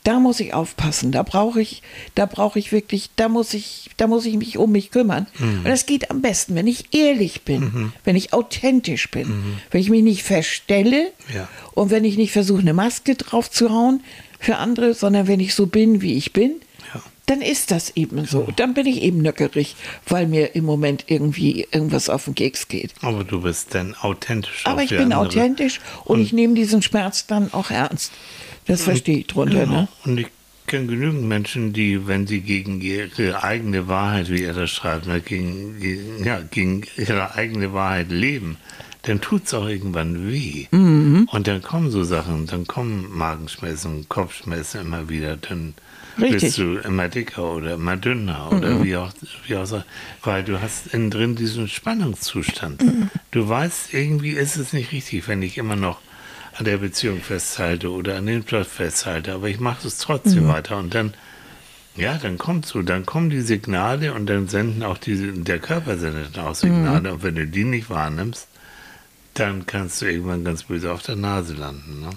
Da 0.03 0.19
muss 0.19 0.39
ich 0.39 0.53
aufpassen. 0.53 1.11
Da 1.11 1.23
brauche 1.23 1.61
ich, 1.61 1.81
da 2.15 2.25
brauche 2.25 2.57
ich 2.59 2.71
wirklich, 2.71 3.09
da 3.17 3.27
muss 3.27 3.53
ich, 3.53 3.89
da 3.97 4.07
muss 4.07 4.25
ich 4.25 4.37
mich 4.37 4.57
um 4.57 4.71
mich 4.71 4.89
kümmern. 4.91 5.27
Und 5.39 5.65
das 5.65 5.85
geht 5.85 6.09
am 6.11 6.21
besten, 6.21 6.55
wenn 6.55 6.65
ich 6.67 6.93
ehrlich 6.93 7.41
bin, 7.41 7.91
wenn 8.05 8.15
ich 8.15 8.31
authentisch 8.33 9.11
bin, 9.11 9.57
wenn 9.71 9.81
ich 9.81 9.89
mich 9.89 10.03
nicht 10.03 10.23
verstelle 10.23 11.11
Ja. 11.35 11.49
und 11.73 11.89
wenn 11.91 12.05
ich 12.05 12.15
nicht 12.17 12.31
versuche, 12.31 12.61
eine 12.61 12.73
Maske 12.73 13.15
drauf 13.15 13.51
zu 13.51 13.69
hauen 13.69 14.01
für 14.39 14.57
andere, 14.57 14.93
sondern 14.93 15.27
wenn 15.27 15.41
ich 15.41 15.53
so 15.55 15.65
bin, 15.67 16.01
wie 16.01 16.13
ich 16.13 16.31
bin, 16.31 16.53
Ja. 16.93 17.01
dann 17.25 17.41
ist 17.41 17.71
das 17.71 17.91
eben 17.97 18.23
so. 18.25 18.47
Dann 18.55 18.73
bin 18.73 18.85
ich 18.87 19.01
eben 19.01 19.21
nöckerig, 19.21 19.75
weil 20.07 20.25
mir 20.27 20.55
im 20.55 20.63
Moment 20.63 21.03
irgendwie 21.07 21.67
irgendwas 21.71 22.07
auf 22.07 22.23
den 22.25 22.35
Keks 22.35 22.69
geht. 22.69 22.93
Aber 23.01 23.25
du 23.25 23.41
bist 23.41 23.75
dann 23.75 23.93
authentisch. 23.95 24.61
Aber 24.63 24.83
ich 24.83 24.91
bin 24.91 25.11
andere. 25.11 25.19
authentisch 25.21 25.81
und, 26.05 26.21
ich 26.21 26.31
nehme 26.31 26.53
diesen 26.53 26.81
Schmerz 26.81 27.27
dann 27.27 27.51
auch 27.53 27.71
ernst. 27.71 28.13
Das 28.67 28.83
verstehe 28.83 29.19
ich 29.19 29.27
drunter. 29.27 29.65
Genau. 29.65 29.81
Ne? 29.81 29.87
Und 30.05 30.17
ich 30.19 30.27
kenne 30.67 30.87
genügend 30.87 31.23
Menschen, 31.23 31.71
die, 31.73 32.07
wenn 32.07 32.27
sie 32.27 32.41
gegen 32.41 32.81
ihre 32.81 33.43
eigene 33.43 33.87
Wahrheit, 33.87 34.29
wie 34.29 34.43
er 34.43 34.53
das 34.53 34.69
schreibt, 34.69 35.07
ne, 35.07 35.21
gegen, 35.21 35.79
gegen- 35.79 36.23
ja, 36.25 36.41
gegen 36.41 36.83
ihre 36.97 37.35
eigene 37.35 37.71
Wahrheit 37.73 38.11
leben, 38.11 38.57
dann 39.03 39.21
tut 39.21 39.45
es 39.45 39.53
auch 39.53 39.67
irgendwann 39.67 40.29
weh. 40.29 40.65
Mhm. 40.71 41.29
Und 41.31 41.47
dann 41.47 41.61
kommen 41.61 41.89
so 41.91 42.03
Sachen, 42.03 42.45
dann 42.47 42.67
kommen 42.67 43.07
Magenschmerzen, 43.17 44.09
Kopfschmerzen 44.09 44.81
immer 44.81 45.07
wieder, 45.07 45.37
dann 45.37 45.73
Richtig. 46.19 46.33
Mhm. 46.33 46.39
bist 46.41 46.57
du 46.57 46.75
immer 46.85 47.07
dicker 47.07 47.53
oder 47.53 47.75
immer 47.75 47.95
dünner 47.95 48.49
oder 48.51 48.83
wie 48.83 48.97
auch, 48.97 49.11
wie 49.47 49.55
auch 49.55 49.65
so, 49.67 49.81
weil 50.23 50.43
du 50.43 50.59
hast 50.59 50.87
innen 50.93 51.11
drin 51.11 51.35
diesen 51.37 51.69
Spannungszustand. 51.69 52.81
Mhm. 52.83 53.09
Du 53.31 53.47
weißt, 53.47 53.93
irgendwie 53.93 54.31
ist 54.31 54.57
es 54.57 54.73
nicht 54.73 54.91
richtig, 54.91 55.27
wenn 55.29 55.41
ich 55.41 55.57
immer 55.57 55.75
noch 55.77 55.99
an 56.57 56.65
der 56.65 56.77
Beziehung 56.77 57.21
festhalte 57.21 57.91
oder 57.91 58.15
an 58.17 58.25
den 58.25 58.43
Plot 58.43 58.65
festhalte, 58.67 59.33
aber 59.33 59.47
ich 59.49 59.59
mache 59.59 59.87
es 59.87 59.97
trotzdem 59.99 60.45
Mhm. 60.45 60.47
weiter 60.49 60.77
und 60.77 60.93
dann, 60.95 61.13
ja, 61.95 62.17
dann 62.21 62.37
kommt 62.37 62.65
so, 62.65 62.81
dann 62.81 63.05
kommen 63.05 63.29
die 63.29 63.41
Signale 63.41 64.13
und 64.13 64.25
dann 64.27 64.47
senden 64.47 64.83
auch 64.83 64.97
diese, 64.97 65.31
der 65.33 65.59
Körper 65.59 65.97
sendet 65.97 66.37
auch 66.39 66.55
Signale 66.55 67.09
Mhm. 67.09 67.15
und 67.15 67.23
wenn 67.23 67.35
du 67.35 67.47
die 67.47 67.63
nicht 67.63 67.89
wahrnimmst, 67.89 68.47
dann 69.35 69.67
kannst 69.67 70.01
du 70.01 70.07
irgendwann 70.07 70.43
ganz 70.43 70.63
böse 70.63 70.91
auf 70.91 71.03
der 71.03 71.15
Nase 71.15 71.53
landen. 71.53 72.01
Ne? 72.01 72.09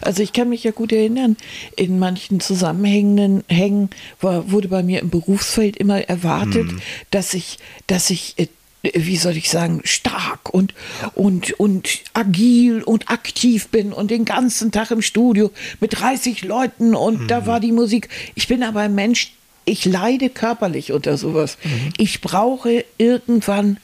Also 0.00 0.22
ich 0.22 0.32
kann 0.32 0.48
mich 0.48 0.64
ja 0.64 0.70
gut 0.70 0.92
erinnern, 0.92 1.36
in 1.76 1.98
manchen 1.98 2.40
Zusammenhängen 2.40 3.44
Hängen 3.48 3.90
war, 4.22 4.50
wurde 4.50 4.68
bei 4.68 4.82
mir 4.82 5.00
im 5.00 5.10
Berufsfeld 5.10 5.76
immer 5.76 6.00
erwartet, 6.08 6.70
dass 7.10 7.34
ich, 7.34 7.58
dass 7.86 8.08
ich 8.08 8.38
äh, 8.38 8.46
wie 8.92 9.16
soll 9.16 9.36
ich 9.36 9.50
sagen, 9.50 9.80
stark 9.84 10.52
und, 10.52 10.74
und, 11.14 11.58
und 11.58 12.00
agil 12.12 12.82
und 12.82 13.10
aktiv 13.10 13.68
bin 13.68 13.92
und 13.92 14.10
den 14.10 14.24
ganzen 14.24 14.72
Tag 14.72 14.90
im 14.90 15.00
Studio 15.00 15.50
mit 15.80 15.98
30 16.00 16.44
Leuten 16.44 16.94
und 16.94 17.28
da 17.28 17.46
war 17.46 17.60
die 17.60 17.72
Musik. 17.72 18.08
Ich 18.34 18.46
bin 18.46 18.62
aber 18.62 18.80
ein 18.80 18.94
Mensch, 18.94 19.32
ich 19.64 19.86
leide 19.86 20.28
körperlich 20.28 20.92
unter 20.92 21.16
sowas. 21.16 21.56
Ich 21.96 22.20
brauche 22.20 22.84
irgendwann 22.98 23.78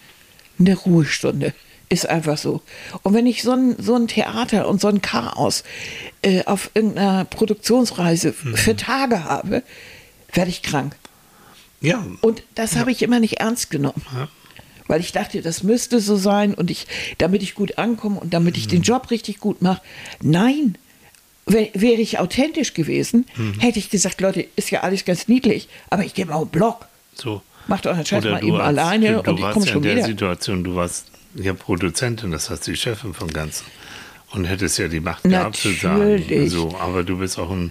eine 0.58 0.76
Ruhestunde. 0.76 1.54
Ist 1.88 2.08
einfach 2.08 2.38
so. 2.38 2.62
Und 3.02 3.14
wenn 3.14 3.26
ich 3.26 3.42
so 3.42 3.52
ein, 3.52 3.74
so 3.78 3.96
ein 3.96 4.06
Theater 4.06 4.68
und 4.68 4.80
so 4.80 4.88
ein 4.88 5.02
Chaos 5.02 5.64
äh, 6.22 6.44
auf 6.44 6.70
irgendeiner 6.74 7.24
Produktionsreise 7.24 8.32
für 8.32 8.76
Tage 8.76 9.24
habe, 9.24 9.62
werde 10.32 10.50
ich 10.50 10.62
krank. 10.62 10.94
Ja, 11.80 12.06
Und 12.20 12.42
das 12.54 12.76
habe 12.76 12.92
ich 12.92 13.02
immer 13.02 13.18
nicht 13.18 13.40
ernst 13.40 13.70
genommen. 13.70 14.02
Ja. 14.14 14.28
Weil 14.90 15.00
ich 15.00 15.12
dachte, 15.12 15.40
das 15.40 15.62
müsste 15.62 16.00
so 16.00 16.16
sein 16.16 16.52
und 16.52 16.68
ich, 16.70 16.86
damit 17.18 17.42
ich 17.44 17.54
gut 17.54 17.78
ankomme 17.78 18.18
und 18.18 18.34
damit 18.34 18.56
ich 18.56 18.66
den 18.66 18.82
Job 18.82 19.10
richtig 19.12 19.38
gut 19.38 19.62
mache. 19.62 19.80
Nein, 20.20 20.76
wär- 21.46 21.70
wäre 21.74 22.00
ich 22.00 22.18
authentisch 22.18 22.74
gewesen, 22.74 23.24
hätte 23.60 23.78
ich 23.78 23.88
gesagt, 23.90 24.20
Leute, 24.20 24.44
ist 24.56 24.70
ja 24.70 24.80
alles 24.80 25.04
ganz 25.04 25.28
niedlich, 25.28 25.68
aber 25.90 26.04
ich 26.04 26.14
gebe 26.14 26.34
auch 26.34 26.40
einen 26.42 26.50
Blog. 26.50 26.86
so. 27.14 27.40
Macht 27.68 27.86
euren 27.86 28.04
Scheiß 28.04 28.24
Oder 28.24 28.32
mal 28.32 28.40
du 28.40 28.48
eben 28.48 28.60
alleine 28.60 29.06
du, 29.16 29.22
du 29.22 29.30
und 29.30 29.36
ich 29.36 29.42
warst 29.44 29.54
komme 29.54 29.66
schon 29.66 29.76
in 29.76 29.82
der 29.82 29.96
wieder. 29.98 30.06
Situation, 30.06 30.64
du 30.64 30.74
warst 30.74 31.06
ja 31.36 31.52
Produzentin, 31.52 32.32
das 32.32 32.50
heißt 32.50 32.66
die 32.66 32.74
Chefin 32.76 33.14
vom 33.14 33.28
Ganzen 33.32 33.66
und 34.32 34.44
hättest 34.46 34.78
ja 34.78 34.88
die 34.88 34.98
Macht 34.98 35.22
gehabt 35.22 35.54
zu 35.56 35.70
sagen. 35.72 36.16
Natürlich. 36.16 36.50
So, 36.50 36.74
aber 36.80 37.04
du 37.04 37.18
bist 37.18 37.38
auch 37.38 37.50
ein 37.52 37.70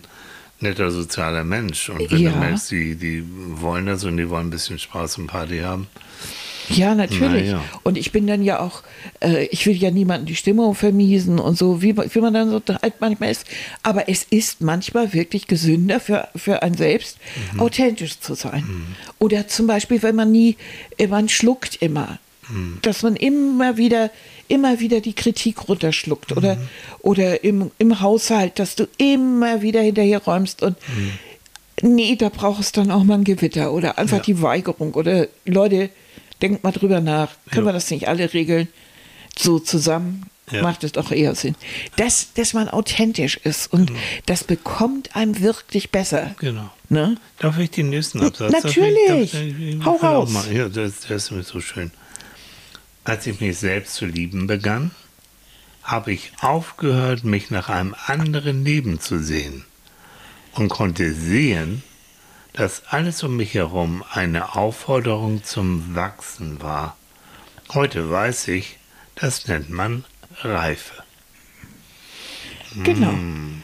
netter 0.62 0.90
sozialer 0.92 1.44
Mensch 1.44 1.90
und 1.90 2.10
wenn 2.12 2.20
Ja. 2.22 2.32
du 2.32 2.38
merkst, 2.38 2.72
die, 2.72 2.96
die 2.96 3.24
wollen 3.28 3.88
das 3.88 4.06
und 4.06 4.16
die 4.16 4.30
wollen 4.30 4.48
ein 4.48 4.52
bisschen 4.52 4.80
Spaß 4.80 5.18
und 5.18 5.28
Party 5.28 5.60
haben, 5.60 5.88
Ja, 6.70 6.96
natürlich. 6.96 7.48
Na 7.48 7.58
ja. 7.58 7.64
Und 7.84 7.98
ich 7.98 8.12
bin 8.12 8.28
dann 8.28 8.44
ja 8.44 8.60
auch, 8.60 8.84
äh, 9.22 9.46
ich 9.46 9.66
will 9.66 9.76
ja 9.76 9.92
niemanden 9.92 10.26
die 10.28 10.36
Stimmung 10.36 10.76
vermiesen 10.76 11.40
und 11.40 11.58
so, 11.58 11.82
wie, 11.82 11.96
wie 11.98 12.20
man 12.22 12.34
dann 12.34 12.50
so 12.50 12.62
halt 12.82 12.96
manchmal 13.00 13.32
ist. 13.32 13.46
Aber 13.84 14.08
es 14.10 14.24
ist 14.30 14.62
manchmal 14.62 15.14
wirklich 15.14 15.48
gesünder 15.48 16.00
für, 16.00 16.28
für 16.36 16.62
einen 16.64 16.76
selbst, 16.76 17.18
Mhm. 17.54 17.60
authentisch 17.62 18.20
zu 18.20 18.36
sein. 18.36 18.64
Oder 19.20 19.48
zum 19.48 19.68
Beispiel, 19.68 20.02
wenn 20.04 20.16
man 20.16 20.32
nie, 20.32 20.58
äh, 20.98 21.08
man 21.08 21.28
schluckt 21.30 21.82
immer. 21.82 22.20
Mhm. 22.50 22.80
Dass 22.82 23.04
man 23.04 23.16
immer 23.16 23.78
wieder, 23.78 24.10
immer 24.48 24.80
wieder 24.80 25.02
die 25.02 25.14
Kritik 25.14 25.68
runterschluckt. 25.70 26.36
Oder, 26.36 26.56
Mhm. 26.56 26.62
oder 27.02 27.44
im, 27.44 27.72
im 27.78 28.00
Haushalt, 28.02 28.58
dass 28.60 28.76
du 28.76 28.88
immer 28.98 29.62
wieder 29.62 29.82
hinterher 29.82 30.20
räumst 30.24 30.62
und 30.64 30.76
Mhm. 31.82 31.96
nee, 31.96 32.16
da 32.16 32.30
braucht 32.30 32.60
es 32.62 32.72
dann 32.72 32.92
auch 32.92 33.04
mal 33.04 33.16
ein 33.16 33.24
Gewitter 33.24 33.72
oder 33.74 33.98
einfach 33.98 34.18
Ja. 34.18 34.24
die 34.24 34.42
Weigerung 34.42 34.94
oder 34.94 35.28
Leute, 35.46 35.90
denkt 36.42 36.64
mal 36.64 36.72
drüber 36.72 37.02
nach, 37.02 37.30
können 37.52 37.66
Ja. 37.66 37.70
wir 37.72 37.74
das 37.74 37.90
nicht 37.92 38.08
alle 38.08 38.34
regeln? 38.34 38.68
So 39.38 39.60
zusammen 39.60 40.26
Ja. 40.52 40.62
macht 40.64 40.84
es 40.84 40.94
doch 40.94 41.12
eher 41.12 41.36
Sinn. 41.36 41.56
Dass, 41.96 42.34
dass 42.34 42.54
man 42.54 42.70
authentisch 42.70 43.38
ist 43.38 43.72
und 43.72 43.92
das 44.26 44.44
bekommt 44.44 45.16
einem 45.16 45.40
wirklich 45.42 45.92
besser. 45.92 46.36
Genau. 46.40 46.70
Ne? 46.90 47.18
Darf 47.38 47.58
ich 47.60 47.70
den 47.70 47.90
nächsten 47.90 48.22
Absatz? 48.22 48.52
Darf 48.52 48.64
Natürlich. 48.64 49.22
Ich, 49.22 49.32
darf 49.32 49.42
ich, 49.42 49.86
Hau 49.86 49.96
ich 49.96 50.02
auch 50.02 50.04
raus. 50.04 50.48
Ja, 50.52 50.68
das, 50.70 51.02
das 51.02 51.26
ist 51.26 51.32
mir 51.32 51.44
so 51.44 51.62
schön. 51.62 51.92
Als 53.04 53.28
ich 53.28 53.40
mich 53.40 53.58
selbst 53.58 53.94
zu 53.96 54.06
lieben 54.06 54.48
begann, 54.48 54.92
habe 55.84 56.12
ich 56.14 56.32
aufgehört, 56.42 57.24
mich 57.24 57.50
nach 57.52 57.70
einem 57.70 57.96
anderen 58.08 58.64
Leben 58.66 59.00
zu 59.00 59.20
sehen 59.22 59.66
und 60.54 60.70
konnte 60.70 61.14
sehen, 61.14 61.84
dass 62.54 62.84
alles 62.88 63.24
um 63.24 63.38
mich 63.38 63.54
herum 63.54 64.04
eine 64.12 64.56
Aufforderung 64.56 65.44
zum 65.44 65.96
Wachsen 65.96 66.62
war. 66.62 66.98
Heute 67.74 68.10
weiß 68.10 68.48
ich, 68.50 68.78
das 69.16 69.48
nennt 69.48 69.70
man 69.70 70.04
Reife. 70.42 71.04
Genau. 72.84 73.12
Hm. 73.12 73.62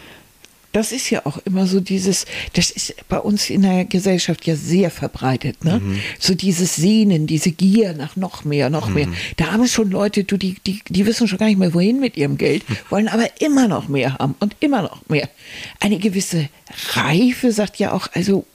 Das 0.72 0.92
ist 0.92 1.10
ja 1.10 1.26
auch 1.26 1.38
immer 1.46 1.68
so 1.68 1.80
dieses, 1.80 2.26
das 2.52 2.70
ist 2.70 3.08
bei 3.08 3.18
uns 3.18 3.50
in 3.50 3.62
der 3.62 3.86
Gesellschaft 3.86 4.46
ja 4.46 4.58
sehr 4.58 4.92
verbreitet, 4.92 5.64
ne? 5.64 5.80
Mhm. 5.80 6.02
So 6.20 6.36
dieses 6.36 6.76
Sehnen, 6.76 7.28
diese 7.28 7.54
Gier 7.54 7.94
nach 7.94 8.18
noch 8.18 8.44
mehr, 8.44 8.70
noch 8.70 8.90
mehr. 8.90 9.08
Da 9.38 9.54
haben 9.54 9.66
schon 9.68 9.90
Leute, 9.90 10.26
du, 10.26 10.36
die, 10.36 10.58
die, 10.68 10.82
die 10.90 11.06
wissen 11.06 11.30
schon 11.30 11.38
gar 11.38 11.46
nicht 11.46 11.60
mehr, 11.60 11.74
wohin 11.74 12.02
mit 12.02 12.18
ihrem 12.18 12.38
Geld, 12.38 12.66
wollen 12.90 13.08
aber 13.08 13.30
immer 13.40 13.70
noch 13.70 13.88
mehr 13.88 14.16
haben 14.16 14.36
und 14.42 14.58
immer 14.60 14.82
noch 14.82 15.08
mehr. 15.08 15.30
Eine 15.80 15.98
gewisse 15.98 16.50
Reife 16.92 17.54
sagt 17.54 17.80
ja 17.80 17.94
auch, 17.94 18.10
also 18.12 18.46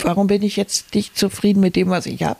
warum 0.00 0.26
bin 0.26 0.42
ich 0.42 0.56
jetzt 0.56 0.94
nicht 0.94 1.16
zufrieden 1.16 1.60
mit 1.60 1.76
dem, 1.76 1.88
was 1.88 2.06
ich 2.06 2.22
habe? 2.22 2.38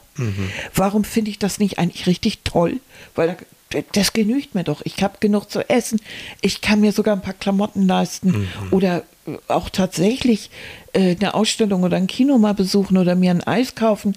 Warum 0.74 1.04
finde 1.04 1.30
ich 1.30 1.38
das 1.38 1.58
nicht 1.58 1.78
eigentlich 1.78 2.06
richtig 2.06 2.40
toll? 2.44 2.80
Weil 3.14 3.36
da, 3.70 3.78
das 3.92 4.12
genügt 4.12 4.54
mir 4.54 4.64
doch. 4.64 4.80
Ich 4.84 5.02
habe 5.02 5.16
genug 5.20 5.50
zu 5.50 5.68
essen. 5.68 6.00
Ich 6.40 6.60
kann 6.60 6.80
mir 6.80 6.92
sogar 6.92 7.16
ein 7.16 7.22
paar 7.22 7.34
Klamotten 7.34 7.86
leisten 7.86 8.48
oder 8.70 9.02
äh, 9.26 9.36
auch 9.48 9.70
tatsächlich 9.70 10.50
äh, 10.92 11.16
eine 11.16 11.34
Ausstellung 11.34 11.82
oder 11.82 11.96
ein 11.96 12.06
Kino 12.06 12.38
mal 12.38 12.54
besuchen 12.54 12.96
oder 12.96 13.14
mir 13.16 13.32
ein 13.32 13.42
Eis 13.42 13.74
kaufen. 13.74 14.16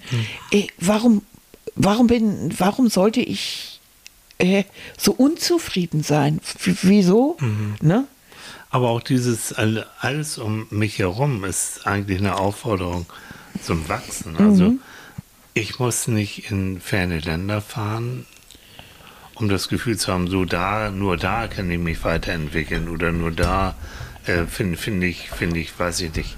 Äh, 0.51 0.67
warum, 0.77 1.23
warum, 1.75 2.07
bin, 2.07 2.53
warum 2.57 2.89
sollte 2.89 3.21
ich 3.21 3.79
äh, 4.37 4.63
so 4.97 5.11
unzufrieden 5.13 6.03
sein? 6.03 6.39
W 6.59 6.75
wieso? 6.83 7.37
Ne? 7.81 8.05
Aber 8.69 8.89
auch 8.89 9.01
dieses 9.01 9.53
all- 9.53 9.85
alles 9.99 10.37
um 10.37 10.67
mich 10.69 10.99
herum 10.99 11.43
ist 11.43 11.87
eigentlich 11.87 12.19
eine 12.19 12.37
Aufforderung 12.37 13.05
zum 13.63 13.87
Wachsen. 13.89 14.37
Also 14.37 14.73
ich 15.53 15.79
muss 15.79 16.07
nicht 16.07 16.51
in 16.51 16.79
ferne 16.79 17.19
Länder 17.19 17.61
fahren, 17.61 18.25
um 19.35 19.49
das 19.49 19.69
Gefühl 19.69 19.97
zu 19.97 20.11
haben, 20.13 20.27
so 20.27 20.45
da, 20.45 20.91
nur 20.91 21.17
da 21.17 21.47
kann 21.47 21.69
ich 21.71 21.79
mich 21.79 22.03
weiterentwickeln 22.03 22.89
oder 22.89 23.11
nur 23.11 23.31
da 23.31 23.75
äh, 24.25 24.45
finde 24.45 24.77
find 24.77 25.03
ich, 25.03 25.29
finde 25.31 25.59
ich, 25.59 25.77
weiß 25.79 26.01
ich 26.01 26.13
nicht, 26.13 26.37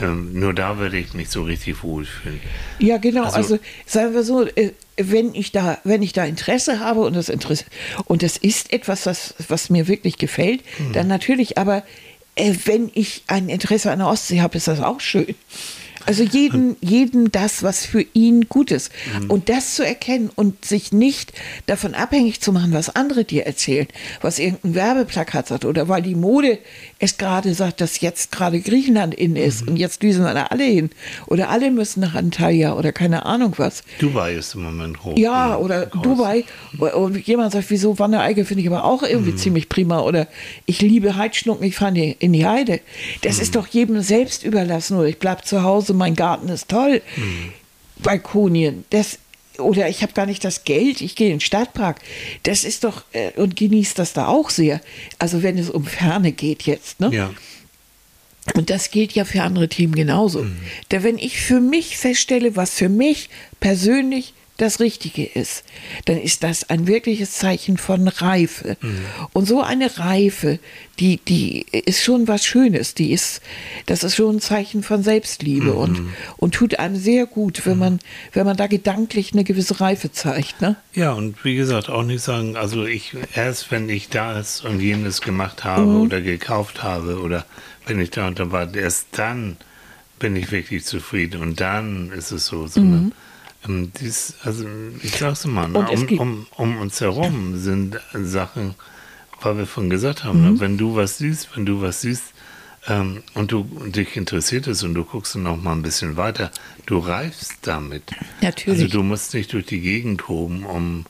ähm, 0.00 0.38
nur 0.38 0.52
da 0.52 0.76
würde 0.78 0.98
ich 0.98 1.14
mich 1.14 1.30
so 1.30 1.44
richtig 1.44 1.82
wohlfühlen. 1.82 2.40
Ja, 2.78 2.98
genau. 2.98 3.24
Also- 3.24 3.36
Also, 3.36 3.58
sagen 3.86 4.12
wir 4.14 4.22
so, 4.24 4.46
äh, 4.46 4.72
wenn 5.02 5.34
ich 5.34 5.52
da, 5.52 5.78
wenn 5.84 6.02
ich 6.02 6.12
da 6.12 6.24
Interesse 6.24 6.80
habe 6.80 7.00
und 7.00 7.14
das 7.14 7.28
Interesse 7.28 7.64
und 8.06 8.22
das 8.22 8.36
ist 8.36 8.72
etwas, 8.72 9.06
was, 9.06 9.34
was 9.48 9.70
mir 9.70 9.88
wirklich 9.88 10.18
gefällt, 10.18 10.62
Mhm. 10.78 10.92
dann 10.92 11.08
natürlich. 11.08 11.58
Aber 11.58 11.82
äh, 12.36 12.54
wenn 12.64 12.90
ich 12.94 13.22
ein 13.26 13.48
Interesse 13.48 13.90
an 13.90 13.98
der 14.00 14.08
Ostsee 14.08 14.40
habe, 14.40 14.56
ist 14.56 14.68
das 14.68 14.80
auch 14.80 15.00
schön. 15.00 15.34
Also 16.06 16.22
jeden, 16.22 16.76
jeden 16.80 17.30
das, 17.30 17.62
was 17.62 17.84
für 17.84 18.04
ihn 18.14 18.48
gut 18.48 18.70
ist. 18.70 18.90
Mhm. 19.20 19.30
Und 19.30 19.48
das 19.48 19.74
zu 19.74 19.84
erkennen 19.86 20.30
und 20.34 20.64
sich 20.64 20.92
nicht 20.92 21.32
davon 21.66 21.94
abhängig 21.94 22.40
zu 22.40 22.52
machen, 22.52 22.72
was 22.72 22.94
andere 22.96 23.24
dir 23.24 23.44
erzählen, 23.46 23.86
was 24.22 24.38
irgendein 24.38 24.74
Werbeplakat 24.74 25.48
sagt 25.48 25.64
oder 25.64 25.88
weil 25.88 26.02
die 26.02 26.14
Mode 26.14 26.58
es 26.98 27.16
gerade 27.18 27.54
sagt, 27.54 27.80
dass 27.80 28.00
jetzt 28.00 28.32
gerade 28.32 28.60
Griechenland 28.60 29.14
in 29.14 29.36
ist 29.36 29.62
Mhm. 29.62 29.68
und 29.68 29.76
jetzt 29.76 30.02
düsen 30.02 30.24
da 30.24 30.44
alle 30.46 30.64
hin 30.64 30.90
oder 31.26 31.48
alle 31.50 31.70
müssen 31.70 32.00
nach 32.00 32.14
Antalya 32.14 32.74
oder 32.74 32.92
keine 32.92 33.26
Ahnung 33.26 33.54
was. 33.58 33.82
Dubai 33.98 34.34
ist 34.34 34.54
im 34.54 34.62
Moment 34.62 35.04
hoch. 35.04 35.16
Ja, 35.16 35.56
oder 35.56 35.86
Kurs. 35.86 36.02
Dubai. 36.02 36.44
Und 36.78 37.26
jemand 37.26 37.52
sagt, 37.52 37.66
wieso 37.70 37.98
Wanne-Eickel 37.98 38.44
finde 38.44 38.62
ich 38.62 38.68
aber 38.68 38.84
auch 38.84 39.02
irgendwie 39.02 39.34
ziemlich 39.34 39.68
prima. 39.68 40.00
Oder 40.00 40.28
ich 40.66 40.80
liebe 40.80 41.16
Heidschnucken, 41.16 41.66
ich 41.66 41.76
fahre 41.76 41.90
in 41.90 41.94
die- 41.94 42.16
in 42.18 42.32
die 42.32 42.46
Heide. 42.46 42.80
Das 43.22 43.38
ist 43.38 43.56
doch 43.56 43.66
jedem 43.66 44.00
selbst 44.02 44.44
überlassen. 44.44 44.96
Oder 44.96 45.08
ich 45.08 45.18
bleibe 45.18 45.42
zu 45.42 45.62
Hause, 45.62 45.89
mein 45.94 46.14
Garten 46.14 46.48
ist 46.48 46.68
toll. 46.68 47.02
Balkonien, 48.02 48.84
das. 48.90 49.18
Oder 49.58 49.90
ich 49.90 50.02
habe 50.02 50.14
gar 50.14 50.24
nicht 50.24 50.42
das 50.42 50.64
Geld, 50.64 51.02
ich 51.02 51.16
gehe 51.16 51.26
in 51.26 51.34
den 51.34 51.40
Stadtpark. 51.40 52.00
Das 52.44 52.64
ist 52.64 52.84
doch, 52.84 53.02
äh, 53.12 53.32
und 53.36 53.56
genießt 53.56 53.98
das 53.98 54.14
da 54.14 54.26
auch 54.26 54.48
sehr. 54.48 54.80
Also 55.18 55.42
wenn 55.42 55.58
es 55.58 55.68
um 55.68 55.84
Ferne 55.84 56.32
geht 56.32 56.62
jetzt, 56.62 56.98
ne? 57.00 57.10
Ja. 57.12 57.30
Und 58.54 58.70
das 58.70 58.90
gilt 58.90 59.12
ja 59.12 59.26
für 59.26 59.42
andere 59.42 59.68
Themen 59.68 59.94
genauso. 59.94 60.46
Da 60.88 61.02
wenn 61.02 61.18
ich 61.18 61.40
für 61.40 61.60
mich 61.60 61.98
feststelle, 61.98 62.56
was 62.56 62.70
für 62.70 62.88
mich 62.88 63.28
persönlich 63.60 64.32
das 64.60 64.80
Richtige 64.80 65.24
ist, 65.24 65.64
dann 66.04 66.18
ist 66.18 66.42
das 66.42 66.68
ein 66.68 66.86
wirkliches 66.86 67.32
Zeichen 67.32 67.78
von 67.78 68.08
Reife. 68.08 68.76
Und 69.32 69.46
so 69.46 69.62
eine 69.62 69.98
Reife, 69.98 70.58
die, 70.98 71.16
die 71.16 71.64
ist 71.72 72.02
schon 72.02 72.28
was 72.28 72.44
Schönes. 72.44 72.94
Die 72.94 73.12
ist, 73.12 73.40
das 73.86 74.04
ist 74.04 74.16
schon 74.16 74.36
ein 74.36 74.40
Zeichen 74.40 74.82
von 74.82 75.02
Selbstliebe 75.02 75.72
und, 75.72 76.00
und 76.36 76.54
tut 76.54 76.78
einem 76.78 76.96
sehr 76.96 77.26
gut, 77.26 77.64
wenn 77.64 77.78
man, 77.78 78.00
wenn 78.32 78.44
man 78.44 78.56
da 78.56 78.66
gedanklich 78.66 79.32
eine 79.32 79.44
gewisse 79.44 79.80
Reife 79.80 80.12
zeigt. 80.12 80.60
Ne? 80.60 80.76
Ja, 80.94 81.12
und 81.12 81.42
wie 81.44 81.56
gesagt, 81.56 81.88
auch 81.88 82.02
nicht 82.02 82.22
sagen, 82.22 82.56
also 82.56 82.84
ich 82.84 83.16
erst 83.34 83.70
wenn 83.70 83.88
ich 83.88 84.08
das 84.08 84.60
und 84.60 84.80
jenes 84.80 85.20
gemacht 85.22 85.64
habe 85.64 85.86
oder 85.86 86.20
gekauft 86.20 86.82
habe 86.82 87.20
oder 87.20 87.46
wenn 87.86 88.00
ich 88.00 88.10
da 88.10 88.26
und 88.26 88.38
da 88.38 88.52
war, 88.52 88.74
erst 88.74 89.06
dann 89.12 89.56
bin 90.18 90.36
ich 90.36 90.52
wirklich 90.52 90.84
zufrieden 90.84 91.40
und 91.40 91.60
dann 91.60 92.12
ist 92.12 92.30
es 92.30 92.46
so. 92.46 92.66
Sondern, 92.66 93.04
ähm, 93.04 93.12
dies, 93.66 94.34
also 94.42 94.64
ich 95.02 95.16
sag's 95.16 95.46
mal, 95.46 95.68
ne, 95.68 95.86
um, 95.90 96.18
um, 96.18 96.46
um 96.56 96.78
uns 96.78 97.00
herum 97.00 97.58
sind 97.58 98.00
Sachen, 98.14 98.74
weil 99.42 99.58
wir 99.58 99.66
von 99.66 99.90
gesagt 99.90 100.24
haben, 100.24 100.42
ne, 100.42 100.60
wenn 100.60 100.78
du 100.78 100.96
was 100.96 101.18
siehst, 101.18 101.56
wenn 101.56 101.66
du 101.66 101.80
was 101.82 102.00
siehst, 102.00 102.24
ähm, 102.88 103.22
und 103.34 103.52
du 103.52 103.66
und 103.78 103.96
dich 103.96 104.16
interessiert 104.16 104.66
es 104.66 104.82
und 104.82 104.94
du 104.94 105.04
guckst 105.04 105.36
noch 105.36 105.60
mal 105.60 105.72
ein 105.72 105.82
bisschen 105.82 106.16
weiter, 106.16 106.50
du 106.86 106.98
reifst 106.98 107.58
damit. 107.62 108.02
Natürlich. 108.40 108.84
Also 108.84 108.98
du 108.98 109.02
musst 109.02 109.34
nicht 109.34 109.52
durch 109.52 109.66
die 109.66 109.80
Gegend 109.80 110.22
toben, 110.22 110.64
um, 110.64 111.04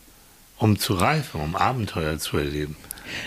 um 0.58 0.78
zu 0.78 0.94
reifen, 0.94 1.40
um 1.40 1.54
Abenteuer 1.54 2.18
zu 2.18 2.38
erleben. 2.38 2.76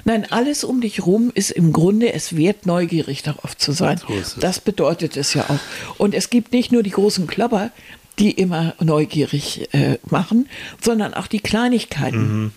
Nein, 0.05 0.25
alles 0.29 0.63
um 0.63 0.81
dich 0.81 1.05
rum 1.05 1.31
ist 1.33 1.51
im 1.51 1.73
Grunde, 1.73 2.13
es 2.13 2.35
wird 2.35 2.65
neugierig 2.65 3.23
darauf 3.23 3.57
zu 3.57 3.71
sein. 3.71 3.97
So 3.97 4.13
ist. 4.13 4.37
Das 4.41 4.59
bedeutet 4.59 5.17
es 5.17 5.33
ja 5.33 5.43
auch. 5.49 5.59
Und 5.97 6.13
es 6.13 6.29
gibt 6.29 6.53
nicht 6.53 6.71
nur 6.71 6.83
die 6.83 6.91
großen 6.91 7.27
Klopper, 7.27 7.71
die 8.19 8.31
immer 8.31 8.75
neugierig 8.79 9.73
äh, 9.73 9.97
machen, 10.09 10.49
sondern 10.81 11.13
auch 11.13 11.27
die 11.27 11.39
Kleinigkeiten. 11.39 12.53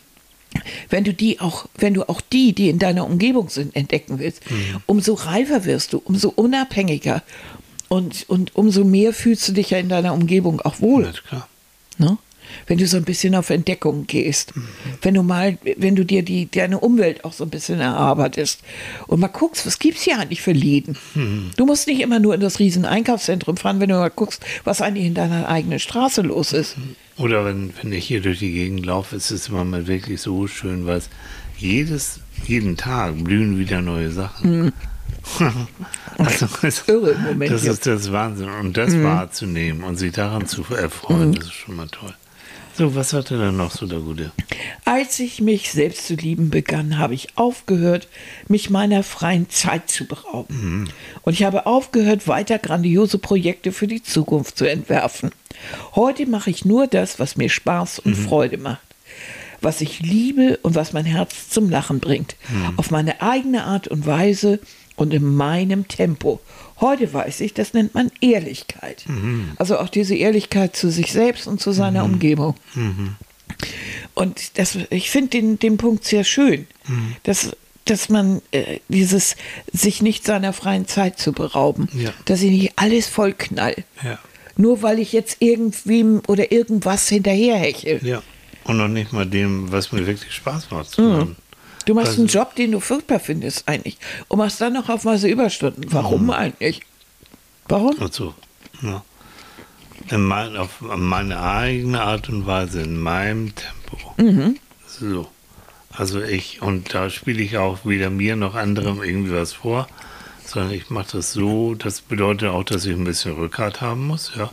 Wenn 0.89 1.05
du 1.05 1.13
die 1.13 1.41
auch, 1.41 1.67
wenn 1.77 1.95
du 1.95 2.09
auch 2.09 2.21
die, 2.21 2.53
die 2.53 2.69
in 2.69 2.79
deiner 2.79 3.05
Umgebung 3.05 3.49
sind, 3.49 3.77
entdecken 3.77 4.19
willst, 4.19 4.43
umso 4.87 5.15
reifer 5.15 5.65
wirst 5.65 5.93
du, 5.93 5.99
umso 6.05 6.31
unabhängiger 6.31 7.23
und, 7.89 8.25
und 8.29 8.57
umso 8.57 8.85
mehr 8.85 9.13
fühlst 9.13 9.49
du 9.49 9.53
dich 9.53 9.71
ja 9.71 9.79
in 9.79 9.89
deiner 9.89 10.15
Umgebung 10.15 10.61
auch 10.61 10.81
wohl. 10.81 11.05
Ja, 11.05 11.13
klar. 11.29 11.49
Ne? 11.99 12.19
Wenn 12.67 12.79
du 12.79 12.87
so 12.87 12.97
ein 12.97 13.05
bisschen 13.05 13.35
auf 13.35 13.51
Entdeckung 13.51 14.07
gehst. 14.07 14.53
Wenn 15.03 15.15
du 15.15 15.23
mal, 15.23 15.59
wenn 15.77 15.97
du 15.97 16.05
dir 16.05 16.23
die, 16.23 16.51
deine 16.51 16.81
Umwelt 16.81 17.25
auch 17.25 17.33
so 17.33 17.45
ein 17.45 17.51
bisschen 17.51 17.81
erarbeitest 17.81 18.61
und 19.07 19.21
mal 19.21 19.29
guckst, 19.29 19.67
was 19.67 19.79
gibt 19.79 19.99
es 19.99 20.03
hier 20.05 20.19
eigentlich 20.19 20.43
für 20.43 20.53
Läden? 20.53 20.97
Du 21.57 21.67
musst 21.67 21.87
nicht 21.87 22.01
immer 22.01 22.19
nur 22.19 22.35
in 22.35 22.41
das 22.41 22.59
riesen 22.59 22.85
Einkaufszentrum 22.85 23.57
fahren, 23.57 23.81
wenn 23.81 23.89
du 23.89 23.95
mal 23.97 24.11
guckst, 24.11 24.45
was 24.65 24.81
eigentlich 24.83 25.07
in 25.07 25.15
deiner 25.15 25.49
eigenen 25.49 25.79
Straße 25.79 26.23
los 26.23 26.53
ist. 26.53 26.77
Oder 27.19 27.45
wenn, 27.45 27.73
wenn 27.83 27.93
ich 27.93 28.05
hier 28.07 28.21
durch 28.21 28.39
die 28.41 28.53
Gegend 28.53 28.85
laufe, 28.85 29.17
ist 29.17 29.31
es 29.31 29.49
immer 29.49 29.65
mal 29.65 29.87
wirklich 29.87 30.21
so 30.21 30.47
schön, 30.47 30.87
weil 30.87 30.99
es 30.99 31.09
jedes, 31.59 32.21
jeden 32.47 32.77
Tag 32.77 33.23
blühen 33.25 33.59
wieder 33.59 33.81
neue 33.81 34.11
Sachen. 34.11 34.73
also, 36.19 36.47
es- 36.63 36.85
Irre 36.87 37.13
im 37.13 37.23
Moment, 37.23 37.51
Das 37.53 37.65
ist 37.65 37.87
das 37.87 38.13
Wahnsinn. 38.13 38.49
Und 38.49 38.77
das 38.77 38.93
wahrzunehmen 39.03 39.83
und 39.85 39.97
sich 39.97 40.13
daran 40.13 40.47
zu 40.47 40.65
erfreuen, 40.75 41.33
das 41.35 41.47
ist 41.47 41.53
schon 41.55 41.77
mal 41.77 41.89
toll. 41.89 42.15
So, 42.77 42.95
was 42.95 43.15
hat 43.15 43.31
er 43.31 43.39
denn 43.39 43.57
noch 43.57 43.71
so 43.71 43.87
der 43.87 44.01
Gute? 44.01 44.33
Als 44.85 45.19
ich 45.19 45.41
mich 45.41 45.73
selbst 45.73 46.07
zu 46.07 46.15
lieben 46.15 46.51
begann, 46.51 46.99
habe 46.99 47.15
ich 47.15 47.29
aufgehört, 47.39 48.07
mich 48.49 48.69
meiner 48.69 49.03
freien 49.03 49.49
Zeit 49.49 49.89
zu 49.89 50.05
berauben. 50.05 50.81
Mhm. 50.81 50.89
Und 51.23 51.33
ich 51.33 51.45
habe 51.45 51.65
aufgehört, 51.65 52.29
weiter 52.29 52.59
grandiose 52.59 53.17
Projekte 53.17 53.73
für 53.73 53.87
die 53.87 54.03
Zukunft 54.03 54.59
zu 54.59 54.67
entwerfen. 54.67 55.31
Heute 55.95 56.27
mache 56.27 56.51
ich 56.51 56.67
nur 56.67 56.87
das, 56.87 57.19
was 57.19 57.37
mir 57.37 57.49
Spaß 57.49 58.01
und 58.01 58.19
mhm. 58.19 58.29
Freude 58.29 58.59
macht. 58.59 58.83
Was 59.63 59.81
ich 59.81 60.01
liebe 60.01 60.59
und 60.63 60.75
was 60.75 60.93
mein 60.93 61.07
Herz 61.07 61.49
zum 61.49 61.71
Lachen 61.71 62.01
bringt. 62.01 62.37
Mhm. 62.51 62.79
Auf 62.79 62.91
meine 62.91 63.23
eigene 63.23 63.65
Art 63.65 63.89
und 63.89 64.05
Weise 64.05 64.61
und 64.97 65.15
in 65.15 65.35
meinem 65.35 65.89
Tempo. 65.89 66.41
Heute 66.81 67.13
weiß 67.13 67.41
ich, 67.41 67.55
das 67.55 67.73
nennt 67.73 67.95
man 67.95 68.11
Ehrlichkeit. 68.21 69.05
Mhm. 69.07 69.53
Also 69.57 69.79
auch 69.79 69.89
diese 69.89 70.15
Ehrlichkeit 70.15 70.77
zu 70.77 70.91
sich 70.91 71.13
selbst 71.13 71.47
und 71.47 71.61
zu 71.61 71.73
seiner 71.73 72.05
mhm. 72.05 72.15
Umgebung. 72.15 72.55
Mhm. 72.75 73.17
Und 74.15 74.59
das, 74.59 74.77
ich 74.91 75.11
finde 75.11 75.31
den, 75.31 75.59
den 75.59 75.79
Punkt 75.79 76.05
sehr 76.05 76.25
schön, 76.25 76.67
mhm. 76.87 77.17
dass, 77.23 77.57
dass 77.87 78.09
man 78.09 78.43
äh, 78.51 78.81
dieses, 78.89 79.37
sich 79.73 80.03
nicht 80.03 80.25
seiner 80.27 80.53
freien 80.53 80.87
Zeit 80.87 81.19
zu 81.19 81.33
berauben, 81.33 81.89
ja. 81.95 82.13
dass 82.27 82.43
ich 82.43 82.51
nicht 82.51 82.73
alles 82.77 83.07
vollknall. 83.07 83.77
Ja. 84.03 84.19
Nur 84.59 84.83
weil 84.83 84.99
ich 84.99 85.13
jetzt 85.13 85.37
irgendwem 85.41 86.23
oder 86.29 86.51
irgendwas 86.53 87.09
hinterherheche. 87.09 88.01
Ja. 88.03 88.23
Und 88.65 88.79
noch 88.79 88.89
nicht 88.89 89.13
mal 89.13 89.27
dem, 89.27 89.71
was 89.71 89.93
mir 89.93 90.07
wirklich 90.07 90.33
Spaß 90.33 90.71
macht 90.71 90.91
zu 90.91 91.03
machen. 91.03 91.37
Du 91.87 91.95
machst 91.95 92.11
also, 92.11 92.23
einen 92.23 92.29
Job, 92.29 92.55
den 92.57 92.73
du 92.73 92.81
furchtbar 92.81 93.21
findest 93.21 93.67
eigentlich. 93.67 93.97
Und 94.29 94.39
machst 94.39 94.61
dann 94.61 94.75
noch 94.75 94.89
auf 94.89 95.05
Weise 95.05 95.29
Überstunden. 95.29 95.85
Warum 95.93 96.25
mhm. 96.25 96.31
eigentlich? 96.31 96.83
Warum? 97.69 97.95
Ach 98.01 98.13
so, 98.13 98.35
ja. 98.83 99.03
Mein, 100.17 100.57
auf 100.57 100.81
meine 100.81 101.41
eigene 101.41 102.03
Art 102.03 102.29
und 102.29 102.47
Weise, 102.47 102.83
in 102.83 102.99
meinem 103.01 103.53
Tempo. 103.55 104.15
Mhm. 104.19 104.59
So. 104.87 105.29
Also 105.91 106.23
ich, 106.23 106.61
und 106.61 106.93
da 106.93 107.09
spiele 107.09 107.43
ich 107.43 107.57
auch 107.57 107.85
weder 107.85 108.11
mir 108.11 108.37
noch 108.37 108.55
anderem 108.55 109.03
irgendwie 109.03 109.33
was 109.33 109.55
vor, 109.55 109.89
sondern 110.45 110.73
ich 110.73 110.91
mache 110.91 111.17
das 111.17 111.33
so, 111.33 111.75
das 111.75 112.03
bedeutet 112.03 112.51
auch, 112.51 112.65
dass 112.65 112.85
ich 112.85 112.95
ein 112.95 113.05
bisschen 113.05 113.33
Rückgrat 113.33 113.81
haben 113.81 114.07
muss, 114.07 114.33
ja. 114.37 114.51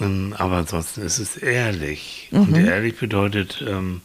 Ähm, 0.00 0.34
aber 0.36 0.56
ansonsten 0.56 1.02
ist 1.02 1.18
es 1.18 1.36
ehrlich. 1.36 2.28
Mhm. 2.30 2.40
Und 2.40 2.54
ehrlich 2.56 2.98
bedeutet, 2.98 3.64
ähm, 3.66 4.02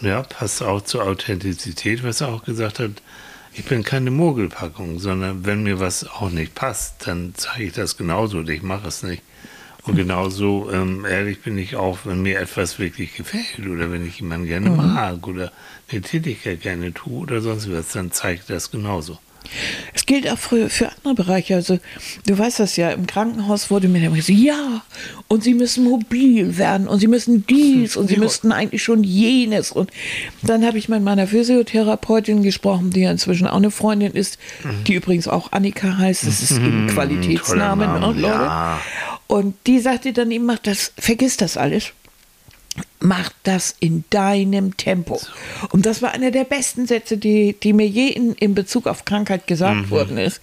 ja, 0.00 0.22
passt 0.22 0.62
auch 0.62 0.82
zur 0.82 1.04
Authentizität, 1.04 2.02
was 2.02 2.20
er 2.20 2.28
auch 2.28 2.44
gesagt 2.44 2.78
hat. 2.78 2.90
Ich 3.52 3.64
bin 3.64 3.82
keine 3.82 4.10
Mogelpackung, 4.10 4.98
sondern 4.98 5.44
wenn 5.44 5.64
mir 5.64 5.80
was 5.80 6.06
auch 6.06 6.30
nicht 6.30 6.54
passt, 6.54 7.06
dann 7.06 7.34
zeige 7.36 7.64
ich 7.64 7.72
das 7.72 7.96
genauso 7.96 8.38
und 8.38 8.48
ich 8.48 8.62
mache 8.62 8.88
es 8.88 9.02
nicht. 9.02 9.22
Und 9.84 9.96
genauso 9.96 10.70
ähm, 10.70 11.04
ehrlich 11.04 11.40
bin 11.40 11.56
ich 11.58 11.74
auch, 11.74 12.00
wenn 12.04 12.22
mir 12.22 12.38
etwas 12.38 12.78
wirklich 12.78 13.14
gefällt 13.14 13.66
oder 13.66 13.90
wenn 13.90 14.06
ich 14.06 14.20
jemanden 14.20 14.46
gerne 14.46 14.70
mhm. 14.70 14.76
mag 14.76 15.26
oder 15.26 15.52
eine 15.90 16.02
Tätigkeit 16.02 16.60
gerne 16.60 16.92
tue 16.92 17.20
oder 17.20 17.40
sonst 17.40 17.70
was, 17.72 17.92
dann 17.92 18.12
zeige 18.12 18.40
ich 18.40 18.46
das 18.46 18.70
genauso. 18.70 19.18
Es 19.94 20.06
gilt 20.06 20.28
auch 20.30 20.38
für, 20.38 20.68
für 20.68 20.90
andere 21.04 21.14
Bereiche. 21.14 21.54
Also, 21.54 21.78
du 22.26 22.38
weißt 22.38 22.60
das 22.60 22.76
ja, 22.76 22.90
im 22.90 23.06
Krankenhaus 23.06 23.70
wurde 23.70 23.88
mir 23.88 24.00
dann 24.00 24.14
gesagt, 24.14 24.38
ja, 24.38 24.82
und 25.28 25.42
sie 25.42 25.54
müssen 25.54 25.84
mobil 25.84 26.56
werden 26.56 26.86
und 26.86 27.00
sie 27.00 27.06
müssen 27.06 27.46
dies 27.46 27.96
und 27.96 28.08
sie 28.08 28.14
ja. 28.14 28.20
müssten 28.20 28.52
eigentlich 28.52 28.82
schon 28.82 29.04
jenes. 29.04 29.72
Und 29.72 29.90
dann 30.42 30.64
habe 30.64 30.78
ich 30.78 30.88
mit 30.88 31.02
meiner 31.02 31.26
Physiotherapeutin 31.26 32.42
gesprochen, 32.42 32.90
die 32.90 33.00
ja 33.00 33.10
inzwischen 33.10 33.46
auch 33.46 33.56
eine 33.56 33.70
Freundin 33.70 34.12
ist, 34.12 34.38
mhm. 34.64 34.84
die 34.84 34.94
übrigens 34.94 35.28
auch 35.28 35.52
Annika 35.52 35.98
heißt. 35.98 36.26
Das 36.26 36.42
ist 36.42 36.60
mhm, 36.60 36.88
Qualitätsname, 36.88 37.86
ne, 37.86 38.20
Leute. 38.20 38.20
Ja. 38.20 38.80
Und 39.26 39.54
die 39.66 39.78
sagte 39.78 40.12
dann 40.12 40.30
eben, 40.30 40.46
mach 40.46 40.58
das, 40.58 40.92
vergiss 40.98 41.36
das 41.36 41.56
alles 41.56 41.92
mach 43.00 43.32
das 43.42 43.74
in 43.80 44.04
deinem 44.10 44.76
Tempo. 44.76 45.20
Und 45.70 45.86
das 45.86 46.02
war 46.02 46.12
einer 46.12 46.30
der 46.30 46.44
besten 46.44 46.86
Sätze, 46.86 47.16
die, 47.16 47.56
die 47.60 47.72
mir 47.72 47.86
je 47.86 48.08
in, 48.08 48.34
in 48.34 48.54
Bezug 48.54 48.86
auf 48.86 49.04
Krankheit 49.04 49.46
gesagt 49.46 49.86
mhm. 49.86 49.90
worden 49.90 50.18
ist. 50.18 50.40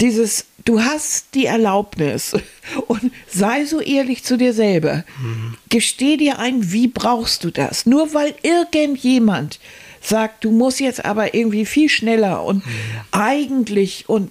Dieses, 0.00 0.46
du 0.64 0.82
hast 0.82 1.34
die 1.34 1.46
Erlaubnis 1.46 2.34
und 2.86 3.12
sei 3.28 3.64
so 3.64 3.80
ehrlich 3.80 4.24
zu 4.24 4.36
dir 4.36 4.52
selber. 4.52 5.04
Mhm. 5.20 5.56
Gesteh 5.68 6.16
dir 6.16 6.38
ein, 6.38 6.72
wie 6.72 6.88
brauchst 6.88 7.44
du 7.44 7.50
das? 7.50 7.86
Nur 7.86 8.12
weil 8.14 8.34
irgendjemand 8.42 9.58
sagt, 10.00 10.44
du 10.44 10.50
musst 10.50 10.80
jetzt 10.80 11.04
aber 11.04 11.34
irgendwie 11.34 11.66
viel 11.66 11.88
schneller 11.88 12.44
und 12.44 12.64
mhm. 12.64 12.72
eigentlich 13.12 14.08
und 14.08 14.30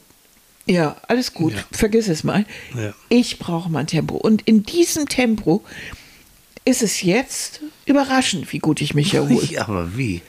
ja, 0.69 0.97
alles 1.07 1.33
gut, 1.33 1.53
ja. 1.53 1.63
vergiss 1.71 2.09
es 2.09 2.25
mal. 2.25 2.45
Ja. 2.75 2.93
Ich 3.07 3.39
brauche 3.39 3.69
mein 3.69 3.87
Tempo. 3.87 4.17
Und 4.17 4.41
in 4.41 4.63
diesem 4.63 5.07
Tempo 5.07 5.63
ist 6.67 6.83
es 6.83 7.01
jetzt 7.01 7.61
überraschend, 7.85 8.51
wie 8.51 8.59
gut 8.59 8.81
ich 8.81 8.93
mich 8.93 9.13
erhole. 9.13 9.45
Ja, 9.45 9.67
aber 9.67 9.97
wie? 9.97 10.21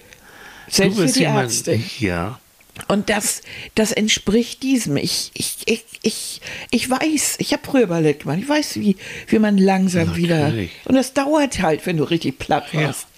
Selbst 0.69 0.99
für 0.99 1.07
die 1.07 1.21
jemand, 1.21 1.45
Ärzte. 1.45 1.81
Ja. 1.99 2.39
Und 2.87 3.11
das, 3.11 3.43
das 3.75 3.91
entspricht 3.91 4.63
diesem. 4.63 4.97
Ich, 4.97 5.33
ich, 5.35 5.57
ich, 5.65 5.85
ich, 6.03 6.41
ich 6.71 6.89
weiß, 6.89 7.37
ich 7.39 7.53
habe 7.53 7.63
früher 7.65 7.89
Ballett 7.89 8.21
gemacht, 8.21 8.39
ich 8.41 8.49
weiß, 8.49 8.77
wie, 8.77 8.97
wie 9.27 9.39
man 9.41 9.59
langsam 9.59 10.09
Natürlich. 10.09 10.25
wieder. 10.25 10.53
Und 10.85 10.95
das 10.95 11.13
dauert 11.13 11.61
halt, 11.61 11.85
wenn 11.87 11.97
du 11.97 12.05
richtig 12.05 12.39
platt 12.39 12.73
warst. 12.73 13.03
Ja. 13.03 13.09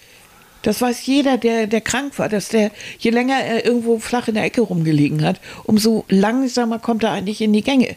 Das 0.63 0.81
weiß 0.81 1.05
jeder, 1.05 1.37
der, 1.37 1.67
der 1.67 1.81
krank 1.81 2.17
war, 2.17 2.29
dass 2.29 2.49
der, 2.49 2.71
je 2.99 3.11
länger 3.11 3.39
er 3.39 3.65
irgendwo 3.65 3.99
flach 3.99 4.27
in 4.27 4.35
der 4.35 4.43
Ecke 4.43 4.61
rumgelegen 4.61 5.23
hat, 5.23 5.39
umso 5.63 6.05
langsamer 6.07 6.79
kommt 6.79 7.03
er 7.03 7.11
eigentlich 7.11 7.41
in 7.41 7.53
die 7.53 7.63
Gänge. 7.63 7.95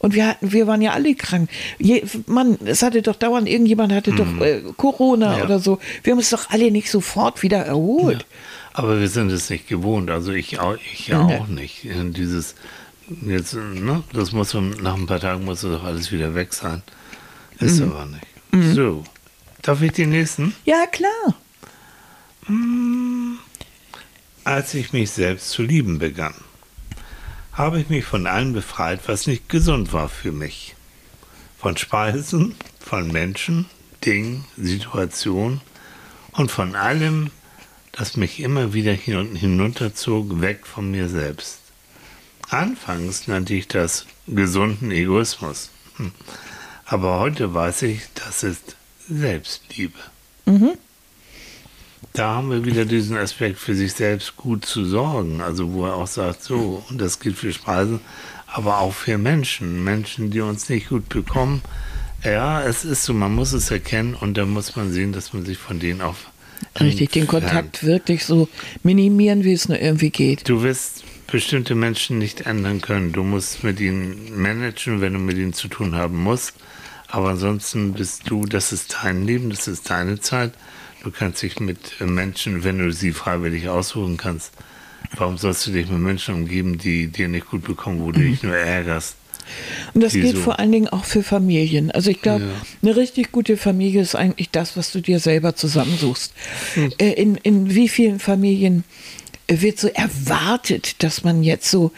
Und 0.00 0.14
wir 0.14 0.26
hatten, 0.26 0.50
wir 0.50 0.66
waren 0.66 0.80
ja 0.80 0.92
alle 0.92 1.14
krank. 1.14 1.50
Je, 1.78 2.02
Mann, 2.26 2.58
es 2.64 2.82
hatte 2.82 3.02
doch 3.02 3.16
dauernd, 3.16 3.46
irgendjemand 3.46 3.92
hatte 3.92 4.12
mhm. 4.12 4.16
doch 4.16 4.40
äh, 4.40 4.62
Corona 4.78 5.38
ja. 5.38 5.44
oder 5.44 5.60
so. 5.60 5.78
Wir 6.02 6.12
haben 6.12 6.18
uns 6.18 6.30
doch 6.30 6.48
alle 6.48 6.70
nicht 6.70 6.90
sofort 6.90 7.42
wieder 7.42 7.58
erholt. 7.58 8.22
Ja. 8.22 8.26
Aber 8.72 8.98
wir 8.98 9.08
sind 9.08 9.30
es 9.30 9.50
nicht 9.50 9.68
gewohnt. 9.68 10.10
Also 10.10 10.32
ich, 10.32 10.58
auch, 10.58 10.76
ich 10.92 11.08
ja 11.08 11.20
auch 11.20 11.48
nicht. 11.48 11.86
Dieses, 12.16 12.54
jetzt, 13.26 13.54
ne, 13.54 14.02
das 14.14 14.32
muss 14.32 14.54
nach 14.54 14.96
ein 14.96 15.06
paar 15.06 15.20
Tagen 15.20 15.44
muss 15.44 15.60
doch 15.60 15.84
alles 15.84 16.10
wieder 16.12 16.34
weg 16.34 16.54
sein. 16.54 16.82
Ist 17.58 17.80
mhm. 17.80 17.92
aber 17.92 18.06
nicht. 18.06 18.26
Mhm. 18.52 18.74
So. 18.74 19.04
Darf 19.60 19.82
ich 19.82 19.92
den 19.92 20.08
nächsten? 20.08 20.54
Ja, 20.64 20.86
klar. 20.86 21.36
Hm. 22.46 23.38
Als 24.44 24.72
ich 24.72 24.94
mich 24.94 25.10
selbst 25.10 25.50
zu 25.50 25.62
lieben 25.62 25.98
begann 25.98 26.32
habe 27.60 27.78
ich 27.78 27.90
mich 27.90 28.06
von 28.06 28.26
allem 28.26 28.54
befreit, 28.54 29.00
was 29.04 29.26
nicht 29.26 29.50
gesund 29.50 29.92
war 29.92 30.08
für 30.08 30.32
mich. 30.32 30.74
Von 31.58 31.76
Speisen, 31.76 32.54
von 32.78 33.12
Menschen, 33.12 33.66
Dingen, 34.02 34.46
Situationen 34.56 35.60
und 36.32 36.50
von 36.50 36.74
allem, 36.74 37.30
das 37.92 38.16
mich 38.16 38.40
immer 38.40 38.72
wieder 38.72 38.94
hinunterzog, 38.94 40.40
weg 40.40 40.66
von 40.66 40.90
mir 40.90 41.10
selbst. 41.10 41.58
Anfangs 42.48 43.28
nannte 43.28 43.52
ich 43.52 43.68
das 43.68 44.06
gesunden 44.26 44.90
Egoismus. 44.90 45.68
Hm. 45.98 46.12
Aber 46.86 47.20
heute 47.20 47.52
weiß 47.52 47.82
ich, 47.82 48.00
das 48.14 48.42
ist 48.42 48.76
Selbstliebe. 49.06 49.98
Mhm 50.46 50.78
da 52.12 52.36
haben 52.36 52.50
wir 52.50 52.64
wieder 52.64 52.84
diesen 52.84 53.16
Aspekt 53.16 53.58
für 53.58 53.74
sich 53.74 53.92
selbst 53.92 54.36
gut 54.36 54.64
zu 54.64 54.84
sorgen. 54.84 55.40
Also 55.40 55.72
wo 55.72 55.86
er 55.86 55.94
auch 55.94 56.06
sagt, 56.06 56.42
so, 56.42 56.82
und 56.88 57.00
das 57.00 57.20
gilt 57.20 57.36
für 57.36 57.52
Speisen, 57.52 58.00
aber 58.46 58.78
auch 58.78 58.94
für 58.94 59.18
Menschen. 59.18 59.84
Menschen, 59.84 60.30
die 60.30 60.40
uns 60.40 60.68
nicht 60.68 60.88
gut 60.88 61.08
bekommen. 61.08 61.62
Ja, 62.24 62.62
es 62.62 62.84
ist 62.84 63.04
so, 63.04 63.14
man 63.14 63.34
muss 63.34 63.52
es 63.52 63.70
erkennen 63.70 64.14
und 64.14 64.36
dann 64.36 64.50
muss 64.50 64.76
man 64.76 64.92
sehen, 64.92 65.12
dass 65.12 65.32
man 65.32 65.44
sich 65.44 65.58
von 65.58 65.78
denen 65.78 66.00
auch 66.00 66.16
Richtig, 66.78 67.12
den 67.12 67.26
Kontakt 67.26 67.84
wirklich 67.84 68.24
so 68.26 68.48
minimieren, 68.82 69.44
wie 69.44 69.52
es 69.52 69.68
nur 69.68 69.80
irgendwie 69.80 70.10
geht. 70.10 70.48
Du 70.48 70.62
wirst 70.62 71.04
bestimmte 71.26 71.74
Menschen 71.74 72.18
nicht 72.18 72.42
ändern 72.42 72.80
können. 72.80 73.12
Du 73.12 73.22
musst 73.22 73.64
mit 73.64 73.80
ihnen 73.80 74.40
managen, 74.40 75.00
wenn 75.00 75.14
du 75.14 75.18
mit 75.18 75.38
ihnen 75.38 75.52
zu 75.52 75.68
tun 75.68 75.94
haben 75.94 76.18
musst. 76.18 76.54
Aber 77.08 77.30
ansonsten 77.30 77.94
bist 77.94 78.28
du, 78.30 78.44
das 78.44 78.72
ist 78.72 78.98
dein 79.02 79.26
Leben, 79.26 79.50
das 79.50 79.68
ist 79.68 79.90
deine 79.90 80.20
Zeit. 80.20 80.52
Du 81.02 81.10
kannst 81.10 81.42
dich 81.42 81.60
mit 81.60 82.00
Menschen, 82.00 82.64
wenn 82.64 82.78
du 82.78 82.92
sie 82.92 83.12
freiwillig 83.12 83.68
aussuchen 83.68 84.16
kannst, 84.16 84.52
warum 85.16 85.38
sollst 85.38 85.66
du 85.66 85.70
dich 85.70 85.88
mit 85.88 85.98
Menschen 85.98 86.34
umgeben, 86.34 86.78
die 86.78 87.08
dir 87.08 87.28
nicht 87.28 87.48
gut 87.48 87.64
bekommen, 87.64 88.00
wo 88.02 88.12
du 88.12 88.20
dich 88.20 88.42
nur 88.42 88.56
ärgerst? 88.56 89.16
Und 89.94 90.02
das 90.02 90.12
gilt 90.12 90.36
so. 90.36 90.42
vor 90.42 90.58
allen 90.58 90.72
Dingen 90.72 90.88
auch 90.88 91.04
für 91.04 91.22
Familien. 91.22 91.90
Also 91.90 92.10
ich 92.10 92.22
glaube, 92.22 92.44
ja. 92.44 92.50
eine 92.82 92.96
richtig 92.96 93.32
gute 93.32 93.56
Familie 93.56 94.02
ist 94.02 94.14
eigentlich 94.14 94.50
das, 94.50 94.76
was 94.76 94.92
du 94.92 95.00
dir 95.00 95.18
selber 95.18 95.56
zusammensuchst. 95.56 96.32
Hm. 96.74 96.92
Äh, 96.98 97.12
in, 97.12 97.36
in 97.36 97.74
wie 97.74 97.88
vielen 97.88 98.20
Familien 98.20 98.84
wird 99.48 99.78
so 99.78 99.88
erwartet, 99.88 101.02
dass 101.02 101.24
man 101.24 101.42
jetzt 101.42 101.70
so 101.70 101.92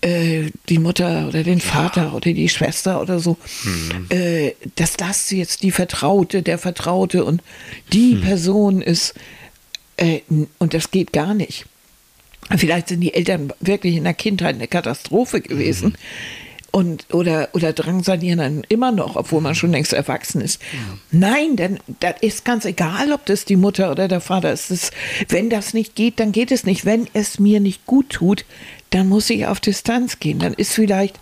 äh, 0.00 0.50
die 0.68 0.78
Mutter 0.78 1.26
oder 1.28 1.42
den 1.42 1.60
Vater 1.60 2.04
ja. 2.04 2.12
oder 2.12 2.32
die 2.32 2.48
Schwester 2.48 3.00
oder 3.00 3.18
so, 3.18 3.36
mhm. 3.64 4.06
äh, 4.10 4.52
dass 4.76 4.96
das 4.96 5.30
jetzt 5.30 5.62
die 5.62 5.70
Vertraute, 5.70 6.42
der 6.42 6.58
Vertraute 6.58 7.24
und 7.24 7.42
die 7.92 8.14
mhm. 8.14 8.20
Person 8.20 8.82
ist. 8.82 9.14
Äh, 9.96 10.20
und 10.58 10.74
das 10.74 10.90
geht 10.90 11.12
gar 11.12 11.34
nicht. 11.34 11.66
Vielleicht 12.56 12.88
sind 12.88 13.00
die 13.00 13.12
Eltern 13.12 13.52
wirklich 13.60 13.96
in 13.96 14.04
der 14.04 14.14
Kindheit 14.14 14.54
eine 14.54 14.68
Katastrophe 14.68 15.40
gewesen. 15.40 15.90
Mhm. 15.90 15.94
und 16.70 17.06
oder 17.12 17.48
oder 17.54 17.72
drangsalieren 17.72 18.38
dann 18.38 18.62
immer 18.68 18.92
noch, 18.92 19.16
obwohl 19.16 19.40
man 19.40 19.54
schon 19.54 19.72
längst 19.72 19.92
erwachsen 19.92 20.40
ist. 20.40 20.60
Nein, 21.10 21.56
denn 21.56 21.80
das 22.00 22.14
ist 22.20 22.44
ganz 22.44 22.64
egal, 22.64 23.12
ob 23.12 23.26
das 23.26 23.44
die 23.44 23.56
Mutter 23.56 23.90
oder 23.90 24.06
der 24.06 24.20
Vater 24.20 24.52
ist. 24.52 24.70
Das, 24.70 24.90
wenn 25.28 25.50
das 25.50 25.74
nicht 25.74 25.94
geht, 25.96 26.20
dann 26.20 26.30
geht 26.30 26.52
es 26.52 26.64
nicht. 26.64 26.84
Wenn 26.84 27.08
es 27.14 27.38
mir 27.38 27.58
nicht 27.58 27.84
gut 27.86 28.10
tut, 28.10 28.44
dann 28.90 29.08
muss 29.08 29.28
ich 29.30 29.46
auf 29.46 29.60
Distanz 29.60 30.18
gehen. 30.20 30.38
Dann 30.38 30.54
ist 30.54 30.72
vielleicht 30.72 31.18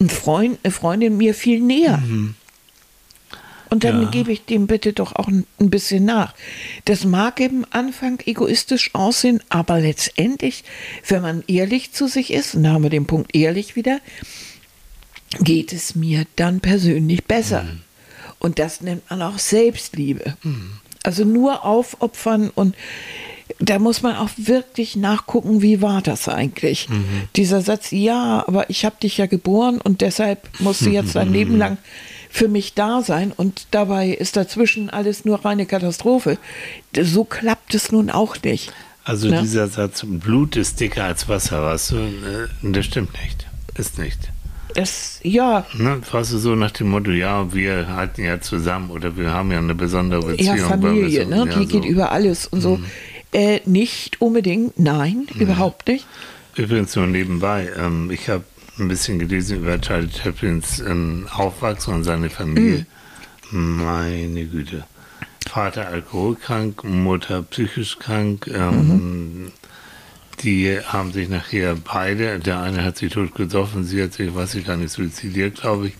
ein 0.00 0.08
Freund, 0.08 0.58
eine 0.62 0.72
Freundin 0.72 1.16
mir 1.16 1.34
viel 1.34 1.60
näher. 1.60 2.02
Und 3.68 3.84
dann 3.84 4.02
Ja. 4.02 4.08
gebe 4.10 4.32
ich 4.32 4.44
dem 4.46 4.66
bitte 4.66 4.92
doch 4.92 5.14
auch 5.14 5.28
ein 5.28 5.44
bisschen 5.58 6.04
nach. 6.04 6.34
Das 6.86 7.04
mag 7.04 7.38
im 7.38 7.64
Anfang 7.70 8.18
egoistisch 8.26 8.94
aussehen, 8.94 9.40
aber 9.48 9.78
letztendlich, 9.80 10.64
wenn 11.06 11.22
man 11.22 11.44
ehrlich 11.46 11.92
zu 11.92 12.08
sich 12.08 12.32
ist, 12.32 12.54
und 12.56 12.64
da 12.64 12.70
haben 12.72 12.82
wir 12.82 12.90
den 12.90 13.06
Punkt 13.06 13.34
ehrlich 13.34 13.76
wieder, 13.76 14.00
geht 15.40 15.72
es 15.72 15.94
mir 15.94 16.24
dann 16.34 16.58
persönlich 16.60 17.24
besser. 17.24 17.64
Und 18.40 18.58
das 18.58 18.80
nennt 18.80 19.08
man 19.10 19.22
auch 19.22 19.38
Selbstliebe. 19.38 20.36
Also 21.04 21.24
nur 21.24 21.64
aufopfern 21.64 22.50
und 22.52 22.74
da 23.60 23.78
muss 23.78 24.02
man 24.02 24.16
auch 24.16 24.30
wirklich 24.36 24.96
nachgucken, 24.96 25.62
wie 25.62 25.82
war 25.82 26.02
das 26.02 26.28
eigentlich? 26.28 26.88
Dieser 27.36 27.60
Satz, 27.60 27.90
ja, 27.90 28.42
aber 28.46 28.68
ich 28.70 28.84
habe 28.84 28.96
dich 29.02 29.18
ja 29.18 29.26
geboren 29.26 29.80
und 29.82 30.00
deshalb 30.00 30.48
musst 30.60 30.84
du 30.84 30.90
jetzt 30.90 31.14
dein 31.14 31.32
Leben 31.32 31.56
lang 31.56 31.78
für 32.30 32.48
mich 32.48 32.74
da 32.74 33.02
sein 33.02 33.32
und 33.36 33.66
dabei 33.72 34.08
ist 34.08 34.36
dazwischen 34.36 34.88
alles 34.88 35.24
nur 35.24 35.44
reine 35.44 35.66
Katastrophe. 35.66 36.38
So 37.00 37.24
klappt 37.24 37.74
es 37.74 37.92
nun 37.92 38.08
auch 38.10 38.36
nicht. 38.42 38.72
Also 39.04 39.28
Ja. 39.28 39.40
dieser 39.40 39.68
Satz, 39.68 40.04
Blut 40.06 40.56
ist 40.56 40.78
dicker 40.80 41.04
als 41.04 41.28
Wasser, 41.28 41.62
weißt 41.62 41.90
du, 41.92 41.96
äh, 41.96 42.48
das 42.62 42.86
stimmt 42.86 43.12
nicht. 43.22 43.46
Ist 43.76 43.98
nicht. 43.98 44.18
Das, 44.74 45.18
ja, 45.24 45.66
Ne? 45.74 46.00
Weißt 46.12 46.32
du, 46.32 46.38
so 46.38 46.54
nach 46.54 46.70
dem 46.70 46.90
Motto, 46.90 47.10
ja, 47.10 47.52
wir 47.52 47.88
halten 47.88 48.22
ja 48.22 48.40
zusammen 48.40 48.90
oder 48.90 49.16
wir 49.16 49.30
haben 49.32 49.50
ja 49.50 49.58
eine 49.58 49.74
besondere 49.74 50.22
Beziehung. 50.22 50.56
ja, 50.56 50.70
weil 50.70 50.82
wir 50.82 50.88
Familie, 50.88 51.26
ne? 51.26 51.36
ja, 51.38 51.44
die 51.46 51.52
so. 51.52 51.58
Mhm. 51.60 51.68
geht 51.68 51.84
über 51.84 52.12
alles 52.12 52.46
und 52.46 52.60
so. 52.60 52.78
Äh, 53.32 53.60
nicht 53.64 54.20
unbedingt, 54.20 54.78
nein, 54.78 55.26
überhaupt 55.38 55.86
nicht. 55.88 56.06
Übrigens 56.56 56.96
nur 56.96 57.06
nebenbei, 57.06 57.70
ähm, 57.76 58.10
ich 58.10 58.28
habe 58.28 58.44
ein 58.78 58.88
bisschen 58.88 59.18
gelesen 59.18 59.58
über 59.58 59.80
Charlie 59.80 60.08
Chaplins 60.10 60.80
ähm, 60.80 61.28
Aufwachsen 61.32 61.94
und 61.94 62.04
seine 62.04 62.28
Familie. 62.30 62.86
Mhm. 63.50 63.76
Meine 63.84 64.44
Güte. 64.46 64.84
Vater 65.48 65.88
alkoholkrank, 65.88 66.84
Mutter 66.84 67.42
psychisch 67.42 67.98
krank. 67.98 68.48
Ähm, 68.52 69.52
Die 70.42 70.78
haben 70.86 71.12
sich 71.12 71.28
nachher 71.28 71.74
beide, 71.76 72.38
der 72.38 72.60
eine 72.60 72.82
hat 72.82 72.96
sich 72.96 73.12
tot 73.12 73.34
gesoffen, 73.34 73.84
sie 73.84 74.02
hat 74.02 74.14
sich, 74.14 74.34
weiß 74.34 74.54
ich 74.54 74.64
gar 74.66 74.76
nicht, 74.76 74.90
suizidiert, 74.90 75.60
glaube 75.60 75.88
ich. 75.88 75.94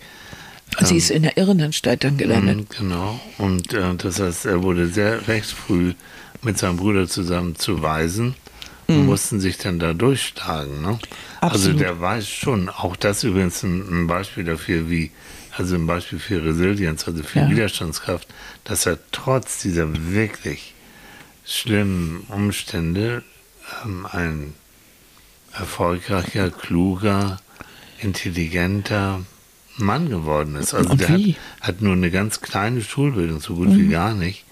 Sie 0.81 0.97
ist 0.97 1.11
in 1.11 1.25
der 1.25 1.37
Irrenanstalt 1.37 2.05
dann 2.05 2.16
gelandet. 2.16 2.59
Mhm, 2.59 2.66
Genau. 2.79 3.21
Und 3.38 3.75
äh, 3.75 3.95
das 3.99 4.19
heißt, 4.21 4.47
er 4.47 4.62
wurde 4.62 4.87
sehr 4.88 5.27
recht 5.29 5.51
früh 5.51 5.93
mit 6.42 6.59
seinem 6.59 6.76
Bruder 6.76 7.07
zusammen 7.09 7.57
zu 7.57 7.83
Waisen 7.83 8.35
und 8.88 9.07
mussten 9.07 9.38
sich 9.40 9.57
dann 9.59 9.79
da 9.79 9.92
durchschlagen. 9.92 10.83
Ne? 10.83 10.98
Also 11.40 11.72
der 11.72 12.00
weiß 12.00 12.29
schon, 12.29 12.68
auch 12.68 12.96
das 12.96 13.22
übrigens 13.22 13.62
ein, 13.62 13.87
ein 13.88 14.07
Beispiel 14.09 14.42
dafür, 14.42 14.90
wie, 14.90 15.12
also 15.57 15.76
ein 15.76 15.87
Beispiel 15.87 16.18
für 16.18 16.44
Resilienz, 16.44 17.07
also 17.07 17.22
für 17.22 17.40
Ja. 17.40 17.50
Widerstandskraft, 17.50 18.26
dass 18.64 18.87
er 18.87 18.98
trotz 19.12 19.59
dieser 19.59 19.87
wirklich 20.12 20.74
schlimmen 21.44 22.24
Umstände 22.29 23.22
ähm, 23.85 24.07
ein 24.11 24.55
erfolgreicher, 25.53 26.50
kluger, 26.50 27.40
intelligenter 28.00 29.20
Mann 29.76 30.09
geworden 30.11 30.57
ist. 30.57 30.74
Also 30.74 30.90
Und 30.90 31.00
der 31.00 31.09
hat, 31.11 31.20
hat 31.61 31.81
nur 31.83 31.92
eine 31.94 32.11
ganz 32.11 32.40
kleine 32.40 32.83
Schulbildung, 32.83 33.40
so 33.40 33.55
gut 33.55 33.68
Mhm. 33.68 33.79
wie 33.79 33.88
gar 33.88 34.14
nicht. 34.14 34.44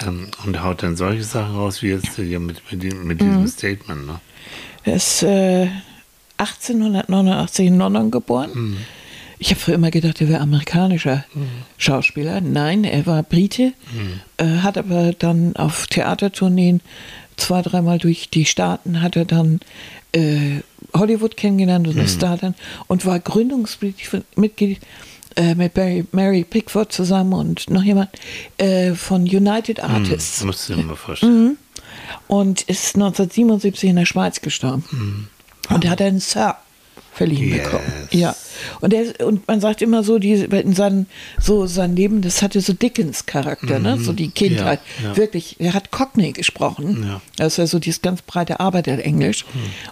Ähm, 0.00 0.28
und 0.46 0.62
haut 0.62 0.82
dann 0.82 0.96
solche 0.96 1.22
Sachen 1.24 1.54
raus, 1.54 1.82
wie 1.82 1.88
jetzt 1.88 2.16
hier 2.16 2.40
mit, 2.40 2.62
mit, 2.72 2.82
dem, 2.82 3.06
mit 3.06 3.20
diesem 3.20 3.42
Mhm. 3.42 3.46
Statement. 3.46 4.06
Ne? 4.06 4.20
Er 4.84 4.96
ist 4.96 5.22
äh, 5.22 5.68
1889 6.38 7.66
in 7.66 7.78
London 7.78 8.10
geboren. 8.10 8.50
Mhm. 8.54 8.76
Ich 9.38 9.50
habe 9.50 9.60
früher 9.60 9.74
immer 9.74 9.90
gedacht, 9.90 10.20
er 10.20 10.28
wäre 10.28 10.40
amerikanischer 10.40 11.24
Schauspieler. 11.76 12.40
Nein, 12.40 12.84
er 12.84 13.06
war 13.06 13.22
Brite, 13.24 13.72
Mhm. 13.92 14.20
äh, 14.36 14.58
hat 14.60 14.78
aber 14.78 15.12
dann 15.12 15.56
auf 15.56 15.88
Theatertourneen 15.88 16.80
zwei, 17.36 17.60
dreimal 17.62 17.98
durch 17.98 18.28
die 18.30 18.44
Staaten, 18.44 19.02
hat 19.02 19.16
er 19.16 19.24
dann 19.24 19.60
äh, 20.12 20.60
Hollywood 20.94 21.36
kennengelernt 21.36 21.86
Mhm. 21.86 21.92
und 21.94 22.04
ist 22.04 22.22
da 22.22 22.36
dann 22.36 22.54
und 22.86 23.04
war 23.04 23.18
Gründungsmitglied 23.18 24.78
äh, 25.36 25.54
mit 25.54 25.74
Barry, 25.74 26.04
Mary 26.12 26.44
Pickford 26.44 26.92
zusammen 26.92 27.32
und 27.32 27.70
noch 27.70 27.82
jemand 27.82 28.10
äh, 28.58 28.92
von 28.94 29.22
United 29.22 29.80
Artists. 29.82 30.40
Hm, 30.40 30.46
musst 30.46 30.68
du 30.68 30.74
dir 30.74 30.82
mal 30.84 30.96
vorstellen. 30.96 31.56
und 32.28 32.62
ist 32.62 32.94
1977 32.94 33.90
in 33.90 33.96
der 33.96 34.06
Schweiz 34.06 34.40
gestorben. 34.40 35.28
Und 35.70 35.84
er 35.84 35.90
hat 35.92 36.02
einen 36.02 36.20
Sir 36.20 36.56
verliehen 37.14 37.50
Yes. 37.54 37.64
bekommen. 37.64 37.92
Ja. 38.10 38.34
Und, 38.80 38.94
er, 38.94 39.26
und 39.26 39.46
man 39.46 39.60
sagt 39.60 39.82
immer 39.82 40.02
so, 40.02 40.18
die, 40.18 40.32
in 40.32 40.72
seinem, 40.74 41.06
so 41.38 41.66
sein 41.66 41.94
Leben, 41.94 42.22
das 42.22 42.40
hatte 42.40 42.60
so 42.62 42.72
Dickens-Charakter, 42.72 43.78
ne? 43.78 43.98
so 43.98 44.12
die 44.14 44.30
Kindheit. 44.30 44.80
Ja, 45.02 45.10
ja. 45.10 45.16
Wirklich, 45.16 45.56
er 45.58 45.74
hat 45.74 45.90
Cockney 45.90 46.32
gesprochen. 46.32 47.04
Ja. 47.06 47.20
Das 47.36 47.54
ist 47.54 47.56
ja 47.58 47.66
so 47.66 47.78
dieses 47.78 48.00
ganz 48.00 48.22
breite 48.22 48.60
Arbeiterenglisch. 48.60 49.44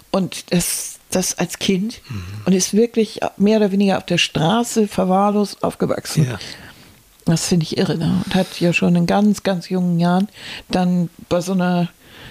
Und 0.09 0.51
das, 0.51 0.97
das 1.11 1.37
als 1.37 1.59
Kind 1.59 2.01
und 2.45 2.53
ist 2.53 2.73
wirklich 2.73 3.19
mehr 3.37 3.57
oder 3.57 3.71
weniger 3.71 3.97
auf 3.97 4.05
der 4.05 4.17
Straße 4.17 4.87
verwahrlost 4.87 5.63
aufgewachsen. 5.63 6.25
Ja. 6.25 6.39
Das 7.25 7.47
finde 7.47 7.65
ich 7.65 7.77
irre. 7.77 7.97
Ne? 7.97 8.21
Und 8.25 8.35
hat 8.35 8.59
ja 8.59 8.73
schon 8.73 8.95
in 8.95 9.05
ganz, 9.05 9.43
ganz 9.43 9.69
jungen 9.69 9.99
Jahren 9.99 10.27
dann 10.69 11.09
bei 11.29 11.41
so 11.41 11.53
einer, 11.53 11.89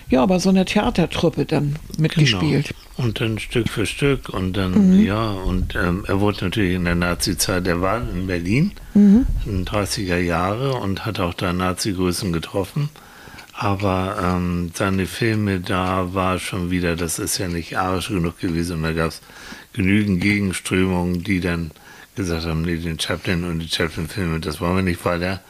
ja, 0.09 0.27
bei 0.27 0.39
so 0.39 0.49
einer 0.49 0.65
Theatertruppe 0.65 1.47
dann 1.47 1.77
mitgespielt. 1.97 2.69
Genau. 2.69 3.07
Und 3.07 3.21
dann 3.21 3.39
Stück 3.39 3.69
für 3.69 3.87
Stück 3.87 4.29
und 4.29 4.55
dann, 4.57 5.03
ja, 5.03 5.31
und 5.31 5.75
ähm, 5.75 6.05
er 6.07 6.21
wurde 6.21 6.45
natürlich 6.45 6.75
in 6.75 6.85
der 6.85 6.97
Nazi-Zeit, 6.97 7.67
er 7.67 7.81
war 7.81 8.03
in 8.03 8.27
Berlin 8.27 8.73
in 8.95 9.27
den 9.47 9.65
30er 9.65 10.19
Jahre 10.19 10.75
und 10.75 11.07
hat 11.07 11.19
auch 11.19 11.33
da 11.33 11.53
Nazi-Größen 11.53 12.33
getroffen. 12.33 12.91
Aber 13.63 14.17
ähm, 14.23 14.71
seine 14.73 15.05
Filme, 15.05 15.61
da 15.61 16.15
war 16.15 16.39
schon 16.39 16.71
wieder, 16.71 16.97
das 16.97 17.19
ist 17.19 17.37
ja 17.37 17.47
nicht 17.47 17.77
arisch 17.77 18.09
genug 18.09 18.41
gewesen 18.41 18.79
und 18.79 18.85
da 18.85 18.93
gab 18.93 19.09
es 19.09 19.21
genügend 19.75 20.23
Gegenströmungen, 20.23 21.23
die 21.23 21.41
dann 21.41 21.71
gesagt 22.17 22.47
haben, 22.47 22.63
nee, 22.63 22.79
den 22.79 22.99
Chaplin 22.99 23.45
und 23.45 23.59
die 23.59 23.69
Chaplin-Filme, 23.69 24.41
das 24.41 24.63
wollen 24.63 24.77
wir 24.77 24.83
nicht, 24.83 25.05
weil 25.05 25.23
er 25.23 25.41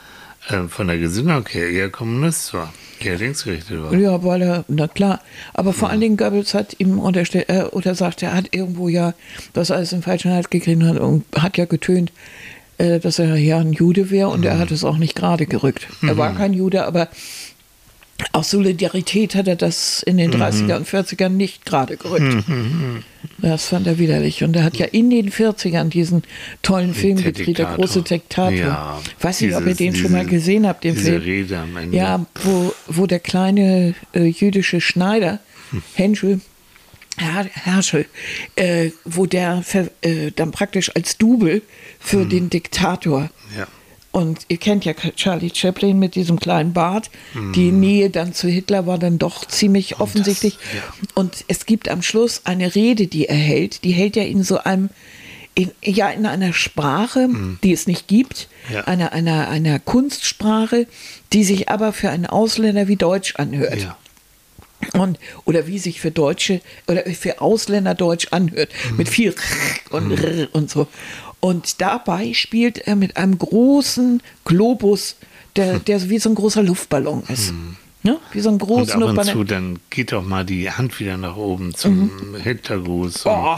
äh, 0.49 0.66
von 0.66 0.88
der 0.88 0.99
Gesinnung 0.99 1.46
her 1.51 1.70
eher 1.70 1.88
Kommunist 1.88 2.53
war, 2.53 2.75
eher 2.99 3.16
linksgerichtet 3.16 3.81
war. 3.81 3.94
Ja, 3.94 4.25
weil 4.25 4.42
er, 4.42 4.64
na 4.66 4.88
klar. 4.88 5.20
Aber 5.55 5.73
vor 5.73 5.88
allen 5.88 6.01
Dingen 6.01 6.16
Goebbels 6.16 6.53
hat 6.53 6.75
ihm 6.81 6.99
unterstellt, 6.99 7.49
äh, 7.49 7.62
oder 7.70 7.94
sagt, 7.94 8.25
er 8.25 8.35
hat 8.35 8.49
irgendwo 8.51 8.88
ja 8.88 9.14
das 9.53 9.70
alles 9.70 9.92
im 9.92 10.03
falschen 10.03 10.33
Hals 10.33 10.51
gekriegt 10.51 10.83
hat 10.83 10.99
und 10.99 11.25
hat 11.37 11.57
ja 11.57 11.64
getönt, 11.64 12.11
äh, 12.79 12.99
dass 12.99 13.20
er 13.20 13.37
ja 13.37 13.59
ein 13.59 13.73
Jude 13.73 14.11
wäre 14.11 14.31
und 14.31 14.44
er 14.44 14.59
hat 14.59 14.73
es 14.73 14.83
auch 14.83 14.96
nicht 14.96 15.14
gerade 15.14 15.46
gerückt. 15.46 15.87
Er 16.03 16.16
war 16.16 16.35
kein 16.35 16.55
Jude, 16.55 16.87
aber 16.87 17.09
aus 18.33 18.50
Solidarität 18.50 19.35
hat 19.35 19.48
er 19.48 19.56
das 19.56 20.02
in 20.02 20.16
den 20.18 20.33
30er 20.33 20.76
und 20.76 20.87
40ern 20.88 21.30
nicht 21.30 21.64
gerade 21.64 21.96
gerückt. 21.96 22.44
Das 23.38 23.66
fand 23.66 23.87
er 23.87 23.98
widerlich. 23.98 24.42
Und 24.44 24.54
er 24.56 24.64
hat 24.64 24.76
ja 24.76 24.87
in 24.87 25.11
den 25.11 25.30
40ern 25.30 25.88
diesen 25.88 26.22
tollen 26.62 26.94
Film 26.94 27.22
gedreht, 27.22 27.59
der 27.59 27.66
große 27.76 28.02
Diktator. 28.02 28.50
Ja, 28.52 29.00
Weiß 29.20 29.40
nicht, 29.40 29.54
ob 29.54 29.66
ihr 29.66 29.74
den 29.74 29.94
schon 29.94 30.12
mal 30.12 30.20
diese- 30.20 30.30
gesehen 30.30 30.66
habt, 30.66 30.85
den 30.85 30.94
diese 30.94 31.11
Film. 31.12 31.22
Rede 31.22 31.59
am 31.59 31.76
Ende. 31.76 31.96
Ja, 31.96 32.24
wo, 32.42 32.74
wo 32.87 33.06
der 33.06 33.20
kleine 33.20 33.94
äh, 34.14 34.24
jüdische 34.26 34.80
Schneider, 34.80 35.40
Henschel, 35.94 36.40
Her 37.18 37.46
Herschel, 37.52 38.06
äh, 38.56 38.90
wo 39.04 39.26
der 39.26 39.62
ver, 39.62 39.88
äh, 40.02 40.30
dann 40.35 40.52
praktisch 40.52 40.90
als 40.94 41.18
Double 41.18 41.61
für 41.98 42.24
den 42.24 42.48
Diktator. 42.50 43.28
Ja. 43.59 43.66
Und 44.12 44.40
ihr 44.49 44.57
kennt 44.57 44.85
ja 44.85 44.92
Charlie 44.94 45.53
Chaplin 45.55 45.99
mit 45.99 46.16
diesem 46.16 46.40
kleinen 46.40 46.73
Bart. 46.73 47.11
Die 47.55 47.70
Nähe 47.70 48.11
dann 48.11 48.33
zu 48.35 48.49
Hitler 48.49 48.85
war 48.87 48.99
dann 48.99 49.18
doch 49.18 49.44
ziemlich 49.44 50.01
offensichtlich. 50.01 50.55
ja. 50.75 50.83
Und 51.14 51.44
es 51.46 51.64
gibt 51.64 51.88
am 51.88 52.03
Schluss 52.03 52.42
eine 52.44 52.75
Rede, 52.75 53.07
die 53.07 53.27
er 53.27 53.37
hält. 53.37 53.85
Die 53.85 53.92
hält 53.92 54.16
er 54.16 54.27
in 54.27 54.42
so 54.42 54.59
einem, 54.59 54.90
in, 55.55 55.70
ja, 55.85 56.11
in 56.11 56.27
einer 56.27 56.53
Sprache, 56.53 57.29
die 57.63 57.73
es 57.73 57.87
nicht 57.87 58.08
gibt, 58.08 58.48
Ja. 58.73 58.83
einer, 58.85 59.13
einer, 59.13 59.48
einer 59.48 59.79
Kunstsprache, 59.79 60.88
die 61.33 61.44
sich 61.44 61.69
aber 61.69 61.92
für 61.92 62.11
einen 62.11 62.27
Ausländer 62.27 62.88
wie 62.88 62.96
Deutsch 62.96 63.37
anhört. 63.37 63.81
Ja. 63.83 63.96
Und, 64.94 65.21
oder 65.44 65.67
wie 65.69 65.79
sich 65.79 66.00
für 66.00 66.11
Deutsche 66.11 66.63
oder 66.88 67.04
für 67.04 67.40
Ausländer 67.40 67.94
Deutsch 67.94 68.29
anhört, 68.33 68.71
mit 68.96 69.08
viel 69.08 69.35
und, 69.90 70.11
und 70.52 70.69
so. 70.71 70.88
Und 71.40 71.80
dabei 71.80 72.34
spielt 72.34 72.78
er 72.78 72.96
mit 72.96 73.16
einem 73.16 73.38
großen 73.38 74.22
Globus, 74.44 75.16
der, 75.56 75.78
der 75.78 76.08
wie 76.10 76.18
so 76.18 76.28
ein 76.28 76.34
großer 76.34 76.62
Luftballon 76.62 77.24
ist. 77.28 77.52
Ne? 78.02 78.18
Wie 78.32 78.40
so 78.40 78.50
ein 78.50 78.54
Und 78.54 78.58
großer 78.60 78.94
ab 78.94 79.02
und 79.02 79.24
zu, 79.24 79.38
Luftballon. 79.38 79.46
dann 79.46 79.78
geht 79.90 80.12
doch 80.12 80.24
mal 80.24 80.44
die 80.44 80.70
Hand 80.70 81.00
wieder 81.00 81.16
nach 81.16 81.36
oben 81.36 81.74
zum 81.74 82.36
Hitlergruß. 82.36 83.26
Oh. 83.26 83.56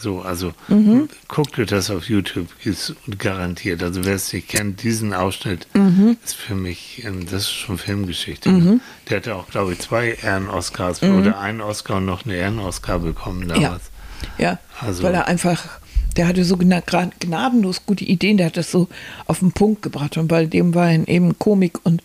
So, 0.00 0.20
also 0.22 0.52
mhm. 0.68 1.08
guck 1.26 1.54
dir 1.54 1.66
das 1.66 1.90
auf 1.90 2.08
YouTube, 2.08 2.46
ist 2.64 2.94
garantiert. 3.18 3.82
Also 3.82 4.04
wer 4.04 4.14
es 4.14 4.32
nicht 4.32 4.48
kennt, 4.48 4.84
diesen 4.84 5.12
Ausschnitt 5.12 5.66
mhm. 5.74 6.16
ist 6.24 6.36
für 6.36 6.54
mich, 6.54 7.02
ähm, 7.04 7.24
das 7.24 7.42
ist 7.42 7.52
schon 7.52 7.78
Filmgeschichte. 7.78 8.48
Mhm. 8.48 8.80
Der 9.08 9.16
hatte 9.16 9.34
auch, 9.34 9.48
glaube 9.48 9.72
ich, 9.72 9.80
zwei 9.80 10.12
Ehren-Oscars 10.22 11.02
mhm. 11.02 11.18
oder 11.18 11.40
einen 11.40 11.60
Oscar 11.60 11.96
und 11.96 12.06
noch 12.06 12.24
eine 12.24 12.36
Ehren-Oscar 12.36 13.00
bekommen 13.00 13.48
damals. 13.48 13.90
Ja, 14.38 14.50
ja 14.50 14.58
also, 14.80 15.02
weil 15.02 15.14
er 15.14 15.26
einfach, 15.26 15.80
der 16.18 16.26
hatte 16.26 16.44
so 16.44 16.56
gnadenlos 16.56 17.86
gute 17.86 18.04
Ideen, 18.04 18.36
der 18.36 18.46
hat 18.46 18.56
das 18.56 18.70
so 18.70 18.88
auf 19.26 19.38
den 19.38 19.52
Punkt 19.52 19.82
gebracht 19.82 20.16
und 20.16 20.28
bei 20.28 20.44
dem 20.46 20.74
war 20.74 20.90
eben 20.90 21.38
Komik 21.38 21.78
und 21.84 22.02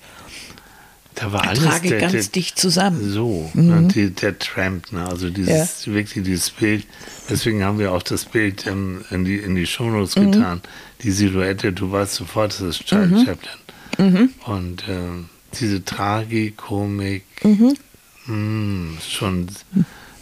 da 1.16 1.32
war 1.32 1.48
alles 1.48 1.64
trage 1.64 1.90
der, 1.90 2.00
ganz 2.00 2.12
der, 2.12 2.24
dicht 2.24 2.58
zusammen. 2.58 3.12
So, 3.12 3.50
mhm. 3.54 3.68
ne, 3.68 3.88
die, 3.94 4.10
der 4.12 4.38
Tramp, 4.40 4.92
ne, 4.92 5.08
also 5.08 5.30
dieses 5.30 5.86
ja. 5.86 5.94
wirklich 5.94 6.24
dieses 6.24 6.50
Bild. 6.50 6.86
Deswegen 7.30 7.64
haben 7.64 7.78
wir 7.78 7.92
auch 7.92 8.02
das 8.02 8.26
Bild 8.26 8.66
ähm, 8.66 9.04
in 9.12 9.26
die 9.26 9.38
in 9.38 9.56
die 9.56 9.68
Shownotes 9.68 10.16
mhm. 10.16 10.32
getan. 10.32 10.62
Die 11.02 11.12
Silhouette, 11.12 11.72
du 11.72 11.92
weißt 11.92 12.16
sofort, 12.16 12.54
das 12.54 12.62
ist 12.62 12.86
Charlie 12.86 13.16
mhm. 13.16 13.26
Chaplin. 13.26 13.60
Mhm. 13.98 14.30
Und 14.46 14.88
äh, 14.88 15.26
diese 15.60 15.86
Tragikomik, 15.86 17.24
mhm. 17.44 17.76
mh, 18.26 18.36
mm, 18.36 18.98
schon 19.08 19.48